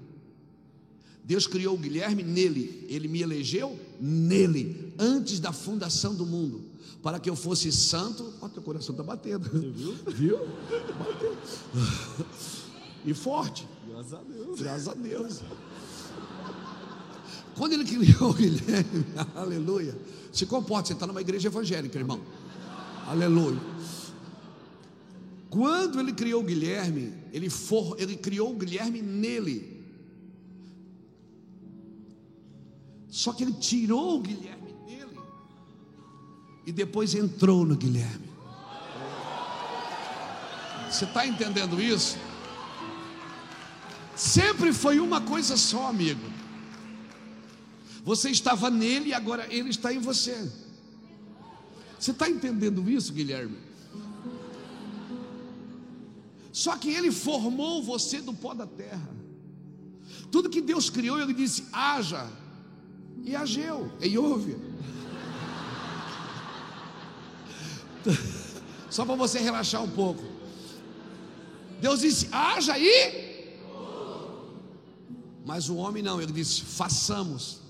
Deus 1.23 1.47
criou 1.47 1.75
o 1.75 1.77
Guilherme 1.77 2.21
nele, 2.21 2.85
ele 2.89 3.07
me 3.07 3.21
elegeu 3.21 3.79
nele, 3.99 4.93
antes 4.99 5.39
da 5.39 5.53
fundação 5.53 6.13
do 6.13 6.25
mundo, 6.25 6.64
para 7.05 7.19
que 7.19 7.29
eu 7.29 7.35
fosse 7.35 7.71
santo. 7.71 8.33
Olha, 8.41 8.51
teu 8.51 8.63
coração 8.63 8.93
está 8.93 9.03
batendo. 9.03 9.47
Você 9.47 9.69
viu? 9.69 9.93
Viu? 10.09 10.39
Bateu. 10.97 11.37
E 13.05 13.13
forte. 13.13 13.67
Graças 13.87 14.13
a 14.15 14.23
Deus. 14.23 14.59
Graças 14.59 14.87
a 14.87 14.93
Deus. 14.95 15.41
Quando 17.55 17.73
ele 17.73 17.85
criou 17.85 18.31
o 18.31 18.33
Guilherme, 18.33 19.05
aleluia. 19.35 19.95
Se 20.31 20.47
comporte, 20.47 20.87
você 20.87 20.93
está 20.93 21.05
numa 21.05 21.21
igreja 21.21 21.47
evangélica, 21.47 21.99
irmão. 21.99 22.19
Aleluia. 23.05 23.61
Quando 25.51 25.99
ele 25.99 26.11
criou 26.11 26.41
o 26.41 26.43
Guilherme, 26.43 27.13
ele, 27.31 27.51
for, 27.51 27.95
ele 27.99 28.17
criou 28.17 28.51
o 28.51 28.55
Guilherme 28.55 29.03
nele. 29.03 29.85
Só 33.09 33.31
que 33.31 33.43
ele 33.43 33.53
tirou 33.53 34.17
o 34.17 34.21
Guilherme 34.21 34.64
e 36.65 36.71
depois 36.71 37.13
entrou 37.13 37.65
no 37.65 37.75
Guilherme. 37.75 38.29
Você 40.89 41.05
está 41.05 41.25
entendendo 41.25 41.81
isso? 41.81 42.17
Sempre 44.15 44.71
foi 44.71 44.99
uma 44.99 45.19
coisa 45.19 45.57
só, 45.57 45.87
amigo. 45.87 46.21
Você 48.03 48.29
estava 48.29 48.69
nele 48.69 49.09
e 49.09 49.13
agora 49.13 49.45
ele 49.53 49.69
está 49.69 49.93
em 49.93 49.99
você. 49.99 50.49
Você 51.99 52.11
está 52.11 52.29
entendendo 52.29 52.89
isso, 52.89 53.11
Guilherme? 53.11 53.57
Só 56.51 56.77
que 56.77 56.89
ele 56.89 57.11
formou 57.11 57.83
você 57.83 58.21
do 58.21 58.33
pó 58.33 58.53
da 58.53 58.65
terra. 58.65 59.09
Tudo 60.31 60.49
que 60.49 60.61
Deus 60.61 60.89
criou, 60.89 61.19
ele 61.19 61.33
disse: 61.33 61.65
haja 61.73 62.29
e 63.23 63.35
ageu, 63.35 63.91
e 63.99 64.17
ouve. 64.17 64.55
Só 68.89 69.05
para 69.05 69.15
você 69.15 69.39
relaxar 69.39 69.83
um 69.83 69.89
pouco. 69.89 70.23
Deus 71.81 72.01
disse: 72.01 72.29
haja 72.31 72.77
e. 72.77 73.35
Mas 75.45 75.69
o 75.69 75.75
homem 75.75 76.01
não, 76.01 76.21
ele 76.21 76.31
disse: 76.31 76.61
façamos 76.61 77.61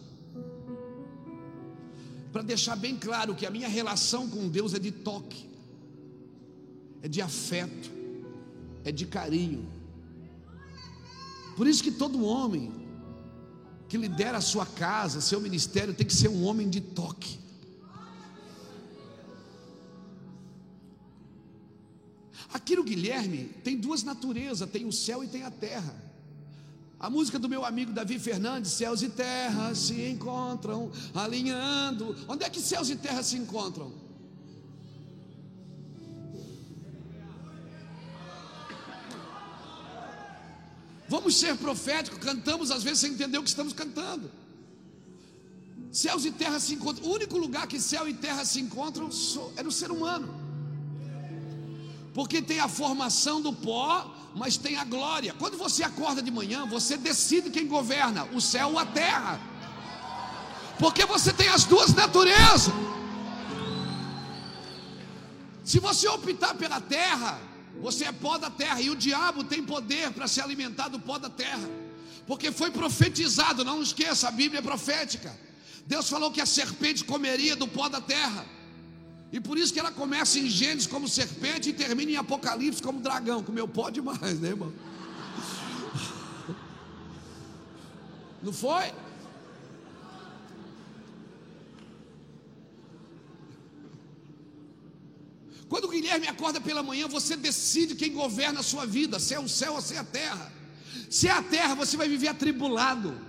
para 2.32 2.42
deixar 2.42 2.76
bem 2.76 2.98
claro 2.98 3.34
que 3.34 3.46
a 3.46 3.50
minha 3.50 3.68
relação 3.70 4.30
com 4.30 4.50
Deus 4.50 4.74
é 4.74 4.80
de 4.80 4.92
toque, 4.92 5.50
é 7.02 7.08
de 7.08 7.22
afeto, 7.22 7.90
é 8.84 8.92
de 8.92 9.06
carinho. 9.06 9.66
Por 11.56 11.66
isso 11.66 11.82
que 11.82 11.92
todo 11.92 12.26
homem 12.26 12.74
que 13.88 13.96
lidera 13.96 14.38
a 14.38 14.42
sua 14.42 14.66
casa, 14.66 15.22
seu 15.22 15.40
ministério, 15.40 15.94
tem 15.94 16.06
que 16.06 16.14
ser 16.14 16.28
um 16.28 16.44
homem 16.44 16.70
de 16.70 16.82
toque. 16.82 17.40
Aqui 22.54 22.76
no 22.76 22.84
Guilherme 22.84 23.46
tem 23.64 23.78
duas 23.78 24.04
naturezas, 24.04 24.70
tem 24.70 24.86
o 24.86 24.92
céu 24.92 25.24
e 25.24 25.28
tem 25.28 25.44
a 25.44 25.52
terra. 25.52 26.06
A 27.00 27.10
música 27.10 27.38
do 27.38 27.50
meu 27.50 27.66
amigo 27.66 27.92
Davi 27.92 28.18
Fernandes, 28.18 28.72
céus 28.72 29.02
e 29.02 29.10
terra 29.10 29.76
se 29.76 30.10
encontram, 30.10 30.92
alinhando. 31.14 32.16
Onde 32.28 32.46
é 32.46 32.50
que 32.50 32.62
céus 32.62 32.90
e 32.90 32.96
terra 32.96 33.22
se 33.22 33.36
encontram? 33.38 33.92
Vamos 41.08 41.38
ser 41.38 41.56
proféticos, 41.58 42.18
cantamos 42.20 42.72
às 42.72 42.82
vezes 42.82 43.00
sem 43.00 43.12
entender 43.12 43.38
o 43.38 43.44
que 43.44 43.50
estamos 43.50 43.74
cantando. 43.74 44.32
Céus 45.92 46.26
e 46.26 46.32
terra 46.32 46.60
se 46.60 46.74
encontram. 46.74 47.08
O 47.08 47.14
único 47.14 47.38
lugar 47.38 47.68
que 47.68 47.80
céu 47.80 48.08
e 48.08 48.14
terra 48.14 48.44
se 48.46 48.60
encontram 48.60 49.10
é 49.58 49.64
no 49.64 49.72
ser 49.72 49.92
humano 49.92 50.45
porque 52.16 52.42
tem 52.42 52.62
a 52.62 52.70
formação 52.70 53.42
do 53.42 53.52
pó, 53.52 54.10
mas 54.34 54.56
tem 54.56 54.78
a 54.78 54.86
glória. 54.86 55.36
Quando 55.38 55.58
você 55.58 55.84
acorda 55.84 56.22
de 56.22 56.32
manhã, 56.32 56.66
você 56.66 56.96
decide 56.96 57.50
quem 57.50 57.68
governa, 57.68 58.24
o 58.32 58.40
céu 58.40 58.70
ou 58.70 58.80
a 58.80 58.86
terra, 58.86 59.38
porque 60.80 61.06
você 61.06 61.34
tem 61.34 61.50
as 61.50 61.66
duas 61.66 61.94
naturezas. 61.94 62.74
Se 65.62 65.78
você 65.78 66.08
optar 66.08 66.54
pela 66.54 66.80
terra, 66.80 67.38
você 67.82 68.06
é 68.06 68.14
pó 68.14 68.38
da 68.38 68.50
terra, 68.50 68.80
e 68.80 68.90
o 68.90 68.96
diabo 68.96 69.44
tem 69.44 69.62
poder 69.62 70.12
para 70.12 70.26
se 70.26 70.40
alimentar 70.40 70.88
do 70.88 71.00
pó 71.00 71.18
da 71.18 71.30
terra, 71.30 71.70
porque 72.26 72.50
foi 72.50 72.72
profetizado, 72.72 73.66
não 73.66 73.82
esqueça, 73.82 74.30
a 74.30 74.32
Bíblia 74.32 74.60
é 74.60 74.62
profética. 74.62 75.38
Deus 75.86 76.08
falou 76.08 76.32
que 76.32 76.40
a 76.40 76.46
serpente 76.46 77.04
comeria 77.04 77.58
do 77.58 77.68
pó 77.68 77.90
da 77.90 78.00
terra. 78.00 78.55
E 79.32 79.40
por 79.40 79.58
isso 79.58 79.74
que 79.74 79.80
ela 79.80 79.92
começa 79.92 80.40
em 80.40 80.50
Gênesis 80.50 80.88
como 80.88 81.08
serpente 81.08 81.70
e 81.70 81.74
termina 81.74 82.12
em 82.12 82.16
Apocalipse 82.16 82.82
como 82.82 83.02
dragão. 83.02 83.44
Comeu 83.44 83.68
pó 83.68 83.90
demais, 83.90 84.40
né, 84.40 84.50
irmão? 84.50 84.72
Não 88.42 88.54
foi? 88.54 88.94
Quando 95.68 95.86
o 95.86 95.90
Guilherme 95.90 96.28
acorda 96.28 96.62
pela 96.62 96.84
manhã, 96.84 97.08
você 97.08 97.36
decide 97.36 97.96
quem 97.96 98.14
governa 98.14 98.60
a 98.60 98.64
sua 98.64 98.86
vida: 98.86 99.20
se 99.20 99.34
é 99.34 99.40
o 99.40 99.50
céu 99.50 99.74
ou 99.74 99.82
se 99.82 99.96
é 99.96 99.98
a 99.98 100.04
terra. 100.04 100.54
Se 101.10 101.28
é 101.28 101.32
a 101.32 101.42
terra, 101.42 101.76
você 101.76 101.98
vai 101.98 102.08
viver 102.08 102.28
atribulado. 102.28 103.20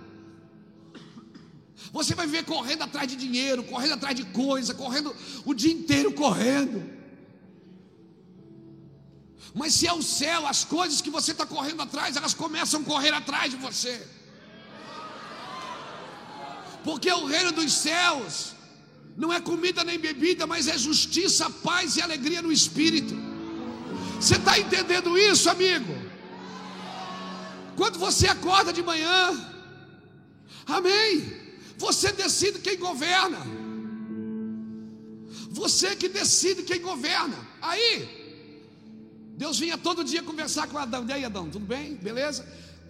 Você 1.91 2.15
vai 2.15 2.25
viver 2.25 2.43
correndo 2.43 2.83
atrás 2.83 3.07
de 3.07 3.15
dinheiro, 3.15 3.63
correndo 3.63 3.93
atrás 3.93 4.15
de 4.15 4.25
coisa, 4.25 4.73
correndo 4.73 5.15
o 5.45 5.53
dia 5.53 5.71
inteiro 5.71 6.11
correndo. 6.13 6.97
Mas 9.53 9.73
se 9.73 9.87
é 9.87 9.93
o 9.93 10.01
céu, 10.01 10.45
as 10.45 10.63
coisas 10.63 11.01
que 11.01 11.09
você 11.09 11.31
está 11.31 11.45
correndo 11.45 11.81
atrás, 11.81 12.15
elas 12.15 12.33
começam 12.33 12.81
a 12.81 12.83
correr 12.83 13.13
atrás 13.13 13.51
de 13.51 13.57
você. 13.57 14.05
Porque 16.83 17.11
o 17.11 17.25
reino 17.25 17.51
dos 17.51 17.73
céus 17.73 18.53
não 19.15 19.31
é 19.31 19.39
comida 19.39 19.83
nem 19.83 19.97
bebida, 19.97 20.45
mas 20.45 20.67
é 20.67 20.77
justiça, 20.77 21.49
paz 21.49 21.95
e 21.95 22.01
alegria 22.01 22.41
no 22.41 22.51
espírito. 22.51 23.15
Você 24.19 24.35
está 24.35 24.59
entendendo 24.59 25.17
isso, 25.17 25.49
amigo? 25.49 25.95
Quando 27.75 27.99
você 27.99 28.27
acorda 28.27 28.73
de 28.73 28.81
manhã, 28.81 29.53
amém. 30.65 31.46
Você 31.77 32.11
decide 32.11 32.59
quem 32.59 32.77
governa. 32.77 33.39
Você 35.49 35.95
que 35.95 36.09
decide 36.09 36.63
quem 36.63 36.81
governa. 36.81 37.37
Aí, 37.61 38.17
Deus 39.37 39.59
vinha 39.59 39.77
todo 39.77 40.03
dia 40.03 40.23
conversar 40.23 40.67
com 40.67 40.77
Adão. 40.77 41.05
E 41.07 41.13
aí, 41.13 41.25
Adão, 41.25 41.49
tudo 41.49 41.65
bem? 41.65 41.95
Beleza? 41.95 42.45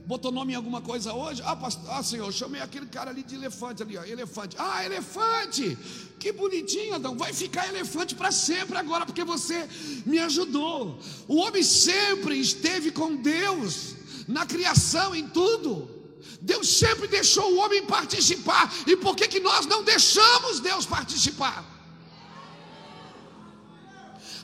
Botou 0.05 0.31
nome 0.31 0.53
em 0.53 0.55
alguma 0.55 0.79
coisa 0.79 1.13
hoje? 1.13 1.41
Ah, 1.45 1.53
pastor, 1.53 1.91
ah, 1.91 2.01
senhor, 2.01 2.31
chamei 2.31 2.61
aquele 2.61 2.85
cara 2.85 3.09
ali 3.09 3.23
de 3.23 3.35
elefante 3.35 3.83
ali, 3.83 3.97
ó, 3.97 4.05
elefante. 4.05 4.55
Ah, 4.57 4.85
elefante! 4.85 5.77
Que 6.17 6.31
bonitinho, 6.31 6.95
Adão. 6.95 7.17
Vai 7.17 7.33
ficar 7.33 7.67
elefante 7.67 8.15
para 8.15 8.31
sempre 8.31 8.77
agora, 8.77 9.05
porque 9.05 9.25
você 9.25 9.67
me 10.05 10.17
ajudou. 10.19 10.97
O 11.27 11.35
homem 11.35 11.61
sempre 11.61 12.39
esteve 12.39 12.89
com 12.91 13.17
Deus 13.17 13.95
na 14.29 14.45
criação, 14.45 15.13
em 15.13 15.27
tudo. 15.27 15.96
Deus 16.41 16.67
sempre 16.67 17.07
deixou 17.07 17.53
o 17.53 17.57
homem 17.59 17.85
participar. 17.85 18.71
E 18.85 18.95
por 18.95 19.15
que, 19.15 19.27
que 19.27 19.39
nós 19.39 19.65
não 19.65 19.83
deixamos 19.83 20.59
Deus 20.59 20.85
participar? 20.85 21.65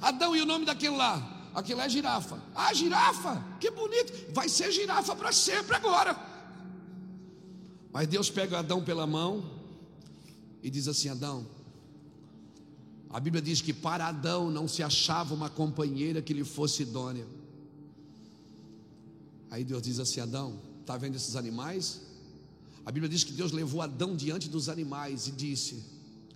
Adão, 0.02 0.36
e 0.36 0.42
o 0.42 0.46
nome 0.46 0.66
daquele 0.66 0.96
lá? 0.98 1.30
Aquilo 1.54 1.82
é 1.82 1.88
girafa. 1.88 2.42
Ah, 2.56 2.74
girafa, 2.74 3.44
que 3.60 3.70
bonito. 3.70 4.34
Vai 4.34 4.50
ser 4.50 4.72
girafa 4.72 5.16
para 5.16 5.32
sempre 5.32 5.76
agora. 5.76 6.18
Mas 7.92 8.08
Deus 8.08 8.30
pega 8.30 8.60
Adão 8.60 8.84
pela 8.84 9.06
mão 9.06 9.50
e 10.64 10.70
diz 10.70 10.88
assim: 10.88 11.10
Adão, 11.10 11.46
a 13.12 13.20
Bíblia 13.20 13.42
diz 13.42 13.62
que 13.62 13.72
para 13.72 14.08
Adão 14.08 14.50
não 14.50 14.68
se 14.68 14.82
achava 14.82 15.36
uma 15.36 15.50
companheira 15.50 16.22
que 16.22 16.34
lhe 16.34 16.44
fosse 16.44 16.82
idônea. 16.82 17.28
Aí 19.52 19.64
Deus 19.64 19.84
diz 19.84 20.00
assim: 20.00 20.20
Adão, 20.20 20.60
está 20.84 20.98
vendo 20.98 21.16
esses 21.16 21.36
animais? 21.36 22.02
A 22.86 22.92
Bíblia 22.92 23.10
diz 23.10 23.24
que 23.24 23.32
Deus 23.32 23.52
levou 23.52 23.82
Adão 23.82 24.16
diante 24.16 24.50
dos 24.50 24.70
animais 24.70 25.28
e 25.28 25.32
disse: 25.32 25.82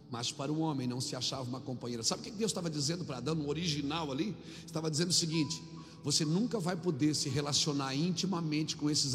Mas 0.10 0.32
para 0.32 0.52
o 0.52 0.60
homem 0.60 0.88
não 0.88 1.02
se 1.02 1.16
achava 1.16 1.44
uma 1.44 1.60
companheira. 1.60 2.02
Sabe 2.04 2.22
o 2.22 2.24
que 2.24 2.32
Deus 2.32 2.52
estava 2.52 2.70
dizendo 2.70 3.04
para 3.06 3.18
Adão 3.18 3.36
no 3.36 3.50
original 3.50 4.12
ali? 4.12 4.36
Estava 4.66 4.90
dizendo 4.90 5.10
o 5.10 5.14
seguinte: 5.14 5.62
Você 6.04 6.24
nunca 6.26 6.60
vai 6.60 6.76
poder 6.76 7.14
se 7.14 7.30
relacionar 7.30 7.94
intimamente 7.94 8.78
com 8.78 8.90
esses 8.90 9.14